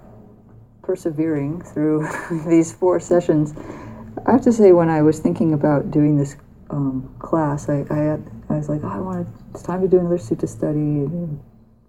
[0.83, 2.07] persevering through
[2.47, 3.55] these four sessions.
[4.27, 6.37] I have to say, when I was thinking about doing this
[6.69, 9.89] um, class, I, I, had, I was like, oh, I want to, it's time to
[9.89, 10.79] do another sutta study.
[10.79, 11.41] And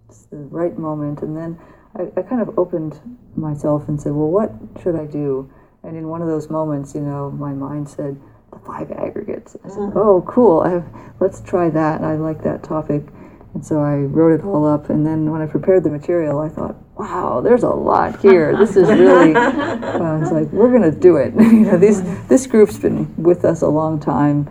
[0.08, 1.20] it's the right moment.
[1.20, 1.58] And then
[1.94, 2.98] I, I kind of opened
[3.36, 4.52] myself and said, well, what
[4.82, 5.50] should I do?
[5.82, 8.18] And in one of those moments, you know, my mind said,
[8.52, 9.54] the five aggregates.
[9.64, 10.60] I said, oh, cool.
[10.60, 10.88] I have,
[11.20, 12.00] let's try that.
[12.00, 13.02] I like that topic.
[13.56, 14.90] And so I wrote it all up.
[14.90, 18.54] And then when I prepared the material, I thought, wow, there's a lot here.
[18.54, 21.32] This is really, I was like, we're going to do it.
[21.38, 24.46] you know, these, this group's been with us a long time.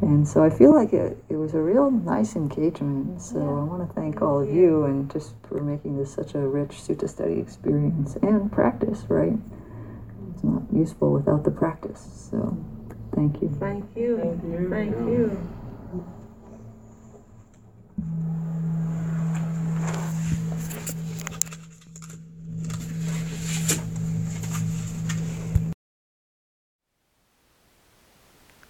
[0.00, 3.20] And so I feel like it, it was a real nice engagement.
[3.20, 6.38] So I want to thank all of you and just for making this such a
[6.38, 9.36] rich sutta study experience and practice, right?
[10.32, 12.28] It's not useful without the practice.
[12.30, 12.56] So
[13.14, 13.54] thank you.
[13.60, 14.16] Thank you.
[14.16, 14.70] Thank you.
[14.70, 15.55] Thank you.